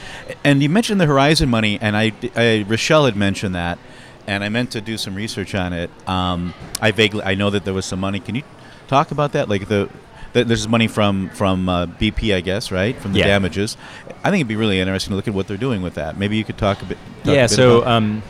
and 0.44 0.62
you 0.62 0.68
mentioned 0.68 1.00
the 1.00 1.06
Horizon 1.06 1.48
money, 1.48 1.78
and 1.80 1.96
I, 1.96 2.12
I 2.36 2.66
Rochelle 2.68 3.06
had 3.06 3.16
mentioned 3.16 3.54
that, 3.54 3.78
and 4.26 4.44
I 4.44 4.50
meant 4.50 4.70
to 4.72 4.80
do 4.80 4.98
some 4.98 5.14
research 5.14 5.54
on 5.54 5.72
it. 5.72 5.90
Um, 6.06 6.52
I 6.80 6.90
vaguely 6.90 7.22
I 7.22 7.34
know 7.36 7.48
that 7.50 7.64
there 7.64 7.74
was 7.74 7.86
some 7.86 8.00
money. 8.00 8.20
Can 8.20 8.34
you 8.34 8.42
talk 8.86 9.12
about 9.12 9.32
that? 9.32 9.48
Like 9.48 9.68
the, 9.68 9.88
the 10.32 10.44
there's 10.44 10.66
money 10.68 10.86
from 10.88 11.30
from 11.30 11.68
uh, 11.68 11.86
BP, 11.86 12.34
I 12.34 12.40
guess, 12.40 12.70
right? 12.70 12.96
From 12.96 13.12
the 13.12 13.20
Yeah. 13.20 13.26
damages. 13.26 13.76
I 14.22 14.30
think 14.30 14.40
it'd 14.40 14.48
be 14.48 14.56
really 14.56 14.80
interesting 14.80 15.10
to 15.12 15.16
look 15.16 15.28
at 15.28 15.34
what 15.34 15.48
they're 15.48 15.56
doing 15.56 15.82
with 15.82 15.94
that. 15.94 16.18
Maybe 16.18 16.36
you 16.36 16.44
could 16.44 16.58
talk 16.58 16.82
a 16.82 16.84
bit. 16.84 16.98
talk 17.24 17.32
a 17.32 17.34
yeah. 17.34 17.42
bit 17.42 17.50
So, 17.50 17.86
um, 17.86 18.22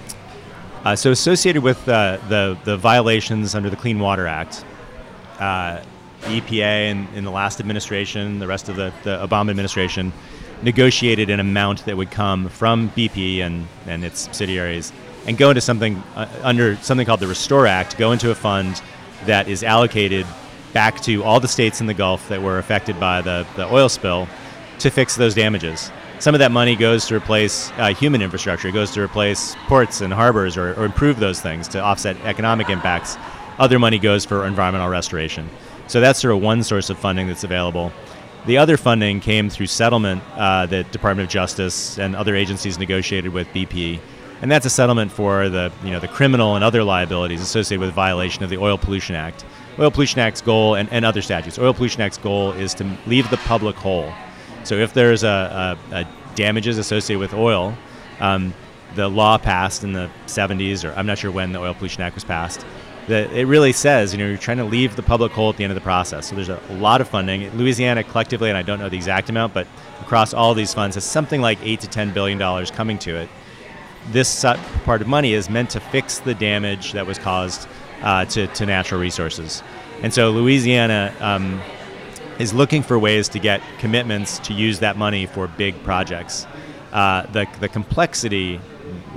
uh, 0.84 0.96
so 0.96 1.10
associated 1.10 1.62
with 1.62 1.88
uh, 1.88 2.18
the 2.28 2.56
the 2.64 2.76
violations 2.76 3.54
under 3.54 3.70
the 3.70 3.76
Clean 3.76 3.98
Water 3.98 4.26
Act, 4.26 4.64
uh, 5.38 5.80
EPA 6.24 6.90
and 6.90 7.08
in 7.14 7.24
the 7.24 7.30
last 7.30 7.60
administration, 7.60 8.38
the 8.38 8.46
rest 8.46 8.68
of 8.68 8.76
the, 8.76 8.92
the 9.04 9.26
Obama 9.26 9.50
administration, 9.50 10.12
negotiated 10.62 11.30
an 11.30 11.40
amount 11.40 11.84
that 11.86 11.96
would 11.96 12.10
come 12.10 12.48
from 12.48 12.90
BP 12.90 13.40
and 13.40 13.66
and 13.86 14.04
its 14.04 14.20
subsidiaries 14.20 14.92
and 15.26 15.36
go 15.36 15.50
into 15.50 15.60
something 15.60 16.02
uh, 16.16 16.26
under 16.42 16.76
something 16.76 17.06
called 17.06 17.20
the 17.20 17.26
Restore 17.26 17.66
Act, 17.66 17.98
go 17.98 18.12
into 18.12 18.30
a 18.30 18.34
fund 18.34 18.80
that 19.26 19.48
is 19.48 19.62
allocated 19.62 20.26
back 20.72 21.00
to 21.02 21.22
all 21.24 21.40
the 21.40 21.48
states 21.48 21.80
in 21.80 21.86
the 21.86 21.94
Gulf 21.94 22.28
that 22.28 22.42
were 22.42 22.58
affected 22.58 22.98
by 22.98 23.20
the, 23.20 23.46
the 23.56 23.72
oil 23.72 23.88
spill 23.88 24.28
to 24.78 24.90
fix 24.90 25.16
those 25.16 25.34
damages. 25.34 25.90
Some 26.18 26.34
of 26.34 26.38
that 26.40 26.52
money 26.52 26.76
goes 26.76 27.06
to 27.06 27.16
replace 27.16 27.70
uh, 27.72 27.94
human 27.94 28.20
infrastructure. 28.20 28.68
It 28.68 28.72
goes 28.72 28.90
to 28.92 29.02
replace 29.02 29.56
ports 29.66 30.00
and 30.00 30.12
harbors 30.12 30.56
or, 30.56 30.74
or 30.74 30.84
improve 30.84 31.18
those 31.18 31.40
things 31.40 31.66
to 31.68 31.80
offset 31.80 32.16
economic 32.24 32.68
impacts. 32.68 33.16
Other 33.58 33.78
money 33.78 33.98
goes 33.98 34.24
for 34.24 34.46
environmental 34.46 34.88
restoration. 34.88 35.48
So 35.86 36.00
that's 36.00 36.20
sort 36.20 36.34
of 36.34 36.42
one 36.42 36.62
source 36.62 36.90
of 36.90 36.98
funding 36.98 37.26
that's 37.26 37.44
available. 37.44 37.92
The 38.46 38.58
other 38.58 38.76
funding 38.76 39.20
came 39.20 39.50
through 39.50 39.66
settlement 39.66 40.22
uh, 40.34 40.66
that 40.66 40.92
Department 40.92 41.26
of 41.26 41.32
Justice 41.32 41.98
and 41.98 42.16
other 42.16 42.34
agencies 42.34 42.78
negotiated 42.78 43.32
with 43.32 43.48
BP, 43.48 44.00
and 44.40 44.50
that's 44.50 44.64
a 44.64 44.70
settlement 44.70 45.12
for 45.12 45.50
the 45.50 45.70
you 45.84 45.90
know 45.90 46.00
the 46.00 46.08
criminal 46.08 46.54
and 46.54 46.64
other 46.64 46.82
liabilities 46.82 47.42
associated 47.42 47.80
with 47.84 47.92
violation 47.92 48.42
of 48.42 48.48
the 48.48 48.56
Oil 48.56 48.78
Pollution 48.78 49.14
Act. 49.14 49.44
Oil 49.78 49.90
Pollution 49.90 50.20
Act's 50.20 50.40
goal 50.40 50.74
and, 50.74 50.90
and 50.92 51.04
other 51.04 51.22
statutes. 51.22 51.58
Oil 51.58 51.72
Pollution 51.72 52.00
Act's 52.02 52.18
goal 52.18 52.52
is 52.52 52.74
to 52.74 52.96
leave 53.06 53.30
the 53.30 53.36
public 53.38 53.76
whole. 53.76 54.12
So 54.64 54.74
if 54.76 54.92
there's 54.92 55.22
a, 55.22 55.78
a, 55.90 55.94
a 55.94 56.08
damages 56.34 56.78
associated 56.78 57.20
with 57.20 57.34
oil, 57.34 57.74
um, 58.20 58.54
the 58.94 59.08
law 59.08 59.38
passed 59.38 59.84
in 59.84 59.92
the 59.92 60.10
70s, 60.26 60.88
or 60.88 60.96
I'm 60.98 61.06
not 61.06 61.18
sure 61.18 61.30
when 61.30 61.52
the 61.52 61.60
Oil 61.60 61.74
Pollution 61.74 62.02
Act 62.02 62.14
was 62.14 62.24
passed, 62.24 62.64
that 63.06 63.32
it 63.32 63.46
really 63.46 63.72
says, 63.72 64.12
you 64.12 64.18
know, 64.18 64.26
you're 64.26 64.36
trying 64.36 64.58
to 64.58 64.64
leave 64.64 64.96
the 64.96 65.02
public 65.02 65.32
whole 65.32 65.50
at 65.50 65.56
the 65.56 65.64
end 65.64 65.70
of 65.70 65.74
the 65.74 65.80
process. 65.80 66.28
So 66.28 66.36
there's 66.36 66.48
a, 66.48 66.60
lot 66.70 67.00
of 67.00 67.08
funding. 67.08 67.50
Louisiana 67.56 68.04
collectively, 68.04 68.48
and 68.48 68.58
I 68.58 68.62
don't 68.62 68.78
know 68.78 68.88
the 68.88 68.96
exact 68.96 69.30
amount, 69.30 69.54
but 69.54 69.66
across 70.00 70.34
all 70.34 70.54
these 70.54 70.74
funds 70.74 70.94
has 70.94 71.04
something 71.04 71.40
like 71.40 71.58
eight 71.62 71.80
to 71.80 71.88
ten 71.88 72.12
billion 72.12 72.38
dollars 72.38 72.70
coming 72.70 72.98
to 73.00 73.16
it. 73.16 73.28
This 74.10 74.44
part 74.84 75.02
of 75.02 75.08
money 75.08 75.34
is 75.34 75.50
meant 75.50 75.70
to 75.70 75.80
fix 75.80 76.18
the 76.18 76.34
damage 76.34 76.92
that 76.92 77.06
was 77.06 77.18
caused 77.18 77.68
uh, 78.02 78.24
to, 78.26 78.46
to 78.48 78.66
natural 78.66 79.00
resources. 79.00 79.62
And 80.02 80.12
so 80.12 80.30
Louisiana 80.30 81.14
um, 81.20 81.60
is 82.38 82.54
looking 82.54 82.82
for 82.82 82.98
ways 82.98 83.28
to 83.30 83.38
get 83.38 83.60
commitments 83.78 84.38
to 84.40 84.54
use 84.54 84.80
that 84.80 84.96
money 84.96 85.26
for 85.26 85.46
big 85.46 85.82
projects. 85.84 86.46
Uh, 86.92 87.26
the, 87.32 87.46
the 87.60 87.68
complexity 87.68 88.60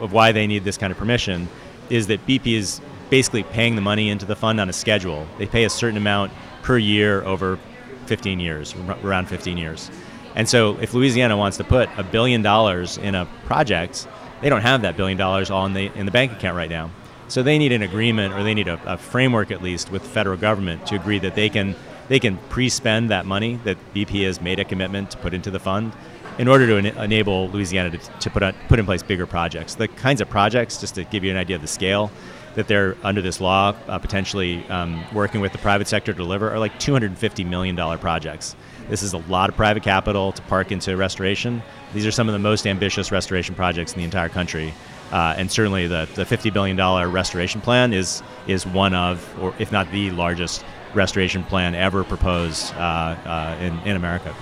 of 0.01 0.11
why 0.11 0.31
they 0.31 0.45
need 0.45 0.63
this 0.63 0.77
kind 0.77 0.91
of 0.91 0.97
permission 0.97 1.47
is 1.89 2.07
that 2.07 2.25
BP 2.27 2.55
is 2.55 2.81
basically 3.09 3.43
paying 3.43 3.75
the 3.75 3.81
money 3.81 4.09
into 4.09 4.25
the 4.25 4.35
fund 4.35 4.59
on 4.59 4.69
a 4.69 4.73
schedule. 4.73 5.27
They 5.37 5.45
pay 5.45 5.63
a 5.63 5.69
certain 5.69 5.97
amount 5.97 6.31
per 6.63 6.77
year 6.77 7.23
over 7.23 7.59
15 8.07 8.39
years, 8.39 8.75
ar- 8.87 8.97
around 9.03 9.27
15 9.27 9.57
years. 9.57 9.89
And 10.35 10.49
so 10.49 10.77
if 10.79 10.93
Louisiana 10.93 11.37
wants 11.37 11.57
to 11.57 11.63
put 11.63 11.89
a 11.97 12.03
billion 12.03 12.41
dollars 12.41 12.97
in 12.97 13.15
a 13.15 13.25
project, 13.45 14.07
they 14.41 14.49
don't 14.49 14.61
have 14.61 14.81
that 14.81 14.97
billion 14.97 15.17
dollars 15.17 15.51
all 15.51 15.65
in 15.65 15.73
the, 15.73 15.91
in 15.95 16.05
the 16.05 16.11
bank 16.11 16.31
account 16.31 16.57
right 16.57 16.69
now. 16.69 16.89
So 17.27 17.41
they 17.43 17.57
need 17.57 17.71
an 17.71 17.81
agreement 17.81 18.33
or 18.33 18.43
they 18.43 18.53
need 18.53 18.67
a, 18.67 18.79
a 18.85 18.97
framework 18.97 19.51
at 19.51 19.61
least 19.61 19.91
with 19.91 20.03
the 20.03 20.09
federal 20.09 20.37
government 20.37 20.85
to 20.87 20.95
agree 20.95 21.19
that 21.19 21.35
they 21.35 21.49
can 21.49 21.75
they 22.09 22.19
can 22.19 22.37
pre-spend 22.49 23.09
that 23.11 23.25
money 23.25 23.59
that 23.63 23.77
BP 23.93 24.25
has 24.25 24.41
made 24.41 24.59
a 24.59 24.65
commitment 24.65 25.11
to 25.11 25.17
put 25.17 25.33
into 25.33 25.49
the 25.49 25.59
fund 25.59 25.93
in 26.37 26.47
order 26.47 26.67
to 26.67 26.77
en- 26.77 26.97
enable 26.97 27.47
Louisiana 27.49 27.91
to, 27.91 27.97
to 27.97 28.29
put 28.29 28.43
on, 28.43 28.53
put 28.67 28.79
in 28.79 28.85
place 28.85 29.03
bigger 29.03 29.25
projects. 29.25 29.75
The 29.75 29.87
kinds 29.87 30.19
of 30.19 30.29
projects, 30.29 30.79
just 30.79 30.95
to 30.95 31.03
give 31.03 31.23
you 31.23 31.31
an 31.31 31.37
idea 31.37 31.55
of 31.55 31.61
the 31.61 31.67
scale, 31.67 32.11
that 32.55 32.67
they're 32.67 32.95
under 33.03 33.21
this 33.21 33.41
law 33.41 33.75
uh, 33.87 33.97
potentially 33.97 34.67
um, 34.69 35.03
working 35.13 35.41
with 35.41 35.51
the 35.51 35.57
private 35.57 35.87
sector 35.87 36.13
to 36.13 36.17
deliver 36.17 36.51
are 36.51 36.59
like 36.59 36.77
250 36.79 37.43
million 37.45 37.75
dollar 37.75 37.97
projects. 37.97 38.55
This 38.89 39.01
is 39.01 39.13
a 39.13 39.17
lot 39.17 39.49
of 39.49 39.55
private 39.55 39.83
capital 39.83 40.31
to 40.33 40.41
park 40.43 40.71
into 40.71 40.95
restoration. 40.97 41.63
These 41.93 42.05
are 42.05 42.11
some 42.11 42.27
of 42.27 42.33
the 42.33 42.39
most 42.39 42.67
ambitious 42.67 43.11
restoration 43.11 43.55
projects 43.55 43.93
in 43.93 43.99
the 43.99 44.05
entire 44.05 44.29
country. 44.29 44.73
Uh, 45.11 45.35
and 45.37 45.51
certainly 45.51 45.87
the, 45.87 46.07
the 46.15 46.23
$50 46.23 46.51
billion 46.51 46.77
restoration 47.11 47.61
plan 47.61 47.93
is, 47.93 48.23
is 48.47 48.65
one 48.65 48.95
of, 48.95 49.23
or 49.39 49.53
if 49.59 49.71
not 49.71 49.91
the 49.91 50.09
largest 50.11 50.65
restoration 50.93 51.43
plan 51.43 51.75
ever 51.75 52.03
proposed 52.03 52.73
uh, 52.75 52.77
uh, 52.77 53.57
in, 53.59 53.77
in 53.87 53.95
America. 53.95 54.35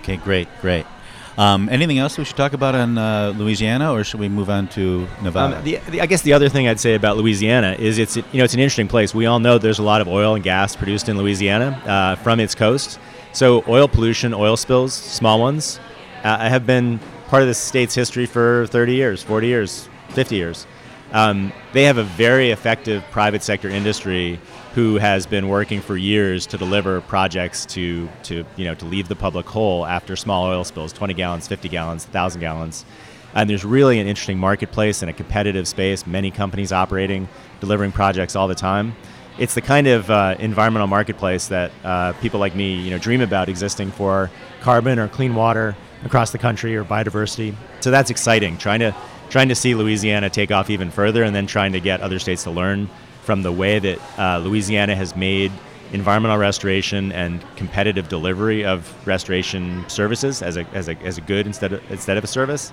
Okay, 0.00 0.16
great, 0.16 0.48
great. 0.60 0.86
Um, 1.38 1.68
anything 1.70 1.98
else 1.98 2.18
we 2.18 2.24
should 2.24 2.36
talk 2.36 2.52
about 2.52 2.74
on 2.74 2.98
uh, 2.98 3.32
Louisiana, 3.36 3.92
or 3.92 4.04
should 4.04 4.20
we 4.20 4.28
move 4.28 4.50
on 4.50 4.68
to 4.68 5.06
Nevada? 5.22 5.58
Um, 5.58 5.64
the, 5.64 5.76
the, 5.88 6.00
I 6.00 6.06
guess 6.06 6.22
the 6.22 6.32
other 6.32 6.48
thing 6.48 6.68
I'd 6.68 6.80
say 6.80 6.94
about 6.94 7.16
Louisiana 7.16 7.76
is 7.78 7.98
it's 7.98 8.16
you 8.16 8.24
know 8.34 8.44
it's 8.44 8.54
an 8.54 8.60
interesting 8.60 8.88
place. 8.88 9.14
We 9.14 9.26
all 9.26 9.38
know 9.38 9.56
there's 9.56 9.78
a 9.78 9.82
lot 9.82 10.00
of 10.00 10.08
oil 10.08 10.34
and 10.34 10.44
gas 10.44 10.76
produced 10.76 11.08
in 11.08 11.16
Louisiana 11.16 11.80
uh, 11.86 12.16
from 12.16 12.40
its 12.40 12.54
coast. 12.54 12.98
So 13.32 13.64
oil 13.68 13.88
pollution, 13.88 14.34
oil 14.34 14.56
spills, 14.56 14.92
small 14.92 15.40
ones, 15.40 15.80
uh, 16.24 16.48
have 16.48 16.66
been 16.66 17.00
part 17.30 17.42
of 17.42 17.48
the 17.48 17.54
state's 17.54 17.94
history 17.94 18.26
for 18.26 18.66
30 18.66 18.92
years, 18.92 19.22
40 19.22 19.46
years, 19.46 19.88
50 20.08 20.34
years. 20.34 20.66
Um, 21.12 21.52
they 21.72 21.84
have 21.84 21.96
a 21.96 22.02
very 22.02 22.50
effective 22.50 23.04
private 23.12 23.44
sector 23.44 23.68
industry 23.68 24.40
who 24.74 24.96
has 24.96 25.26
been 25.26 25.48
working 25.48 25.80
for 25.80 25.96
years 25.96 26.44
to 26.46 26.58
deliver 26.58 27.00
projects 27.02 27.66
to, 27.66 28.08
to 28.24 28.44
you 28.56 28.64
know 28.64 28.74
to 28.74 28.84
leave 28.84 29.06
the 29.06 29.14
public 29.14 29.46
whole 29.46 29.86
after 29.86 30.16
small 30.16 30.46
oil 30.46 30.64
spills, 30.64 30.92
20 30.92 31.14
gallons, 31.14 31.46
50 31.46 31.68
gallons, 31.68 32.04
1,000 32.04 32.40
gallons. 32.40 32.84
And 33.32 33.48
there's 33.48 33.64
really 33.64 34.00
an 34.00 34.08
interesting 34.08 34.38
marketplace 34.38 35.02
and 35.02 35.08
a 35.08 35.12
competitive 35.12 35.68
space. 35.68 36.08
Many 36.08 36.32
companies 36.32 36.72
operating, 36.72 37.28
delivering 37.60 37.92
projects 37.92 38.34
all 38.34 38.48
the 38.48 38.56
time. 38.56 38.96
It's 39.38 39.54
the 39.54 39.62
kind 39.62 39.86
of 39.86 40.10
uh, 40.10 40.34
environmental 40.40 40.88
marketplace 40.88 41.46
that 41.46 41.70
uh, 41.84 42.12
people 42.14 42.40
like 42.40 42.56
me, 42.56 42.74
you 42.74 42.90
know, 42.90 42.98
dream 42.98 43.20
about 43.20 43.48
existing 43.48 43.92
for 43.92 44.32
carbon 44.60 44.98
or 44.98 45.06
clean 45.06 45.36
water 45.36 45.76
across 46.04 46.30
the 46.30 46.38
country 46.38 46.76
or 46.76 46.84
biodiversity. 46.84 47.54
So 47.80 47.90
that's 47.90 48.10
exciting. 48.10 48.58
Trying 48.58 48.80
to 48.80 48.94
trying 49.28 49.48
to 49.48 49.54
see 49.54 49.74
Louisiana 49.74 50.28
take 50.28 50.50
off 50.50 50.70
even 50.70 50.90
further, 50.90 51.22
and 51.22 51.34
then 51.34 51.46
trying 51.46 51.72
to 51.72 51.80
get 51.80 52.00
other 52.00 52.18
states 52.18 52.42
to 52.44 52.50
learn 52.50 52.88
from 53.22 53.42
the 53.42 53.52
way 53.52 53.78
that 53.78 53.98
uh, 54.18 54.38
Louisiana 54.38 54.96
has 54.96 55.14
made 55.14 55.52
environmental 55.92 56.38
restoration 56.38 57.12
and 57.12 57.44
competitive 57.56 58.08
delivery 58.08 58.64
of 58.64 58.92
restoration 59.06 59.84
services 59.88 60.42
as 60.42 60.56
a, 60.56 60.64
as 60.72 60.88
a, 60.88 60.96
as 61.02 61.18
a 61.18 61.20
good 61.20 61.46
instead 61.46 61.72
of, 61.72 61.90
instead 61.90 62.16
of 62.16 62.24
a 62.24 62.26
service. 62.26 62.72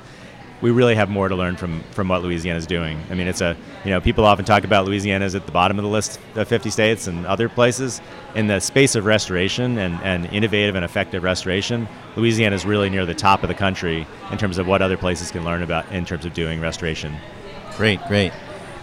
We 0.62 0.72
really 0.72 0.95
have 0.95 1.10
more 1.10 1.30
to 1.30 1.36
learn 1.36 1.55
from, 1.55 1.82
from 1.91 2.08
what 2.08 2.24
Louisiana 2.24 2.58
is 2.58 2.66
doing. 2.66 2.99
I 3.12 3.14
mean, 3.14 3.28
it's 3.28 3.41
a, 3.41 3.55
you 3.86 3.91
know, 3.91 4.01
people 4.01 4.26
often 4.26 4.43
talk 4.43 4.64
about 4.64 4.86
Louisiana 4.86 5.24
as 5.24 5.36
at 5.36 5.45
the 5.45 5.51
bottom 5.51 5.78
of 5.78 5.84
the 5.84 5.89
list 5.89 6.20
of 6.36 6.47
50 6.47 6.70
states 6.72 7.08
and 7.08 7.28
other 7.28 7.47
places. 7.47 8.01
In 8.34 8.47
the 8.47 8.60
space 8.60 8.95
of 8.95 9.05
restoration 9.05 9.78
and, 9.78 10.01
and 10.03 10.26
innovative 10.34 10.76
and 10.76 10.84
effective 10.84 11.24
restoration, 11.24 11.88
Louisiana 12.16 12.55
is 12.55 12.66
really 12.66 12.89
near 12.89 13.05
the 13.05 13.14
top 13.14 13.43
of 13.43 13.49
the 13.49 13.55
country 13.55 14.08
in 14.32 14.38
terms 14.38 14.58
of 14.58 14.68
what 14.68 14.82
other 14.82 14.97
places 14.97 15.30
can 15.30 15.45
learn 15.45 15.62
about 15.62 15.91
in 15.91 16.05
terms 16.05 16.26
of 16.26 16.34
doing 16.34 16.60
restoration. 16.60 17.16
Great, 17.76 17.99
great. 18.08 18.34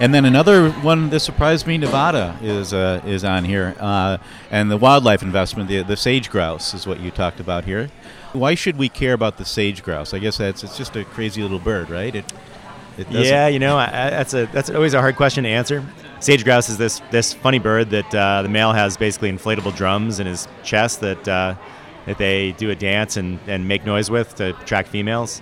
And 0.01 0.13
then 0.13 0.25
another 0.25 0.71
one 0.71 1.11
that 1.11 1.21
surprised 1.21 1.69
me, 1.69 1.79
Nevada 1.79 2.37
is 2.43 2.73
uh, 2.73 3.01
is 3.07 3.23
on 3.23 3.45
here, 3.45 3.77
uh, 3.79 4.19
and 4.51 4.69
the 4.69 4.77
wildlife 4.77 5.23
investment, 5.23 5.69
the 5.69 5.83
the 5.85 5.97
sage 5.97 6.31
grouse 6.31 6.75
is 6.75 6.85
what 6.85 6.99
you 6.99 7.13
talked 7.13 7.39
about 7.39 7.65
here. 7.65 7.91
Why 8.35 8.55
should 8.55 8.77
we 8.77 8.89
care 8.89 9.13
about 9.13 9.39
the 9.39 9.45
sage 9.45 9.83
grouse? 9.83 10.13
I 10.13 10.19
guess 10.19 10.39
that's 10.39 10.65
it's 10.65 10.77
just 10.77 10.97
a 10.97 11.05
crazy 11.05 11.41
little 11.41 11.59
bird, 11.59 11.89
right? 11.89 12.15
It, 12.15 12.33
it 12.99 13.11
Yeah, 13.11 13.47
you 13.49 13.59
know, 13.59 13.79
I, 13.79 14.11
that's 14.11 14.35
a 14.35 14.47
that's 14.47 14.71
always 14.71 14.93
a 14.95 15.01
hard 15.01 15.17
question 15.17 15.45
to 15.45 15.51
answer. 15.51 15.85
Sage 16.21 16.45
grouse 16.45 16.69
is 16.69 16.77
this 16.77 17.01
this 17.11 17.33
funny 17.33 17.59
bird 17.59 17.91
that 17.91 18.15
uh, 18.15 18.43
the 18.43 18.49
male 18.49 18.73
has 18.73 18.97
basically 18.97 19.31
inflatable 19.31 19.75
drums 19.77 20.21
in 20.21 20.27
his 20.27 20.49
chest 20.63 21.01
that 21.01 21.29
uh, 21.29 21.55
that 22.07 22.19
they 22.19 22.53
do 22.53 22.71
a 22.71 22.75
dance 22.75 23.17
and, 23.17 23.39
and 23.47 23.67
make 23.69 23.85
noise 23.87 24.11
with 24.11 24.35
to 24.37 24.51
attract 24.61 24.89
females. 24.89 25.41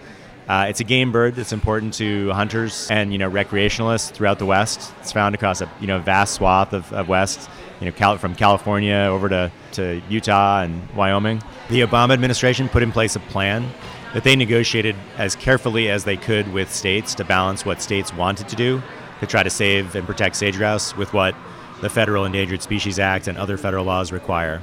Uh, 0.53 0.67
it's 0.67 0.81
a 0.81 0.85
game 0.85 1.13
bird 1.13 1.35
that's 1.35 1.55
important 1.55 1.95
to 1.95 2.31
hunters 2.33 2.87
and 2.91 3.11
you 3.11 3.17
know 3.17 3.31
recreationalists 3.31 4.11
throughout 4.11 4.39
the 4.39 4.45
West. 4.45 4.93
It's 5.01 5.11
found 5.11 5.35
across 5.35 5.63
a 5.63 5.71
you 5.81 5.87
know 5.87 5.99
vast 5.99 6.35
swath 6.35 6.75
of, 6.75 6.93
of 6.93 7.09
West, 7.09 7.49
you 7.81 7.87
know 7.87 7.93
Cal- 7.93 8.19
from 8.19 8.35
California 8.35 9.09
over 9.11 9.31
to, 9.31 9.51
to 9.73 10.03
Utah 10.11 10.61
and 10.61 10.87
Wyoming. 10.91 11.43
The 11.71 11.81
Obama 11.81 12.13
administration 12.13 12.69
put 12.69 12.83
in 12.83 12.93
place 12.93 13.17
a 13.17 13.21
plan 13.21 13.67
that 14.13 14.25
they 14.25 14.37
negotiated 14.37 14.95
as 15.17 15.35
carefully 15.37 15.89
as 15.89 16.05
they 16.05 16.19
could 16.19 16.53
with 16.53 16.71
states 16.71 17.15
to 17.15 17.25
balance 17.25 17.65
what 17.65 17.81
states 17.81 18.13
wanted 18.13 18.47
to 18.51 18.57
do 18.57 18.83
to 19.21 19.27
try 19.27 19.43
to 19.43 19.49
save 19.49 19.95
and 19.95 20.07
protect 20.07 20.37
sage 20.37 20.59
grouse 20.59 20.95
with 20.99 21.15
what 21.15 21.35
the 21.81 21.89
Federal 21.89 22.27
Endangered 22.27 22.61
Species 22.61 22.99
Act 22.99 23.27
and 23.27 23.39
other 23.39 23.57
federal 23.57 23.87
laws 23.87 24.13
require. 24.13 24.61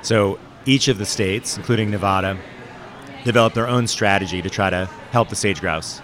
So 0.00 0.38
each 0.64 0.86
of 0.86 0.98
the 0.98 1.06
states, 1.06 1.56
including 1.56 1.90
Nevada, 1.90 2.38
developed 3.24 3.56
their 3.56 3.66
own 3.66 3.88
strategy 3.88 4.40
to 4.40 4.48
try 4.48 4.70
to 4.70 4.88
help 5.14 5.28
the 5.28 5.36
sage 5.36 5.60
grouse. 5.60 6.02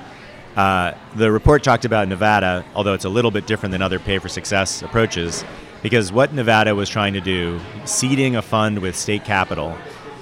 Uh, 0.57 0.95
the 1.17 1.31
report 1.31 1.63
talked 1.63 1.85
about 1.85 2.09
Nevada, 2.09 2.65
although 2.75 2.95
it's 2.95 3.05
a 3.05 3.09
little 3.09 3.31
bit 3.31 3.47
different 3.47 3.73
than 3.73 3.83
other 3.83 3.99
pay 3.99 4.19
for 4.19 4.29
success 4.29 4.83
approaches, 4.83 5.45
because 5.83 6.13
what 6.13 6.33
Nevada 6.33 6.75
was 6.75 6.89
trying 6.89 7.13
to 7.15 7.21
do, 7.21 7.61
seeding 7.85 8.37
a 8.37 8.43
fund 8.43 8.79
with 8.79 8.97
state 8.97 9.25
capital, 9.25 9.77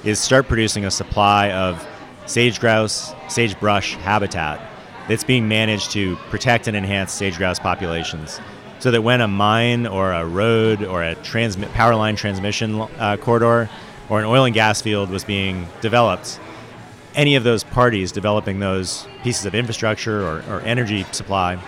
is 0.04 0.18
start 0.18 0.48
producing 0.48 0.84
a 0.84 0.90
supply 0.90 1.50
of 1.50 1.86
sage 2.26 2.60
grouse, 2.60 3.12
sagebrush 3.28 3.94
habitat 3.96 4.60
that's 5.08 5.24
being 5.24 5.48
managed 5.48 5.90
to 5.92 6.16
protect 6.30 6.68
and 6.68 6.76
enhance 6.76 7.12
sage 7.12 7.36
grouse 7.36 7.58
populations. 7.58 8.40
So 8.78 8.90
that 8.90 9.02
when 9.02 9.20
a 9.20 9.28
mine 9.28 9.86
or 9.86 10.12
a 10.12 10.24
road 10.24 10.84
or 10.84 11.02
a 11.02 11.14
transmit 11.16 11.72
power 11.72 11.94
line 11.94 12.16
transmission 12.16 12.80
uh, 12.80 13.16
corridor 13.16 13.68
or 14.08 14.20
an 14.20 14.24
oil 14.24 14.44
and 14.44 14.54
gas 14.54 14.80
field 14.80 15.10
was 15.10 15.24
being 15.24 15.66
developed, 15.80 16.38
any 17.18 17.34
of 17.34 17.42
those 17.42 17.64
parties 17.64 18.12
developing 18.12 18.60
those 18.60 19.08
pieces 19.24 19.44
of 19.44 19.52
infrastructure 19.52 20.22
or, 20.22 20.42
or 20.48 20.60
energy 20.60 21.04
supply 21.10 21.60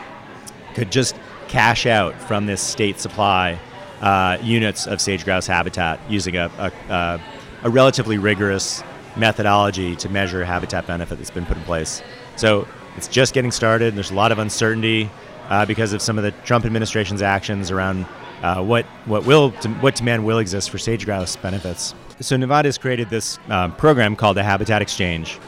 could 0.74 0.92
just 0.92 1.16
cash 1.48 1.86
out 1.86 2.14
from 2.14 2.46
this 2.46 2.60
state 2.60 3.00
supply 3.00 3.58
uh, 4.00 4.38
units 4.40 4.86
of 4.86 5.00
sage 5.00 5.24
grouse 5.24 5.48
habitat 5.48 5.98
using 6.08 6.36
a, 6.36 6.48
a, 6.56 6.72
a, 6.92 7.20
a 7.64 7.70
relatively 7.70 8.16
rigorous 8.16 8.84
methodology 9.16 9.96
to 9.96 10.08
measure 10.08 10.44
habitat 10.44 10.86
benefit 10.86 11.18
that's 11.18 11.32
been 11.32 11.44
put 11.44 11.56
in 11.56 11.64
place. 11.64 12.00
So 12.36 12.68
it's 12.96 13.08
just 13.08 13.34
getting 13.34 13.50
started. 13.50 13.88
And 13.88 13.96
there's 13.96 14.12
a 14.12 14.14
lot 14.14 14.30
of 14.30 14.38
uncertainty 14.38 15.10
uh, 15.48 15.66
because 15.66 15.92
of 15.92 16.00
some 16.00 16.16
of 16.16 16.22
the 16.22 16.30
Trump 16.44 16.64
administration's 16.64 17.22
actions 17.22 17.72
around 17.72 18.06
uh, 18.42 18.62
what 18.62 18.86
what 19.04 19.26
will 19.26 19.50
what 19.80 19.96
demand 19.96 20.24
will 20.24 20.38
exist 20.38 20.70
for 20.70 20.78
sage 20.78 21.04
grouse 21.04 21.34
benefits. 21.34 21.92
So 22.20 22.36
Nevada 22.36 22.68
has 22.68 22.76
created 22.76 23.08
this 23.08 23.38
um, 23.48 23.74
program 23.76 24.14
called 24.14 24.36
the 24.36 24.42
Habitat 24.42 24.82
Exchange. 24.82 25.38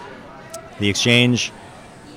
The 0.79 0.89
exchange 0.89 1.53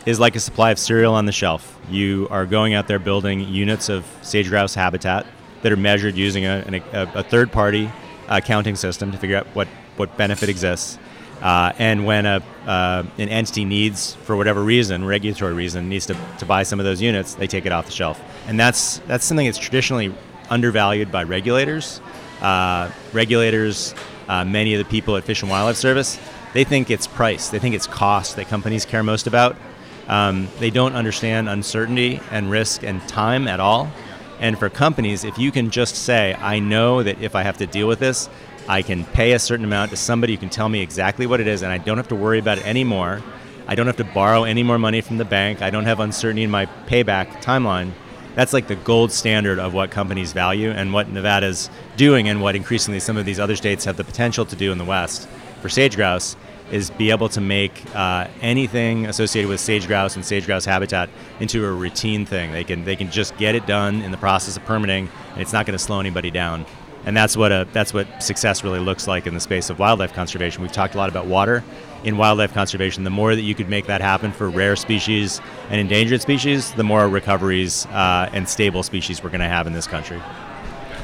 is 0.06 0.18
like 0.18 0.38
a 0.38 0.40
supply 0.40 0.72
of 0.72 0.80
cereal 0.80 1.14
on 1.14 1.26
the 1.26 1.34
shelf. 1.34 1.78
You 1.90 2.28
are 2.32 2.46
going 2.46 2.74
out 2.74 2.88
there 2.88 2.98
building 2.98 3.42
units 3.42 3.90
of 3.90 4.06
sage 4.22 4.48
grouse 4.48 4.74
habitat 4.74 5.26
that 5.62 5.74
are 5.74 5.78
measured 5.78 6.16
using 6.16 6.46
a, 6.46 6.82
a, 6.94 7.02
a 7.16 7.24
third 7.24 7.52
party 7.52 7.92
accounting 8.30 8.78
system 8.78 9.12
to 9.12 9.18
figure 9.18 9.36
out 9.36 9.46
what, 9.48 9.68
what 9.98 10.16
benefit 10.16 10.48
exists. 10.48 10.98
Uh, 11.42 11.74
and 11.78 12.06
when 12.06 12.26
a, 12.26 12.42
uh, 12.66 13.04
an 13.18 13.28
entity 13.28 13.66
needs, 13.66 14.14
for 14.14 14.38
whatever 14.38 14.64
reason, 14.64 15.04
regulatory 15.04 15.54
reason, 15.54 15.90
needs 15.90 16.06
to, 16.06 16.16
to 16.40 16.46
buy 16.46 16.64
some 16.64 16.80
of 16.80 16.86
those 16.86 17.02
units, 17.02 17.36
they 17.36 17.46
take 17.48 17.66
it 17.66 17.74
off 17.74 17.88
the 17.88 17.92
shelf. 17.92 18.22
And 18.48 18.58
that's, 18.58 19.00
that's 19.00 19.26
something 19.26 19.46
that's 19.46 19.58
traditionally 19.58 20.16
undervalued 20.50 21.12
by 21.12 21.24
regulators. 21.24 22.00
Uh, 22.42 22.90
regulators, 23.12 23.94
uh, 24.28 24.46
many 24.46 24.74
of 24.74 24.80
the 24.80 24.90
people 24.90 25.18
at 25.18 25.24
Fish 25.24 25.42
and 25.42 25.50
Wildlife 25.50 25.78
Service, 25.78 26.20
they 26.54 26.64
think 26.64 26.90
it's 26.90 27.08
price, 27.08 27.50
they 27.50 27.60
think 27.60 27.76
it's 27.76 27.88
cost 27.88 28.36
that 28.36 28.48
companies 28.48 28.86
care 28.86 29.04
most 29.04 29.28
about. 29.28 29.56
Um, 30.08 30.48
they 30.60 30.70
don't 30.70 30.94
understand 30.94 31.50
uncertainty 31.50 32.22
and 32.32 32.50
risk 32.50 32.84
and 32.84 33.06
time 33.08 33.48
at 33.48 33.60
all. 33.60 33.90
And 34.40 34.60
for 34.60 34.70
companies, 34.70 35.24
if 35.24 35.38
you 35.38 35.52
can 35.52 35.70
just 35.70 35.96
say, 35.96 36.36
I 36.36 36.60
know 36.60 37.02
that 37.02 37.22
if 37.22 37.36
I 37.36 37.44
have 37.44 37.58
to 37.58 37.66
deal 37.66 37.88
with 37.88 38.00
this, 38.00 38.30
I 38.68 38.82
can 38.82 39.06
pay 39.06 39.34
a 39.34 39.40
certain 39.40 39.66
amount 39.66 39.92
to 39.92 39.98
somebody 39.98 40.34
who 40.34 40.40
can 40.40 40.50
tell 40.50 40.70
me 40.70 40.82
exactly 40.82 41.28
what 41.28 41.40
it 41.40 41.48
is, 41.48 41.62
and 41.62 41.72
I 41.72 41.78
don't 41.78 41.98
have 41.98 42.08
to 42.10 42.16
worry 42.16 42.40
about 42.40 42.58
it 42.58 42.66
anymore. 42.66 43.22
I 43.68 43.76
don't 43.76 43.88
have 43.88 43.98
to 43.98 44.04
borrow 44.04 44.44
any 44.44 44.64
more 44.64 44.78
money 44.78 45.02
from 45.02 45.18
the 45.18 45.26
bank. 45.26 45.62
I 45.62 45.70
don't 45.70 45.86
have 45.86 46.00
uncertainty 46.00 46.44
in 46.44 46.52
my 46.52 46.66
payback 46.88 47.28
timeline. 47.42 47.92
That's 48.36 48.54
like 48.54 48.68
the 48.68 48.76
gold 48.76 49.12
standard 49.12 49.60
of 49.60 49.74
what 49.74 49.92
companies 49.92 50.34
value 50.34 50.70
and 50.70 50.94
what 50.94 51.10
Nevada's 51.10 51.70
doing, 51.98 52.30
and 52.30 52.42
what 52.42 52.56
increasingly 52.56 53.00
some 53.00 53.18
of 53.18 53.26
these 53.26 53.40
other 53.40 53.56
states 53.56 53.86
have 53.86 53.98
the 53.98 54.04
potential 54.04 54.46
to 54.46 54.56
do 54.56 54.72
in 54.72 54.78
the 54.78 54.86
West 54.86 55.28
for 55.62 55.70
sage 55.70 55.96
grouse 55.96 56.36
is 56.72 56.90
be 56.90 57.12
able 57.12 57.30
to 57.30 57.40
make 57.40 57.84
uh, 57.96 58.28
anything 58.42 59.06
associated 59.06 59.48
with 59.48 59.60
sage 59.60 59.88
grouse 59.88 60.16
and 60.16 60.26
sage 60.26 60.46
grouse 60.46 60.66
habitat 60.66 61.10
into 61.40 61.66
a 61.66 61.72
routine 61.72 62.26
thing. 62.26 62.52
They 62.52 62.64
can 62.64 62.84
they 62.84 62.96
can 62.96 63.10
just 63.10 63.38
get 63.38 63.56
it 63.56 63.66
done 63.66 64.02
in 64.02 64.12
the 64.12 64.18
process 64.18 64.58
of 64.58 64.66
permitting, 64.66 65.10
and 65.34 65.42
it's 65.42 65.54
not 65.54 65.66
going 65.66 65.78
to 65.78 65.84
slow 65.84 66.00
anybody 66.00 66.32
down 66.32 66.66
and 67.06 67.16
that's 67.16 67.38
what 67.38 67.52
a 67.52 67.68
that's 67.72 67.94
what 67.94 68.22
success 68.22 68.64
really 68.64 68.80
looks 68.80 69.08
like 69.08 69.28
in 69.28 69.34
the 69.34 69.40
space 69.40 69.70
of 69.70 69.80
wildlife 69.80 70.14
conservation. 70.14 70.62
We've 70.62 70.72
talked 70.72 70.96
a 70.96 70.98
lot 70.98 71.10
about 71.10 71.28
water 71.28 71.64
in 72.06 72.18
wildlife 72.18 72.54
conservation. 72.54 73.04
The 73.04 73.10
more 73.10 73.36
that 73.36 73.42
you 73.42 73.56
could 73.56 73.68
make 73.68 73.88
that 73.88 74.00
happen 74.00 74.32
for 74.32 74.50
rare 74.50 74.76
species 74.76 75.42
and 75.70 75.82
endangered 75.82 76.22
species, 76.22 76.72
the 76.74 76.84
more 76.84 77.10
recoveries 77.10 77.88
uh, 77.88 78.30
and 78.32 78.48
stable 78.48 78.84
species 78.84 79.24
we're 79.24 79.32
going 79.32 79.42
to 79.42 79.48
have 79.48 79.68
in 79.68 79.74
this 79.74 79.88
country. 79.88 80.20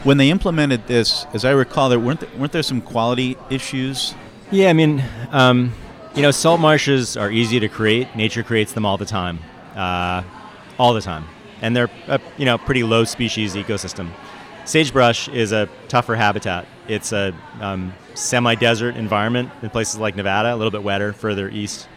When 0.03 0.17
they 0.17 0.29
implemented 0.29 0.87
this, 0.87 1.25
as 1.33 1.43
I 1.43 1.51
recall, 1.51 1.89
there 1.89 1.99
weren't 1.99 2.21
there, 2.21 2.29
weren't 2.37 2.51
there 2.51 2.63
some 2.63 2.81
quality 2.81 3.35
issues? 3.49 4.13
Yeah, 4.51 4.69
I 4.69 4.73
mean, 4.73 5.03
um, 5.31 5.73
you 6.15 6.21
know, 6.21 6.31
salt 6.31 6.59
marshes 6.59 7.17
are 7.17 7.31
easy 7.31 7.59
to 7.59 7.67
create. 7.67 8.15
Nature 8.15 8.43
creates 8.43 8.73
them 8.73 8.85
all 8.85 8.97
the 8.97 9.05
time, 9.05 9.39
uh, 9.75 10.23
all 10.77 10.93
the 10.93 11.01
time, 11.01 11.25
and 11.61 11.75
they're 11.75 11.89
a 12.07 12.19
you 12.37 12.45
know 12.45 12.57
pretty 12.57 12.83
low 12.83 13.05
species 13.05 13.55
ecosystem. 13.55 14.09
Sagebrush 14.65 15.29
is 15.29 15.51
a 15.51 15.67
tougher 15.87 16.15
habitat. 16.15 16.67
It's 16.87 17.11
a 17.11 17.33
um, 17.59 17.93
semi-desert 18.13 18.95
environment 18.95 19.51
in 19.61 19.69
places 19.69 19.99
like 19.99 20.15
Nevada, 20.15 20.53
a 20.53 20.57
little 20.57 20.71
bit 20.71 20.83
wetter 20.83 21.13
further 21.13 21.49
east. 21.49 21.87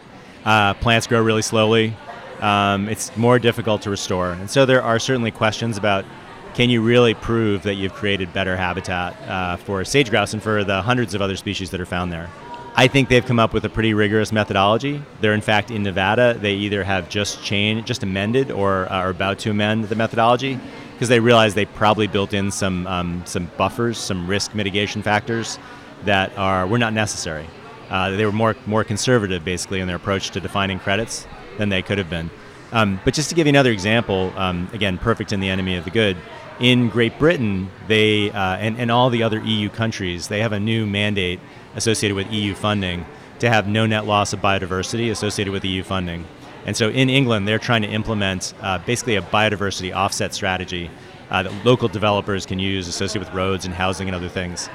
Uh, 0.43 0.73
plants 0.75 1.07
grow 1.07 1.21
really 1.21 1.41
slowly. 1.41 1.95
Um, 2.39 2.89
it's 2.89 3.15
more 3.17 3.39
difficult 3.39 3.81
to 3.83 3.89
restore, 3.89 4.31
and 4.31 4.49
so 4.49 4.65
there 4.65 4.81
are 4.81 4.99
certainly 4.99 5.31
questions 5.31 5.77
about 5.77 6.05
can 6.53 6.69
you 6.69 6.81
really 6.81 7.13
prove 7.13 7.63
that 7.63 7.75
you've 7.75 7.93
created 7.93 8.31
better 8.31 8.55
habitat 8.55 9.29
uh, 9.29 9.57
for 9.57 9.83
sage 9.83 10.09
grouse 10.09 10.33
and 10.33 10.41
for 10.41 10.63
the 10.63 10.81
hundreds 10.81 11.13
of 11.13 11.21
other 11.21 11.35
species 11.35 11.69
that 11.71 11.81
are 11.81 11.85
found 11.85 12.13
there. 12.13 12.29
I 12.77 12.87
think 12.87 13.07
they've 13.07 13.25
come 13.25 13.39
up 13.39 13.53
with 13.53 13.63
a 13.63 13.69
pretty 13.69 13.93
rigorous 13.93 14.33
methodology. 14.33 15.01
They're 15.21 15.33
in 15.33 15.41
fact 15.41 15.71
in 15.71 15.83
Nevada. 15.83 16.37
They 16.37 16.53
either 16.55 16.83
have 16.83 17.09
just 17.09 17.41
changed, 17.43 17.87
just 17.87 18.03
amended, 18.03 18.51
or 18.51 18.85
uh, 18.85 18.95
are 18.95 19.09
about 19.09 19.39
to 19.39 19.49
amend 19.49 19.85
the 19.85 19.95
methodology 19.95 20.59
because 20.95 21.09
they 21.09 21.19
realized 21.19 21.55
they 21.55 21.65
probably 21.65 22.07
built 22.07 22.33
in 22.33 22.49
some 22.51 22.87
um, 22.87 23.21
some 23.25 23.51
buffers, 23.57 23.97
some 23.97 24.27
risk 24.27 24.55
mitigation 24.55 25.03
factors 25.03 25.59
that 26.05 26.35
are 26.37 26.65
were 26.65 26.77
not 26.77 26.93
necessary. 26.93 27.47
Uh, 27.89 28.11
they 28.11 28.25
were 28.25 28.31
more 28.31 28.55
more 28.65 28.83
conservative, 28.83 29.43
basically, 29.43 29.81
in 29.81 29.87
their 29.87 29.97
approach 29.97 30.31
to 30.31 30.39
defining 30.39 30.79
credits 30.79 31.27
than 31.57 31.69
they 31.69 31.81
could 31.81 31.97
have 31.97 32.09
been. 32.09 32.29
Um, 32.71 32.99
but 33.05 33.13
just 33.13 33.29
to 33.29 33.35
give 33.35 33.45
you 33.45 33.51
another 33.51 33.71
example, 33.71 34.33
um, 34.35 34.69
again, 34.73 34.97
perfect 34.97 35.33
in 35.33 35.39
the 35.39 35.49
enemy 35.49 35.75
of 35.75 35.83
the 35.83 35.91
good. 35.91 36.17
In 36.59 36.89
Great 36.89 37.19
Britain, 37.19 37.69
they 37.87 38.31
uh, 38.31 38.55
and, 38.55 38.79
and 38.79 38.89
all 38.89 39.09
the 39.09 39.23
other 39.23 39.41
EU 39.41 39.69
countries, 39.69 40.29
they 40.29 40.39
have 40.39 40.53
a 40.53 40.59
new 40.59 40.85
mandate 40.85 41.39
associated 41.75 42.15
with 42.15 42.31
EU 42.31 42.55
funding 42.55 43.05
to 43.39 43.49
have 43.49 43.67
no 43.67 43.85
net 43.85 44.05
loss 44.05 44.31
of 44.31 44.39
biodiversity 44.39 45.11
associated 45.11 45.51
with 45.51 45.65
EU 45.65 45.83
funding. 45.83 46.25
And 46.65 46.75
so 46.75 46.89
in 46.89 47.09
England, 47.09 47.47
they're 47.47 47.59
trying 47.59 47.83
to 47.83 47.87
implement 47.87 48.53
uh, 48.61 48.79
basically 48.79 49.15
a 49.15 49.21
biodiversity 49.21 49.95
offset 49.95 50.33
strategy 50.33 50.89
uh, 51.29 51.43
that 51.43 51.65
local 51.65 51.87
developers 51.87 52.45
can 52.45 52.59
use 52.59 52.87
associated 52.87 53.27
with 53.27 53.33
roads 53.35 53.65
and 53.65 53.73
housing 53.73 54.07
and 54.07 54.15
other 54.15 54.29
things. 54.29 54.69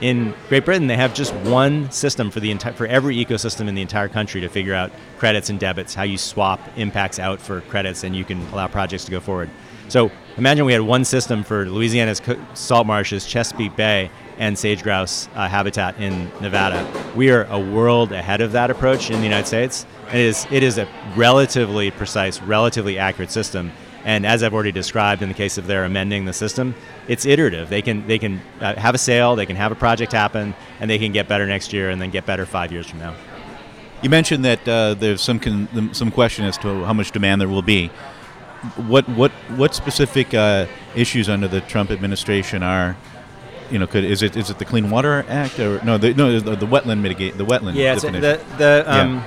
In 0.00 0.32
Great 0.48 0.64
Britain, 0.64 0.86
they 0.86 0.96
have 0.96 1.12
just 1.12 1.34
one 1.34 1.90
system 1.90 2.30
for 2.30 2.38
the 2.38 2.54
enti- 2.54 2.74
for 2.74 2.86
every 2.86 3.16
ecosystem 3.16 3.66
in 3.66 3.74
the 3.74 3.82
entire 3.82 4.08
country 4.08 4.40
to 4.40 4.48
figure 4.48 4.74
out 4.74 4.92
credits 5.18 5.50
and 5.50 5.58
debits, 5.58 5.92
how 5.92 6.04
you 6.04 6.16
swap 6.16 6.60
impacts 6.76 7.18
out 7.18 7.40
for 7.40 7.62
credits, 7.62 8.04
and 8.04 8.14
you 8.14 8.24
can 8.24 8.40
allow 8.48 8.68
projects 8.68 9.04
to 9.06 9.10
go 9.10 9.18
forward. 9.18 9.50
So 9.88 10.12
imagine 10.36 10.66
we 10.66 10.72
had 10.72 10.82
one 10.82 11.04
system 11.04 11.42
for 11.42 11.66
Louisiana's 11.66 12.22
salt 12.54 12.86
marshes, 12.86 13.26
Chesapeake 13.26 13.74
Bay, 13.74 14.10
and 14.38 14.58
sage 14.58 14.82
grouse 14.82 15.28
uh, 15.34 15.48
habitat 15.48 15.98
in 16.00 16.30
Nevada. 16.40 16.86
We 17.14 17.30
are 17.30 17.44
a 17.44 17.58
world 17.58 18.12
ahead 18.12 18.40
of 18.40 18.52
that 18.52 18.70
approach 18.70 19.10
in 19.10 19.18
the 19.18 19.24
United 19.24 19.46
States. 19.46 19.86
It 20.08 20.20
is, 20.20 20.46
it 20.50 20.62
is 20.62 20.78
a 20.78 20.88
relatively 21.16 21.90
precise, 21.90 22.40
relatively 22.42 22.98
accurate 22.98 23.30
system. 23.30 23.72
And 24.04 24.24
as 24.24 24.42
I've 24.42 24.54
already 24.54 24.72
described 24.72 25.22
in 25.22 25.28
the 25.28 25.34
case 25.34 25.58
of 25.58 25.66
their 25.66 25.84
amending 25.84 26.24
the 26.24 26.32
system, 26.32 26.74
it's 27.08 27.26
iterative. 27.26 27.68
They 27.68 27.82
can, 27.82 28.06
they 28.06 28.18
can 28.18 28.40
uh, 28.60 28.74
have 28.76 28.94
a 28.94 28.98
sale, 28.98 29.36
they 29.36 29.44
can 29.44 29.56
have 29.56 29.72
a 29.72 29.74
project 29.74 30.12
happen, 30.12 30.54
and 30.80 30.88
they 30.88 30.98
can 30.98 31.12
get 31.12 31.28
better 31.28 31.46
next 31.46 31.72
year 31.72 31.90
and 31.90 32.00
then 32.00 32.10
get 32.10 32.24
better 32.24 32.46
five 32.46 32.70
years 32.72 32.88
from 32.88 33.00
now. 33.00 33.14
You 34.00 34.10
mentioned 34.10 34.44
that 34.44 34.68
uh, 34.68 34.94
there's 34.94 35.20
some 35.20 35.40
con- 35.40 35.90
some 35.92 36.12
question 36.12 36.44
as 36.44 36.56
to 36.58 36.84
how 36.84 36.92
much 36.92 37.10
demand 37.10 37.40
there 37.40 37.48
will 37.48 37.62
be. 37.62 37.88
What 38.86 39.08
what 39.08 39.32
what 39.56 39.74
specific 39.74 40.34
uh, 40.34 40.66
issues 40.94 41.28
under 41.28 41.48
the 41.48 41.60
Trump 41.62 41.90
administration 41.90 42.62
are 42.62 42.96
you 43.70 43.78
know, 43.78 43.86
could 43.86 44.04
is 44.04 44.22
it 44.22 44.36
is 44.36 44.50
it 44.50 44.58
the 44.58 44.64
Clean 44.64 44.88
Water 44.90 45.24
Act 45.28 45.58
or 45.58 45.82
no? 45.84 45.98
The, 45.98 46.14
no, 46.14 46.38
the, 46.40 46.56
the 46.56 46.66
wetland 46.66 47.00
mitigate 47.00 47.36
the 47.36 47.44
wetland. 47.44 47.74
Yeah, 47.74 47.94
definition. 47.94 48.22
the 48.22 48.40
the 48.58 48.84
um, 48.86 49.22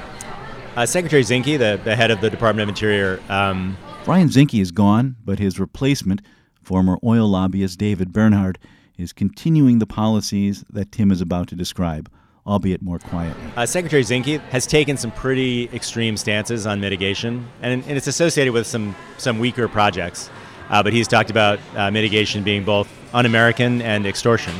Uh, 0.75 0.85
Secretary 0.85 1.21
Zinke, 1.21 1.57
the, 1.59 1.81
the 1.83 1.95
head 1.97 2.11
of 2.11 2.21
the 2.21 2.29
Department 2.29 2.63
of 2.63 2.69
Interior, 2.69 3.19
um, 3.27 3.75
Ryan 4.07 4.29
Zinke 4.29 4.61
is 4.61 4.71
gone, 4.71 5.17
but 5.25 5.37
his 5.37 5.59
replacement, 5.59 6.21
former 6.63 6.97
oil 7.03 7.27
lobbyist 7.27 7.77
David 7.77 8.13
Bernhardt, 8.13 8.57
is 8.97 9.11
continuing 9.11 9.79
the 9.79 9.85
policies 9.85 10.63
that 10.69 10.89
Tim 10.93 11.11
is 11.11 11.19
about 11.19 11.49
to 11.49 11.55
describe, 11.55 12.09
albeit 12.47 12.81
more 12.81 12.99
quietly. 12.99 13.43
Uh, 13.57 13.65
Secretary 13.65 14.01
Zinke 14.03 14.39
has 14.49 14.65
taken 14.65 14.95
some 14.95 15.11
pretty 15.11 15.69
extreme 15.73 16.15
stances 16.15 16.65
on 16.65 16.79
mitigation, 16.79 17.47
and, 17.61 17.83
and 17.83 17.97
it's 17.97 18.07
associated 18.07 18.53
with 18.53 18.65
some, 18.65 18.95
some 19.17 19.39
weaker 19.39 19.67
projects. 19.67 20.29
Uh, 20.71 20.81
but 20.81 20.93
he's 20.93 21.07
talked 21.07 21.29
about 21.29 21.59
uh, 21.75 21.91
mitigation 21.91 22.43
being 22.43 22.63
both 22.63 22.89
un 23.13 23.25
American 23.25 23.81
and 23.81 24.05
extortion. 24.07 24.55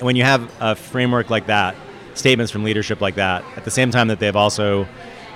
When 0.00 0.16
you 0.16 0.24
have 0.24 0.50
a 0.60 0.74
framework 0.74 1.28
like 1.28 1.46
that, 1.46 1.76
statements 2.14 2.50
from 2.50 2.64
leadership 2.64 3.00
like 3.02 3.16
that, 3.16 3.44
at 3.56 3.64
the 3.64 3.70
same 3.70 3.90
time 3.90 4.08
that 4.08 4.18
they've 4.18 4.34
also 4.34 4.88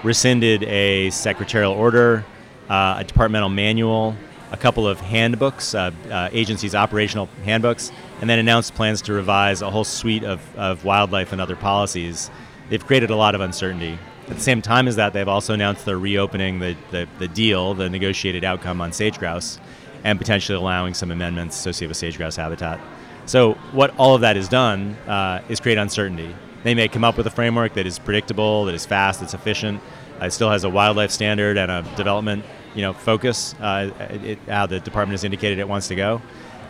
rescinded 0.02 0.62
a 0.64 1.10
secretarial 1.10 1.72
order, 1.72 2.24
uh, 2.70 2.96
a 2.98 3.04
departmental 3.04 3.50
manual, 3.50 4.16
a 4.52 4.56
couple 4.56 4.88
of 4.88 5.00
handbooks, 5.00 5.74
uh, 5.74 5.90
uh, 6.10 6.30
agencies' 6.32 6.74
operational 6.74 7.26
handbooks, 7.44 7.92
and 8.22 8.30
then 8.30 8.38
announced 8.38 8.74
plans 8.74 9.02
to 9.02 9.12
revise 9.12 9.60
a 9.60 9.70
whole 9.70 9.84
suite 9.84 10.24
of, 10.24 10.40
of 10.56 10.84
wildlife 10.84 11.32
and 11.32 11.42
other 11.42 11.56
policies. 11.56 12.30
They've 12.70 12.84
created 12.84 13.10
a 13.10 13.16
lot 13.16 13.34
of 13.34 13.42
uncertainty. 13.42 13.98
At 14.28 14.36
the 14.36 14.40
same 14.40 14.60
time 14.60 14.88
as 14.88 14.96
that, 14.96 15.12
they've 15.12 15.28
also 15.28 15.54
announced 15.54 15.86
they're 15.86 15.98
reopening 15.98 16.58
the, 16.58 16.76
the, 16.90 17.08
the 17.18 17.28
deal, 17.28 17.74
the 17.74 17.88
negotiated 17.88 18.44
outcome 18.44 18.80
on 18.80 18.92
sage 18.92 19.18
grouse, 19.18 19.58
and 20.04 20.18
potentially 20.18 20.56
allowing 20.56 20.94
some 20.94 21.10
amendments 21.10 21.56
associated 21.56 21.88
with 21.88 21.96
sage 21.96 22.16
grouse 22.16 22.36
habitat. 22.36 22.78
So, 23.26 23.54
what 23.72 23.94
all 23.98 24.14
of 24.14 24.20
that 24.20 24.36
has 24.36 24.48
done 24.48 24.94
uh, 25.06 25.42
is 25.48 25.60
create 25.60 25.78
uncertainty. 25.78 26.34
They 26.62 26.74
may 26.74 26.88
come 26.88 27.04
up 27.04 27.16
with 27.16 27.26
a 27.26 27.30
framework 27.30 27.74
that 27.74 27.86
is 27.86 27.98
predictable, 27.98 28.64
that 28.66 28.74
is 28.74 28.84
fast, 28.84 29.20
that's 29.20 29.34
efficient, 29.34 29.80
it 30.20 30.32
still 30.32 30.50
has 30.50 30.64
a 30.64 30.70
wildlife 30.70 31.10
standard 31.10 31.56
and 31.56 31.70
a 31.70 31.82
development 31.96 32.44
you 32.74 32.82
know, 32.82 32.92
focus, 32.92 33.54
uh, 33.60 33.90
it, 34.22 34.38
how 34.46 34.66
the 34.66 34.80
department 34.80 35.14
has 35.14 35.24
indicated 35.24 35.58
it 35.58 35.68
wants 35.68 35.88
to 35.88 35.94
go. 35.94 36.22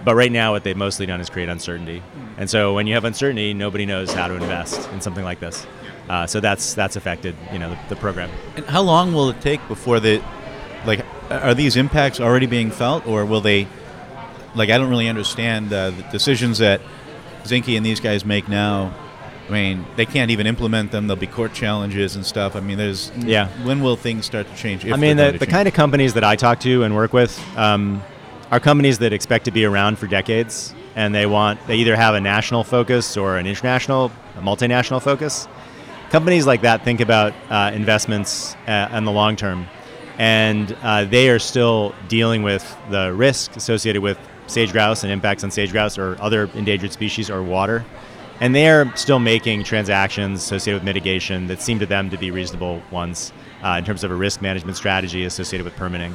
But 0.04 0.14
right 0.14 0.30
now, 0.30 0.52
what 0.52 0.64
they've 0.64 0.76
mostly 0.76 1.06
done 1.06 1.20
is 1.20 1.28
create 1.28 1.48
uncertainty. 1.48 2.02
And 2.36 2.48
so 2.48 2.72
when 2.72 2.86
you 2.86 2.94
have 2.94 3.04
uncertainty, 3.04 3.52
nobody 3.52 3.84
knows 3.84 4.12
how 4.12 4.28
to 4.28 4.34
invest 4.34 4.88
in 4.90 5.00
something 5.00 5.24
like 5.24 5.40
this. 5.40 5.66
Uh, 6.08 6.26
so 6.26 6.40
that's 6.40 6.74
that's 6.74 6.96
affected, 6.96 7.34
you 7.52 7.58
know, 7.58 7.70
the, 7.70 7.78
the 7.90 7.96
program. 7.96 8.30
And 8.56 8.64
how 8.66 8.82
long 8.82 9.12
will 9.12 9.28
it 9.30 9.40
take 9.40 9.66
before 9.68 10.00
the, 10.00 10.22
like, 10.86 11.04
are 11.30 11.54
these 11.54 11.76
impacts 11.76 12.20
already 12.20 12.46
being 12.46 12.70
felt, 12.70 13.06
or 13.06 13.26
will 13.26 13.42
they, 13.42 13.68
like, 14.54 14.70
I 14.70 14.78
don't 14.78 14.88
really 14.88 15.08
understand 15.08 15.72
uh, 15.72 15.90
the 15.90 16.02
decisions 16.10 16.58
that 16.58 16.80
Zinke 17.44 17.76
and 17.76 17.84
these 17.84 18.00
guys 18.00 18.24
make 18.24 18.48
now 18.48 18.94
I 19.48 19.52
mean, 19.52 19.86
they 19.96 20.04
can't 20.04 20.30
even 20.30 20.46
implement 20.46 20.92
them. 20.92 21.06
There'll 21.06 21.20
be 21.20 21.26
court 21.26 21.54
challenges 21.54 22.16
and 22.16 22.26
stuff. 22.26 22.54
I 22.54 22.60
mean, 22.60 22.76
there's 22.76 23.10
yeah. 23.16 23.48
When 23.64 23.82
will 23.82 23.96
things 23.96 24.26
start 24.26 24.46
to 24.46 24.54
change? 24.54 24.86
I 24.90 24.96
mean, 24.96 25.16
the, 25.16 25.32
the 25.32 25.46
kind 25.46 25.66
of 25.66 25.74
companies 25.74 26.14
that 26.14 26.24
I 26.24 26.36
talk 26.36 26.60
to 26.60 26.82
and 26.82 26.94
work 26.94 27.14
with 27.14 27.38
um, 27.56 28.02
are 28.50 28.60
companies 28.60 28.98
that 28.98 29.12
expect 29.12 29.46
to 29.46 29.50
be 29.50 29.64
around 29.64 29.98
for 29.98 30.06
decades, 30.06 30.74
and 30.96 31.14
they 31.14 31.24
want 31.24 31.66
they 31.66 31.76
either 31.76 31.96
have 31.96 32.14
a 32.14 32.20
national 32.20 32.62
focus 32.62 33.16
or 33.16 33.38
an 33.38 33.46
international, 33.46 34.12
a 34.36 34.42
multinational 34.42 35.02
focus. 35.02 35.48
Companies 36.10 36.46
like 36.46 36.62
that 36.62 36.84
think 36.84 37.00
about 37.00 37.34
uh, 37.50 37.70
investments 37.74 38.56
uh, 38.66 38.88
in 38.92 39.04
the 39.04 39.12
long 39.12 39.36
term, 39.36 39.66
and 40.16 40.76
uh, 40.82 41.04
they 41.04 41.28
are 41.28 41.38
still 41.38 41.94
dealing 42.08 42.42
with 42.42 42.76
the 42.90 43.12
risk 43.12 43.56
associated 43.56 44.02
with 44.02 44.18
sage 44.46 44.72
grouse 44.72 45.02
and 45.02 45.12
impacts 45.12 45.44
on 45.44 45.50
sage 45.50 45.72
grouse 45.72 45.98
or 45.98 46.16
other 46.20 46.50
endangered 46.54 46.92
species 46.92 47.28
or 47.28 47.42
water 47.42 47.84
and 48.40 48.54
they're 48.54 48.94
still 48.96 49.18
making 49.18 49.64
transactions 49.64 50.40
associated 50.42 50.76
with 50.76 50.84
mitigation 50.84 51.46
that 51.48 51.60
seem 51.60 51.78
to 51.78 51.86
them 51.86 52.10
to 52.10 52.16
be 52.16 52.30
reasonable 52.30 52.82
ones 52.90 53.32
uh, 53.62 53.76
in 53.78 53.84
terms 53.84 54.04
of 54.04 54.10
a 54.10 54.14
risk 54.14 54.40
management 54.40 54.76
strategy 54.76 55.24
associated 55.24 55.64
with 55.64 55.74
permitting. 55.76 56.14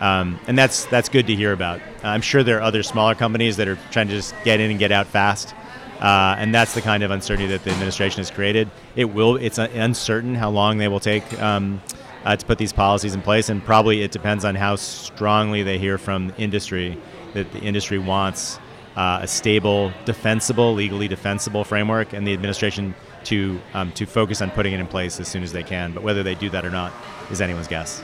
Um, 0.00 0.38
and 0.46 0.58
that's 0.58 0.84
that's 0.86 1.08
good 1.08 1.26
to 1.28 1.34
hear 1.34 1.52
about. 1.52 1.80
I'm 2.02 2.22
sure 2.22 2.42
there 2.42 2.58
are 2.58 2.62
other 2.62 2.82
smaller 2.82 3.14
companies 3.14 3.56
that 3.58 3.68
are 3.68 3.78
trying 3.90 4.08
to 4.08 4.14
just 4.14 4.34
get 4.44 4.60
in 4.60 4.70
and 4.70 4.78
get 4.78 4.90
out 4.90 5.06
fast, 5.06 5.54
uh, 6.02 6.34
and 6.36 6.52
that's 6.52 6.74
the 6.74 6.82
kind 6.82 7.02
of 7.04 7.12
uncertainty 7.12 7.46
that 7.52 7.62
the 7.62 7.70
administration 7.70 8.18
has 8.18 8.30
created. 8.30 8.68
It 8.96 9.06
will 9.06 9.36
it's 9.36 9.58
uncertain 9.58 10.34
how 10.34 10.50
long 10.50 10.78
they 10.78 10.88
will 10.88 11.00
take 11.00 11.40
um, 11.40 11.80
uh, 12.24 12.36
to 12.36 12.44
put 12.44 12.58
these 12.58 12.72
policies 12.72 13.14
in 13.14 13.22
place, 13.22 13.48
and 13.48 13.64
probably 13.64 14.02
it 14.02 14.10
depends 14.10 14.44
on 14.44 14.56
how 14.56 14.76
strongly 14.76 15.62
they 15.62 15.78
hear 15.78 15.98
from 15.98 16.34
industry 16.36 16.98
that 17.34 17.50
the 17.52 17.60
industry 17.60 17.98
wants 17.98 18.58
uh, 18.96 19.20
a 19.22 19.28
stable, 19.28 19.92
defensible, 20.04 20.74
legally 20.74 21.08
defensible 21.08 21.64
framework, 21.64 22.12
and 22.12 22.26
the 22.26 22.32
administration 22.32 22.94
to 23.24 23.60
um, 23.72 23.92
to 23.92 24.04
focus 24.04 24.42
on 24.42 24.50
putting 24.50 24.72
it 24.72 24.80
in 24.80 24.88
place 24.88 25.20
as 25.20 25.28
soon 25.28 25.44
as 25.44 25.52
they 25.52 25.62
can. 25.62 25.92
But 25.92 26.02
whether 26.02 26.24
they 26.24 26.34
do 26.34 26.50
that 26.50 26.64
or 26.64 26.70
not 26.70 26.92
is 27.30 27.40
anyone's 27.40 27.68
guess. 27.68 28.02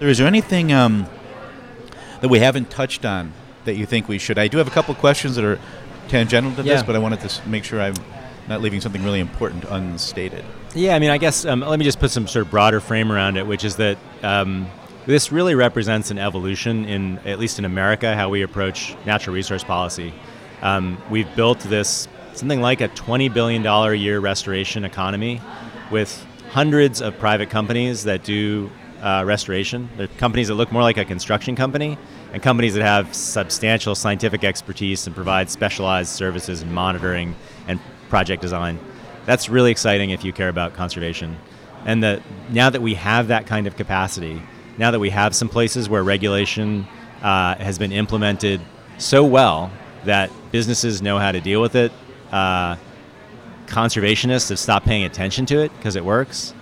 Is 0.00 0.18
there 0.18 0.26
anything 0.28 0.72
um, 0.72 1.06
that 2.20 2.28
we 2.28 2.38
haven't 2.38 2.70
touched 2.70 3.04
on 3.04 3.32
that 3.64 3.74
you 3.74 3.84
think 3.84 4.08
we 4.08 4.18
should? 4.18 4.38
I 4.38 4.48
do 4.48 4.56
have 4.58 4.66
a 4.68 4.70
couple 4.70 4.94
questions 4.94 5.36
that 5.36 5.44
are 5.44 5.58
tangential 6.10 6.54
to 6.56 6.62
yeah. 6.62 6.74
this, 6.74 6.82
but 6.82 6.96
I 6.96 6.98
wanted 6.98 7.20
to 7.20 7.48
make 7.48 7.64
sure 7.64 7.80
I'm 7.80 7.94
not 8.48 8.60
leaving 8.60 8.80
something 8.80 9.02
really 9.02 9.20
important 9.20 9.64
unstated. 9.64 10.44
Yeah, 10.74 10.94
I 10.94 10.98
mean, 10.98 11.10
I 11.10 11.18
guess 11.18 11.44
um, 11.44 11.60
let 11.60 11.78
me 11.78 11.84
just 11.84 12.00
put 12.00 12.10
some 12.10 12.26
sort 12.26 12.44
of 12.44 12.50
broader 12.50 12.80
frame 12.80 13.10
around 13.10 13.36
it, 13.36 13.46
which 13.46 13.64
is 13.64 13.76
that 13.76 13.96
um, 14.22 14.68
this 15.06 15.32
really 15.32 15.54
represents 15.54 16.10
an 16.10 16.18
evolution 16.18 16.84
in, 16.84 17.18
at 17.20 17.38
least 17.38 17.58
in 17.58 17.64
America, 17.64 18.14
how 18.14 18.28
we 18.28 18.42
approach 18.42 18.94
natural 19.06 19.34
resource 19.34 19.64
policy. 19.64 20.12
Um, 20.62 21.00
we've 21.10 21.34
built 21.34 21.60
this 21.60 22.06
something 22.34 22.60
like 22.60 22.80
a 22.80 22.88
$20 22.88 23.32
billion 23.32 23.64
a 23.66 23.92
year 23.94 24.20
restoration 24.20 24.84
economy 24.84 25.40
with 25.90 26.26
hundreds 26.50 27.00
of 27.00 27.18
private 27.18 27.50
companies 27.50 28.04
that 28.04 28.24
do 28.24 28.70
uh, 29.00 29.24
restoration. 29.26 29.88
They're 29.96 30.06
companies 30.06 30.48
that 30.48 30.54
look 30.54 30.72
more 30.72 30.82
like 30.82 30.96
a 30.96 31.04
construction 31.04 31.56
company 31.56 31.98
and 32.32 32.42
companies 32.42 32.74
that 32.74 32.82
have 32.82 33.14
substantial 33.14 33.94
scientific 33.94 34.44
expertise 34.44 35.06
and 35.06 35.14
provide 35.14 35.50
specialized 35.50 36.10
services 36.10 36.62
in 36.62 36.72
monitoring 36.72 37.34
and 37.66 37.80
project 38.08 38.42
design. 38.42 38.78
That's 39.26 39.48
really 39.48 39.70
exciting 39.70 40.10
if 40.10 40.24
you 40.24 40.32
care 40.32 40.48
about 40.48 40.74
conservation. 40.74 41.36
And 41.84 42.02
the, 42.02 42.22
now 42.50 42.70
that 42.70 42.82
we 42.82 42.94
have 42.94 43.28
that 43.28 43.46
kind 43.46 43.66
of 43.66 43.76
capacity, 43.76 44.42
now 44.76 44.90
that 44.90 44.98
we 44.98 45.10
have 45.10 45.34
some 45.34 45.48
places 45.48 45.88
where 45.88 46.02
regulation 46.02 46.86
uh, 47.22 47.54
has 47.56 47.78
been 47.78 47.92
implemented 47.92 48.60
so 48.98 49.24
well 49.24 49.70
that 50.04 50.30
businesses 50.52 51.00
know 51.02 51.18
how 51.18 51.32
to 51.32 51.40
deal 51.40 51.60
with 51.60 51.74
it, 51.74 51.92
uh, 52.32 52.76
conservationists 53.66 54.48
have 54.48 54.58
stopped 54.58 54.86
paying 54.86 55.04
attention 55.04 55.46
to 55.46 55.58
it 55.60 55.74
because 55.76 55.96
it 55.96 56.04
works. 56.04 56.54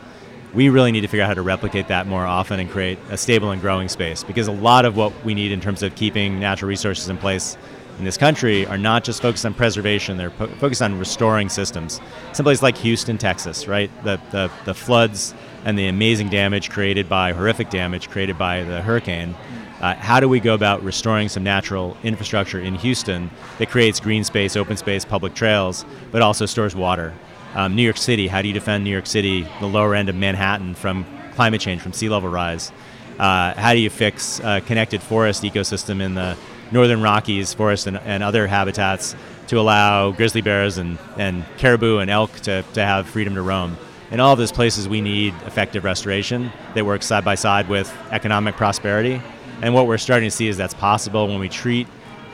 We 0.55 0.71
really 0.71 0.93
need 0.93 1.03
to 1.03 1.09
figure 1.09 1.25
out 1.25 1.29
how 1.29 1.35
to 1.35 1.43
replicate 1.43 1.89
that 1.89 2.07
more 2.07 2.25
often 2.25 2.59
and 2.59 2.71
create 2.71 2.99
a 3.11 3.19
stable 3.19 3.51
and 3.51 3.61
growing 3.61 3.89
space 3.89 4.25
because 4.25 4.49
a 4.49 4.53
lot 4.53 4.85
of 4.85 4.97
what 4.97 5.13
we 5.25 5.35
need 5.35 5.53
in 5.53 5.61
terms 5.61 5.83
of 5.83 5.95
keeping 5.95 6.41
natural 6.41 6.69
resources 6.69 7.09
in 7.09 7.19
place 7.19 7.59
in 7.99 8.05
this 8.05 8.17
country 8.17 8.65
are 8.67 8.79
not 8.79 9.05
just 9.05 9.21
focused 9.21 9.45
on 9.45 9.53
preservation, 9.53 10.17
they're 10.17 10.31
po- 10.31 10.47
focused 10.47 10.81
on 10.81 10.99
restoring 10.99 11.49
systems. 11.49 12.01
Someplace 12.33 12.63
like 12.63 12.79
Houston, 12.79 13.19
Texas, 13.19 13.67
right? 13.67 13.91
The, 14.05 14.21
the, 14.31 14.51
the 14.65 14.75
floods 14.75 15.35
and 15.65 15.79
the 15.79 15.89
amazing 15.89 16.29
damage 16.29 16.71
created 16.71 17.09
by 17.09 17.33
horrific 17.33 17.71
damage 17.71 18.09
created 18.09 18.39
by 18.39 18.63
the 18.63 18.81
hurricane. 18.81 19.35
Uh, 19.81 19.95
how 19.95 20.19
do 20.19 20.29
we 20.29 20.41
go 20.41 20.55
about 20.55 20.83
restoring 20.83 21.29
some 21.29 21.43
natural 21.43 21.97
infrastructure 22.03 22.61
in 22.61 22.75
Houston 22.77 23.31
that 23.59 23.69
creates 23.69 24.01
green 24.01 24.25
space, 24.25 24.57
open 24.57 24.77
space, 24.77 25.05
public 25.05 25.35
trails, 25.35 25.85
but 26.11 26.23
also 26.23 26.47
stores 26.47 26.75
water? 26.75 27.15
Um, 27.55 27.75
New 27.75 27.83
York 27.83 27.97
City, 27.97 28.29
how 28.29 28.43
do 28.43 28.49
you 28.49 28.55
defend 28.55 28.85
New 28.85 28.91
York 28.91 29.07
City, 29.07 29.47
the 29.61 29.67
lower 29.67 29.95
end 29.95 30.09
of 30.09 30.15
Manhattan, 30.15 30.75
from 30.75 31.07
climate 31.35 31.61
change, 31.61 31.81
from 31.81 31.93
sea 31.93 32.09
level 32.09 32.29
rise? 32.29 32.73
Uh, 33.19 33.55
how 33.55 33.73
do 33.73 33.79
you 33.79 33.91
fix 33.91 34.41
a 34.41 34.61
connected 34.61 35.03
forest 35.03 35.43
ecosystem 35.43 36.01
in 36.01 36.15
the 36.15 36.37
northern 36.71 37.03
Rockies, 37.03 37.55
forest, 37.55 37.87
and, 37.87 37.99
and 37.99 38.23
other 38.23 38.47
habitats 38.47 39.17
to 39.49 39.59
allow 39.59 40.11
grizzly 40.11 40.43
bears 40.43 40.79
and, 40.79 40.99
and 41.17 41.45
caribou 41.57 41.99
and 41.99 42.11
elk 42.11 42.33
to, 42.41 42.63
to 42.75 42.85
have 42.85 43.09
freedom 43.09 43.35
to 43.35 43.43
roam? 43.43 43.77
in 44.11 44.21
all 44.21 44.33
of 44.33 44.39
those 44.39 44.53
places 44.53 44.89
we 44.89 45.01
need 45.01 45.35
effective 45.47 45.85
restoration 45.85 46.51
that 46.75 46.85
works 46.85 47.07
side 47.07 47.25
by 47.25 47.35
side 47.35 47.69
with 47.69 47.95
economic 48.11 48.57
prosperity. 48.57 49.21
And 49.61 49.75
what 49.75 49.87
we're 49.87 49.99
starting 49.99 50.31
to 50.31 50.35
see 50.35 50.49
is 50.49 50.57
that's 50.57 50.75
possible 50.75 51.27
when 51.27 51.39
we 51.39 51.49
treat 51.49 51.87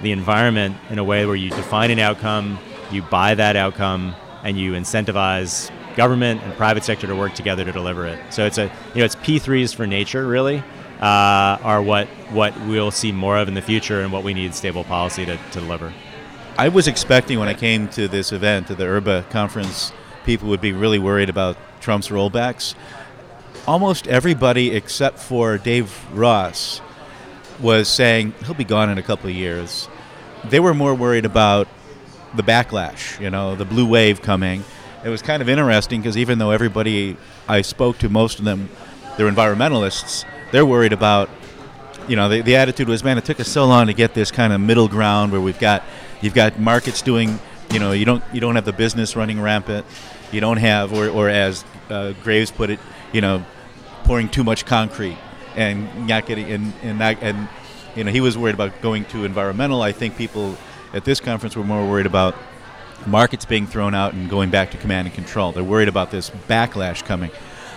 the 0.02 0.12
environment 0.12 0.76
in 0.90 0.98
a 0.98 1.04
way 1.04 1.26
where 1.26 1.36
you 1.36 1.50
define 1.50 1.90
an 1.90 1.98
outcome, 1.98 2.58
you 2.90 3.02
buy 3.02 3.34
that 3.34 3.56
outcome, 3.56 4.14
and 4.45 4.57
you 4.59 4.72
incentivize 4.72 5.70
government 5.97 6.42
and 6.42 6.55
private 6.55 6.84
sector 6.84 7.07
to 7.07 7.16
work 7.16 7.34
together 7.34 7.64
to 7.64 7.72
deliver 7.72 8.07
it. 8.07 8.20
So 8.32 8.47
it's 8.47 8.59
a 8.59 8.64
you 8.95 9.01
know 9.01 9.05
it's 9.05 9.16
P3s 9.16 9.74
for 9.74 9.86
nature 9.86 10.26
really 10.26 10.62
uh, 11.01 11.59
are 11.62 11.82
what 11.82 12.07
what 12.30 12.59
we'll 12.66 12.90
see 12.90 13.12
more 13.12 13.36
of 13.36 13.49
in 13.49 13.55
the 13.55 13.62
future 13.62 14.01
and 14.01 14.12
what 14.12 14.22
we 14.22 14.34
need 14.34 14.55
stable 14.55 14.84
policy 14.84 15.26
to, 15.26 15.36
to 15.36 15.61
deliver. 15.61 15.92
I 16.57 16.68
was 16.68 16.86
expecting 16.86 17.40
when 17.40 17.49
I 17.49 17.55
came 17.55 17.88
to 17.88 18.07
this 18.07 18.30
event, 18.30 18.68
to 18.68 18.76
the 18.76 18.84
URBA 18.84 19.28
conference, 19.30 19.92
people 20.24 20.49
would 20.49 20.61
be 20.61 20.72
really 20.72 21.01
worried 21.01 21.28
about 21.28 21.57
Trump's 21.80 22.09
rollbacks. 22.09 22.74
Almost 23.66 24.07
everybody 24.07 24.70
except 24.70 25.18
for 25.18 25.59
Dave 25.59 25.92
Ross 26.12 26.80
was 27.61 27.88
saying 27.88 28.34
he'll 28.45 28.55
be 28.55 28.64
gone 28.64 28.88
in 28.88 28.99
a 28.99 29.03
couple 29.03 29.28
of 29.28 29.34
years. 29.34 29.88
They 30.45 30.61
were 30.61 30.74
more 30.74 30.95
worried 30.95 31.24
about 31.24 31.66
the 32.35 32.43
backlash, 32.43 33.20
you 33.20 33.30
know, 33.30 33.55
the 33.55 33.64
blue 33.64 33.87
wave 33.87 34.22
coming. 34.22 34.64
it 35.05 35.09
was 35.09 35.22
kind 35.22 35.43
of 35.43 35.49
interesting 35.49 36.01
because 36.01 36.16
even 36.16 36.39
though 36.39 36.51
everybody 36.51 37.16
I 37.47 37.62
spoke 37.62 37.99
to, 37.99 38.09
most 38.09 38.39
of 38.39 38.45
them, 38.45 38.68
they're 39.16 39.30
environmentalists, 39.30 40.24
they're 40.51 40.66
worried 40.66 40.93
about, 40.93 41.28
you 42.09 42.16
know, 42.16 42.28
the, 42.28 42.41
the 42.41 42.57
attitude 42.57 42.89
was, 42.89 43.05
man, 43.05 43.18
it 43.18 43.24
took 43.24 43.39
us 43.39 43.49
so 43.49 43.66
long 43.66 43.87
to 43.87 43.93
get 43.93 44.14
this 44.14 44.30
kind 44.30 44.53
of 44.53 44.61
middle 44.61 44.89
ground 44.89 45.30
where 45.30 45.41
we've 45.41 45.59
got, 45.59 45.85
you've 46.20 46.35
got 46.35 46.59
markets 46.59 47.03
doing, 47.03 47.39
you 47.70 47.78
know, 47.78 47.93
you 47.93 48.05
don't, 48.05 48.24
you 48.32 48.41
don't 48.41 48.55
have 48.55 48.64
the 48.64 48.72
business 48.72 49.14
running 49.14 49.41
rampant, 49.41 49.87
you 50.32 50.41
don't 50.41 50.57
have, 50.57 50.93
or, 50.93 51.09
or 51.09 51.28
as 51.28 51.64
uh, 51.91 52.12
Graves 52.22 52.51
put 52.51 52.70
it, 52.70 52.80
you 53.12 53.20
know, 53.20 53.45
pouring 54.05 54.28
too 54.28 54.45
much 54.45 54.64
concrete 54.64 55.18
and 55.55 56.07
not 56.07 56.26
getting, 56.26 56.51
and, 56.51 56.72
and 56.82 56.99
not, 56.99 57.22
and, 57.22 57.49
you 57.95 58.05
know, 58.05 58.11
he 58.11 58.20
was 58.20 58.37
worried 58.37 58.55
about 58.55 58.80
going 58.80 59.05
too 59.05 59.24
environmental. 59.24 59.82
I 59.82 59.93
think 59.93 60.16
people 60.16 60.57
at 60.95 61.05
this 61.05 61.20
conference 61.20 61.57
we're 61.57 61.64
more 61.64 61.86
worried 61.88 62.07
about 62.07 62.34
markets 63.07 63.45
being 63.45 63.66
thrown 63.66 63.95
out 63.95 64.14
and 64.14 64.30
going 64.30 64.51
back 64.51 64.70
to 64.70 64.78
command 64.78 65.07
and 65.07 65.14
control. 65.14 65.53
They're 65.53 65.62
worried 65.64 65.88
about 65.88 66.11
this 66.11 66.30
backlash 66.30 67.05
coming. 67.05 67.30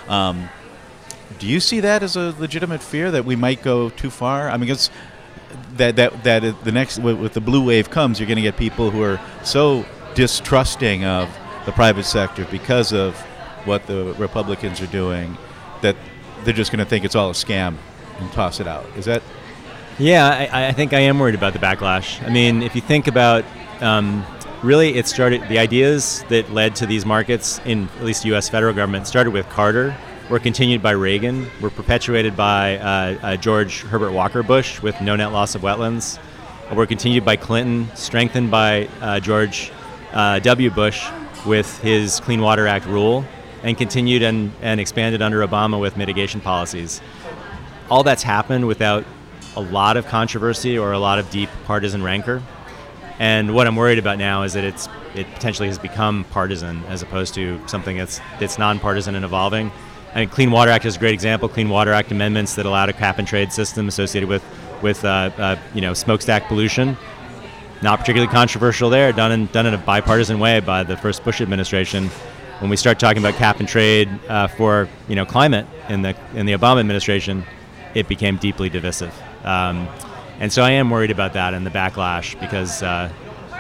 Um, 0.07 0.49
do 1.39 1.47
you 1.47 1.59
see 1.59 1.82
that 1.82 2.03
as 2.03 2.15
a 2.15 2.34
legitimate 2.39 2.82
fear 2.82 3.11
that 3.11 3.26
we 3.26 3.36
might 3.36 3.61
go 3.61 3.89
too 3.89 4.09
far? 4.09 4.49
I 4.49 4.57
mean, 4.57 4.70
it's 4.70 4.89
that 5.76 5.95
that 5.97 6.24
that 6.24 6.63
the 6.63 6.72
next 6.72 6.99
with 6.99 7.34
the 7.34 7.41
blue 7.41 7.65
wave 7.65 7.89
comes, 7.89 8.20
you're 8.20 8.28
going 8.28 8.38
to 8.38 8.41
get 8.41 8.57
people 8.57 8.91
who 8.91 9.03
are 9.03 9.20
so 9.43 9.86
distrusting 10.15 11.03
of 11.03 11.30
the 11.65 11.72
private 11.72 12.05
sector 12.05 12.47
because 12.49 12.93
of 12.93 13.15
what 13.65 13.86
the 13.88 14.15
Republicans 14.18 14.82
are 14.82 14.88
doing 14.88 15.38
that 15.82 15.95
they're 16.43 16.53
just 16.53 16.72
going 16.72 16.84
to 16.84 16.89
think 16.89 17.03
it's 17.03 17.15
all 17.15 17.30
a 17.30 17.34
scam 17.34 17.76
and 18.20 18.32
toss 18.32 18.59
it 18.59 18.68
out. 18.68 18.86
Is 18.95 19.05
that? 19.05 19.22
Yeah, 20.00 20.48
I, 20.52 20.68
I 20.68 20.72
think 20.74 20.93
I 20.93 21.00
am 21.00 21.18
worried 21.18 21.34
about 21.34 21.54
the 21.54 21.60
backlash. 21.60 22.24
I 22.24 22.30
mean, 22.30 22.62
if 22.62 22.76
you 22.76 22.82
think 22.82 23.08
about 23.08 23.43
um, 23.82 24.24
really 24.62 24.95
it 24.95 25.08
started 25.08 25.41
the 25.50 25.58
ideas 25.58 26.24
that 26.30 26.52
led 26.52 26.76
to 26.76 26.86
these 26.86 27.04
markets 27.04 27.60
in 27.66 27.89
at 27.98 28.04
least 28.04 28.24
U.S. 28.26 28.48
federal 28.48 28.74
government 28.74 29.08
started 29.08 29.32
with 29.32 29.50
Carter, 29.50 29.98
were 30.30 30.38
continued 30.38 30.84
by 30.84 30.91
Reagan, 30.91 31.48
were 31.62 31.72
perpetuated 31.72 32.36
by 32.36 32.78
uh, 32.78 33.18
uh, 33.24 33.36
George 33.38 33.82
Herbert 33.82 34.12
Walker 34.12 34.43
Bush 34.43 34.84
with 34.84 35.02
no 35.02 35.16
net 35.16 35.32
loss 35.32 35.56
of 35.56 35.62
wetlands, 35.62 36.20
were 36.76 36.86
continued 36.86 37.26
by 37.26 37.36
Clinton, 37.36 37.89
strengthened 37.95 38.52
by 38.52 38.88
uh, 39.02 39.20
George 39.20 39.72
uh, 40.12 40.38
W. 40.39 40.70
Bush 40.70 41.08
with 41.43 41.80
his 41.82 42.20
Clean 42.20 42.41
Water 42.41 42.68
Act 42.68 42.86
rule, 42.86 43.26
and 43.64 43.76
continued 43.76 44.22
and, 44.22 44.52
and 44.62 44.80
expanded 44.80 45.24
under 45.24 45.39
Obama 45.39 45.82
with 45.82 45.98
mitigation 45.98 46.39
policies. 46.39 47.02
All 47.89 48.04
that's 48.04 48.22
happened 48.22 48.68
without 48.68 49.04
a 49.58 49.62
lot 49.62 49.97
of 49.97 50.05
controversy 50.05 50.78
or 50.78 50.91
a 50.91 50.99
lot 50.99 51.18
of 51.18 51.30
deep 51.32 51.49
partisan 51.66 52.03
rancor. 52.03 52.41
And 53.20 53.55
what 53.55 53.66
I'm 53.66 53.76
worried 53.76 53.97
about 53.97 54.20
now 54.20 54.43
is 54.43 54.53
that 54.53 54.64
it's 54.64 54.88
it 55.16 55.26
potentially 55.34 55.68
has 55.68 55.80
become 55.80 56.24
partisan 56.26 56.84
as 56.86 57.01
opposed 57.01 57.34
to 57.34 57.60
something 57.68 57.97
that's 57.97 58.22
that's 58.39 58.60
nonpartisan 58.60 59.16
and 59.16 59.26
evolving. 59.26 59.72
I 60.14 60.22
mean, 60.22 60.30
Clean 60.30 60.49
Water 60.51 60.72
Act 60.72 60.86
is 60.86 60.95
a 60.95 60.99
great 60.99 61.14
example. 61.14 61.49
Clean 61.49 61.68
Water 61.68 61.91
Act 61.91 62.12
amendments 62.12 62.55
that 62.55 62.66
allowed 62.66 62.89
a 62.89 62.93
cap 62.93 63.18
and 63.18 63.28
trade 63.28 63.51
system 63.51 63.88
associated 63.88 64.30
with 64.30 64.43
with 64.84 65.03
uh, 65.03 65.32
uh, 65.38 65.55
you 65.74 65.82
know 65.82 65.93
smokestack 65.93 66.47
pollution. 66.47 66.95
Not 67.82 67.99
particularly 67.99 68.32
controversial 68.32 68.89
there. 68.91 69.12
Done 69.12 69.32
in 69.32 69.45
done 69.47 69.66
in 69.66 69.74
a 69.74 69.80
bipartisan 69.80 70.38
way 70.39 70.60
by 70.60 70.84
the 70.84 70.95
first 70.95 71.24
Bush 71.24 71.41
administration. 71.41 72.10
When 72.60 72.70
we 72.70 72.76
start 72.76 72.99
talking 72.99 73.22
about 73.22 73.36
cap 73.36 73.60
and 73.60 73.68
trade 73.68 74.10
uh, 74.30 74.47
for 74.47 74.88
you 75.08 75.16
know 75.16 75.26
climate 75.26 75.66
in 75.89 76.03
the 76.03 76.16
in 76.36 76.45
the 76.45 76.53
Obama 76.53 76.80
administration, 76.80 77.43
it 77.95 78.08
became 78.08 78.38
deeply 78.38 78.70
divisive. 78.70 79.14
Um, 79.43 79.88
and 80.39 80.51
so 80.51 80.63
I 80.63 80.71
am 80.71 80.89
worried 80.89 81.11
about 81.11 81.33
that 81.33 81.53
and 81.53 81.65
the 81.65 81.71
backlash 81.71 82.39
because 82.39 82.83
uh, 82.83 83.11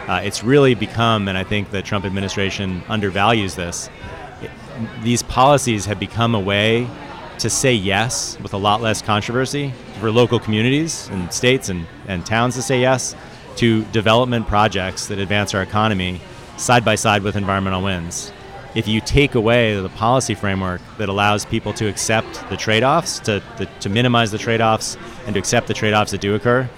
uh, 0.07 0.21
it's 0.23 0.43
really 0.43 0.75
become, 0.75 1.27
and 1.27 1.37
I 1.37 1.43
think 1.43 1.71
the 1.71 1.81
Trump 1.81 2.05
administration 2.05 2.83
undervalues 2.87 3.55
this, 3.55 3.89
it, 4.41 4.51
these 5.01 5.23
policies 5.23 5.85
have 5.85 5.99
become 5.99 6.35
a 6.35 6.39
way 6.39 6.87
to 7.39 7.49
say 7.49 7.73
yes 7.73 8.37
with 8.41 8.53
a 8.53 8.57
lot 8.57 8.81
less 8.81 9.01
controversy 9.01 9.73
for 9.99 10.11
local 10.11 10.39
communities 10.39 11.07
and 11.09 11.31
states 11.31 11.69
and, 11.69 11.85
and 12.07 12.25
towns 12.25 12.55
to 12.55 12.61
say 12.61 12.81
yes 12.81 13.15
to 13.57 13.83
development 13.85 14.47
projects 14.47 15.07
that 15.07 15.19
advance 15.19 15.53
our 15.53 15.61
economy 15.61 16.21
side 16.57 16.85
by 16.85 16.95
side 16.95 17.23
with 17.23 17.35
environmental 17.35 17.83
wins. 17.83 18.31
If 18.75 18.87
you 18.87 19.01
take 19.01 19.35
away 19.35 19.79
the 19.79 19.89
policy 19.89 20.35
framework 20.35 20.81
that 20.97 21.09
allows 21.09 21.45
people 21.45 21.73
to 21.73 21.87
accept 21.87 22.47
the 22.49 22.57
trade 22.57 22.83
offs, 22.83 23.19
to, 23.21 23.41
to, 23.57 23.65
to 23.65 23.89
minimize 23.89 24.31
the 24.31 24.37
trade 24.37 24.61
offs, 24.61 24.97
and 25.25 25.33
to 25.33 25.39
accept 25.39 25.67
the 25.67 25.73
trade 25.73 25.93
offs 25.93 26.11
that 26.11 26.21
do 26.21 26.35
occur, 26.35 26.69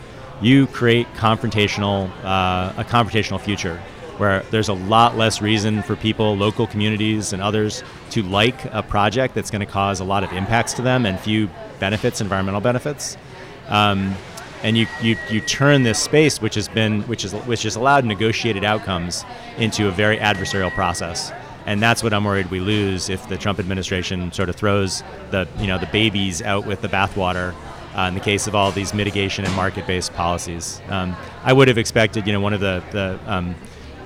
you 0.41 0.67
create 0.67 1.07
confrontational, 1.13 2.09
uh, 2.23 2.73
a 2.77 2.85
confrontational 2.85 3.39
future 3.39 3.81
where 4.17 4.41
there's 4.51 4.67
a 4.67 4.73
lot 4.73 5.15
less 5.17 5.41
reason 5.41 5.81
for 5.81 5.95
people, 5.95 6.35
local 6.35 6.67
communities, 6.67 7.31
and 7.31 7.41
others 7.41 7.83
to 8.11 8.21
like 8.23 8.65
a 8.73 8.83
project 8.83 9.33
that's 9.33 9.49
going 9.49 9.61
to 9.61 9.65
cause 9.65 10.01
a 10.01 10.03
lot 10.03 10.23
of 10.23 10.33
impacts 10.33 10.73
to 10.73 10.81
them 10.81 11.05
and 11.05 11.19
few 11.19 11.49
benefits, 11.79 12.19
environmental 12.19 12.59
benefits. 12.59 13.17
Um, 13.69 14.13
and 14.61 14.77
you, 14.77 14.87
you, 15.01 15.15
you 15.29 15.39
turn 15.39 15.83
this 15.83 16.01
space, 16.01 16.41
which 16.41 16.55
has 16.55 16.67
been 16.67 17.03
which 17.03 17.23
is 17.23 17.33
which 17.33 17.63
has 17.63 17.77
allowed 17.77 18.03
negotiated 18.03 18.65
outcomes, 18.65 19.23
into 19.57 19.87
a 19.87 19.91
very 19.91 20.17
adversarial 20.17 20.71
process. 20.71 21.31
And 21.69 21.83
that's 21.83 22.01
what 22.01 22.15
I'm 22.15 22.23
worried 22.23 22.49
we 22.49 22.59
lose 22.59 23.09
if 23.09 23.29
the 23.29 23.37
Trump 23.37 23.59
administration 23.59 24.31
sort 24.31 24.49
of 24.49 24.55
throws 24.55 25.03
the 25.29 25.47
you 25.59 25.67
know 25.67 25.77
the 25.77 25.85
babies 25.85 26.41
out 26.41 26.65
with 26.65 26.81
the 26.81 26.87
bathwater 26.87 27.53
uh, 27.95 28.07
in 28.07 28.15
the 28.15 28.19
case 28.19 28.47
of 28.47 28.55
all 28.55 28.71
these 28.71 28.91
mitigation 28.91 29.45
and 29.45 29.55
market-based 29.55 30.11
policies. 30.13 30.81
Um, 30.89 31.15
I 31.43 31.53
would 31.53 31.67
have 31.67 31.77
expected, 31.77 32.25
you 32.25 32.33
know, 32.33 32.39
one 32.39 32.55
of 32.55 32.59
the, 32.59 32.83
the 32.89 33.19
um, 33.31 33.53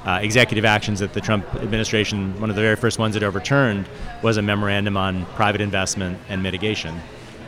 uh, 0.05 0.19
executive 0.21 0.65
actions 0.65 0.99
that 0.99 1.13
the 1.13 1.21
Trump 1.21 1.45
administration, 1.55 2.37
one 2.41 2.49
of 2.49 2.57
the 2.57 2.61
very 2.61 2.75
first 2.75 2.99
ones 2.99 3.15
it 3.15 3.23
overturned, 3.23 3.87
was 4.21 4.35
a 4.35 4.41
memorandum 4.41 4.97
on 4.97 5.25
private 5.27 5.61
investment 5.61 6.19
and 6.27 6.43
mitigation. 6.43 6.99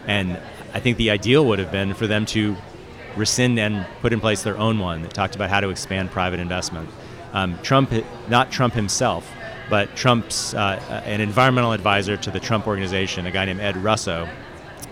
And 0.07 0.39
I 0.73 0.79
think 0.79 0.95
the 0.95 1.09
ideal 1.09 1.45
would 1.45 1.59
have 1.59 1.73
been 1.73 1.93
for 1.93 2.07
them 2.07 2.25
to 2.27 2.55
rescind 3.17 3.59
and 3.59 3.85
put 3.99 4.13
in 4.13 4.21
place 4.21 4.43
their 4.43 4.57
own 4.57 4.79
one 4.79 5.01
that 5.01 5.13
talked 5.13 5.35
about 5.35 5.49
how 5.49 5.59
to 5.59 5.71
expand 5.71 6.09
private 6.11 6.39
investment. 6.39 6.89
Um, 7.33 7.59
Trump, 7.63 7.91
not 8.29 8.49
Trump 8.49 8.75
himself, 8.75 9.29
but 9.69 9.95
Trump's 9.95 10.53
uh, 10.53 11.01
an 11.05 11.21
environmental 11.21 11.71
advisor 11.71 12.17
to 12.17 12.31
the 12.31 12.39
Trump 12.39 12.67
organization, 12.67 13.25
a 13.25 13.31
guy 13.31 13.45
named 13.45 13.59
Ed 13.59 13.77
Russo, 13.77 14.27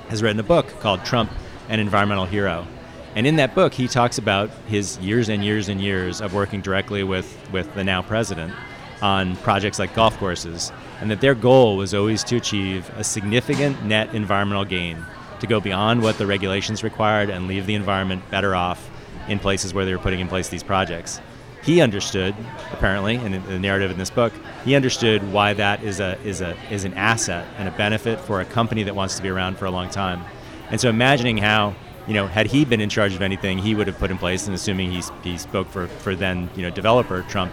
has 0.09 0.21
written 0.23 0.39
a 0.39 0.43
book 0.43 0.67
called 0.79 1.03
Trump, 1.05 1.31
an 1.69 1.79
Environmental 1.79 2.25
Hero. 2.25 2.67
And 3.15 3.27
in 3.27 3.35
that 3.35 3.53
book, 3.53 3.73
he 3.73 3.87
talks 3.87 4.17
about 4.17 4.49
his 4.67 4.97
years 4.97 5.29
and 5.29 5.43
years 5.43 5.69
and 5.69 5.79
years 5.79 6.21
of 6.21 6.33
working 6.33 6.61
directly 6.61 7.03
with, 7.03 7.37
with 7.51 7.71
the 7.75 7.83
now 7.83 8.01
president 8.01 8.53
on 9.01 9.35
projects 9.37 9.79
like 9.79 9.93
golf 9.93 10.17
courses, 10.17 10.71
and 11.01 11.11
that 11.11 11.21
their 11.21 11.35
goal 11.35 11.77
was 11.77 11.93
always 11.93 12.23
to 12.23 12.37
achieve 12.37 12.89
a 12.95 13.03
significant 13.03 13.83
net 13.85 14.13
environmental 14.15 14.65
gain, 14.65 15.05
to 15.39 15.47
go 15.47 15.59
beyond 15.59 16.01
what 16.01 16.17
the 16.17 16.25
regulations 16.25 16.83
required 16.83 17.29
and 17.29 17.47
leave 17.47 17.65
the 17.65 17.75
environment 17.75 18.23
better 18.31 18.55
off 18.55 18.89
in 19.27 19.37
places 19.39 19.73
where 19.73 19.85
they 19.85 19.93
were 19.93 20.01
putting 20.01 20.19
in 20.19 20.27
place 20.27 20.49
these 20.49 20.63
projects 20.63 21.19
he 21.63 21.81
understood 21.81 22.35
apparently 22.71 23.15
in 23.15 23.31
the 23.45 23.59
narrative 23.59 23.91
in 23.91 23.97
this 23.97 24.09
book 24.09 24.33
he 24.63 24.75
understood 24.75 25.31
why 25.31 25.53
that 25.53 25.83
is 25.83 25.99
a 25.99 26.19
is 26.21 26.41
a 26.41 26.55
is 26.71 26.85
an 26.85 26.93
asset 26.93 27.45
and 27.57 27.67
a 27.67 27.71
benefit 27.71 28.19
for 28.19 28.41
a 28.41 28.45
company 28.45 28.83
that 28.83 28.95
wants 28.95 29.17
to 29.17 29.23
be 29.23 29.29
around 29.29 29.57
for 29.57 29.65
a 29.65 29.71
long 29.71 29.89
time. 29.89 30.23
And 30.69 30.79
so 30.79 30.89
imagining 30.89 31.37
how 31.37 31.75
you 32.07 32.13
know 32.13 32.27
had 32.27 32.47
he 32.47 32.65
been 32.65 32.81
in 32.81 32.89
charge 32.89 33.13
of 33.13 33.21
anything 33.21 33.57
he 33.57 33.75
would 33.75 33.87
have 33.87 33.97
put 33.97 34.11
in 34.11 34.17
place 34.17 34.45
and 34.45 34.55
assuming 34.55 34.91
he, 34.91 35.01
he 35.23 35.37
spoke 35.37 35.69
for 35.69 35.87
for 35.87 36.15
then 36.15 36.49
you 36.55 36.61
know 36.61 36.69
developer 36.69 37.23
trump 37.29 37.51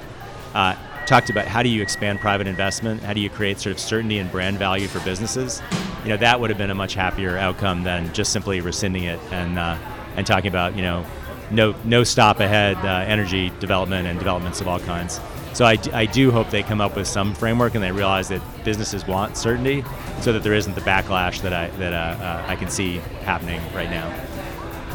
uh, 0.54 0.74
talked 1.06 1.30
about 1.30 1.46
how 1.46 1.62
do 1.62 1.68
you 1.68 1.80
expand 1.82 2.18
private 2.18 2.48
investment 2.48 3.00
how 3.02 3.12
do 3.12 3.20
you 3.20 3.30
create 3.30 3.60
sort 3.60 3.72
of 3.72 3.78
certainty 3.78 4.18
and 4.18 4.28
brand 4.32 4.58
value 4.58 4.88
for 4.88 4.98
businesses 5.04 5.62
you 6.02 6.08
know 6.08 6.16
that 6.16 6.40
would 6.40 6.50
have 6.50 6.58
been 6.58 6.70
a 6.70 6.74
much 6.74 6.94
happier 6.94 7.38
outcome 7.38 7.84
than 7.84 8.12
just 8.12 8.32
simply 8.32 8.60
rescinding 8.60 9.04
it 9.04 9.20
and 9.30 9.56
uh, 9.56 9.78
and 10.16 10.26
talking 10.26 10.48
about 10.48 10.74
you 10.74 10.82
know 10.82 11.06
no 11.50 11.74
no 11.84 12.04
stop 12.04 12.40
ahead 12.40 12.76
uh, 12.78 13.04
energy 13.06 13.50
development 13.60 14.06
and 14.06 14.18
developments 14.18 14.60
of 14.60 14.68
all 14.68 14.80
kinds. 14.80 15.20
So 15.52 15.64
I, 15.64 15.78
I 15.92 16.06
do 16.06 16.30
hope 16.30 16.50
they 16.50 16.62
come 16.62 16.80
up 16.80 16.94
with 16.94 17.08
some 17.08 17.34
framework 17.34 17.74
and 17.74 17.82
they 17.82 17.90
realize 17.90 18.28
that 18.28 18.40
businesses 18.64 19.06
want 19.06 19.36
certainty, 19.36 19.84
so 20.20 20.32
that 20.32 20.42
there 20.44 20.54
isn't 20.54 20.74
the 20.74 20.80
backlash 20.82 21.42
that 21.42 21.52
I 21.52 21.68
that 21.78 21.92
uh, 21.92 22.22
uh, 22.22 22.44
I 22.46 22.56
can 22.56 22.70
see 22.70 22.98
happening 23.24 23.60
right 23.74 23.90
now. 23.90 24.08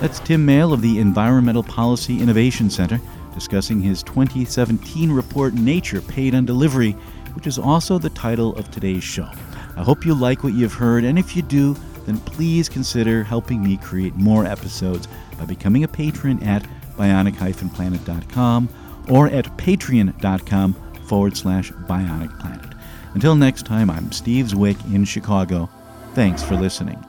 That's 0.01 0.19
Tim 0.19 0.45
Male 0.45 0.73
of 0.73 0.81
the 0.81 0.99
Environmental 0.99 1.63
Policy 1.63 2.21
Innovation 2.21 2.69
Center 2.69 2.99
discussing 3.33 3.81
his 3.81 4.01
2017 4.03 5.11
report 5.11 5.53
Nature 5.53 6.01
Paid 6.01 6.33
on 6.33 6.45
Delivery, 6.45 6.93
which 7.33 7.45
is 7.45 7.59
also 7.59 7.99
the 7.99 8.09
title 8.11 8.55
of 8.55 8.71
today's 8.71 9.03
show. 9.03 9.29
I 9.75 9.83
hope 9.83 10.05
you 10.05 10.15
like 10.15 10.41
what 10.43 10.53
you've 10.53 10.73
heard, 10.73 11.03
and 11.03 11.19
if 11.19 11.35
you 11.35 11.41
do, 11.41 11.75
then 12.05 12.17
please 12.19 12.69
consider 12.69 13.23
helping 13.23 13.61
me 13.61 13.75
create 13.77 14.15
more 14.15 14.45
episodes 14.45 15.09
by 15.37 15.45
becoming 15.45 15.83
a 15.83 15.87
patron 15.87 16.41
at 16.43 16.65
bionic-planet.com 16.97 18.69
or 19.09 19.27
at 19.27 19.45
patreon.com 19.57 20.73
forward 21.07 21.37
slash 21.37 21.71
bionic 21.71 22.39
planet. 22.39 22.73
Until 23.13 23.35
next 23.35 23.65
time, 23.65 23.89
I'm 23.89 24.11
Steve 24.11 24.47
Zwick 24.47 24.93
in 24.93 25.05
Chicago. 25.05 25.69
Thanks 26.13 26.43
for 26.43 26.55
listening. 26.55 27.03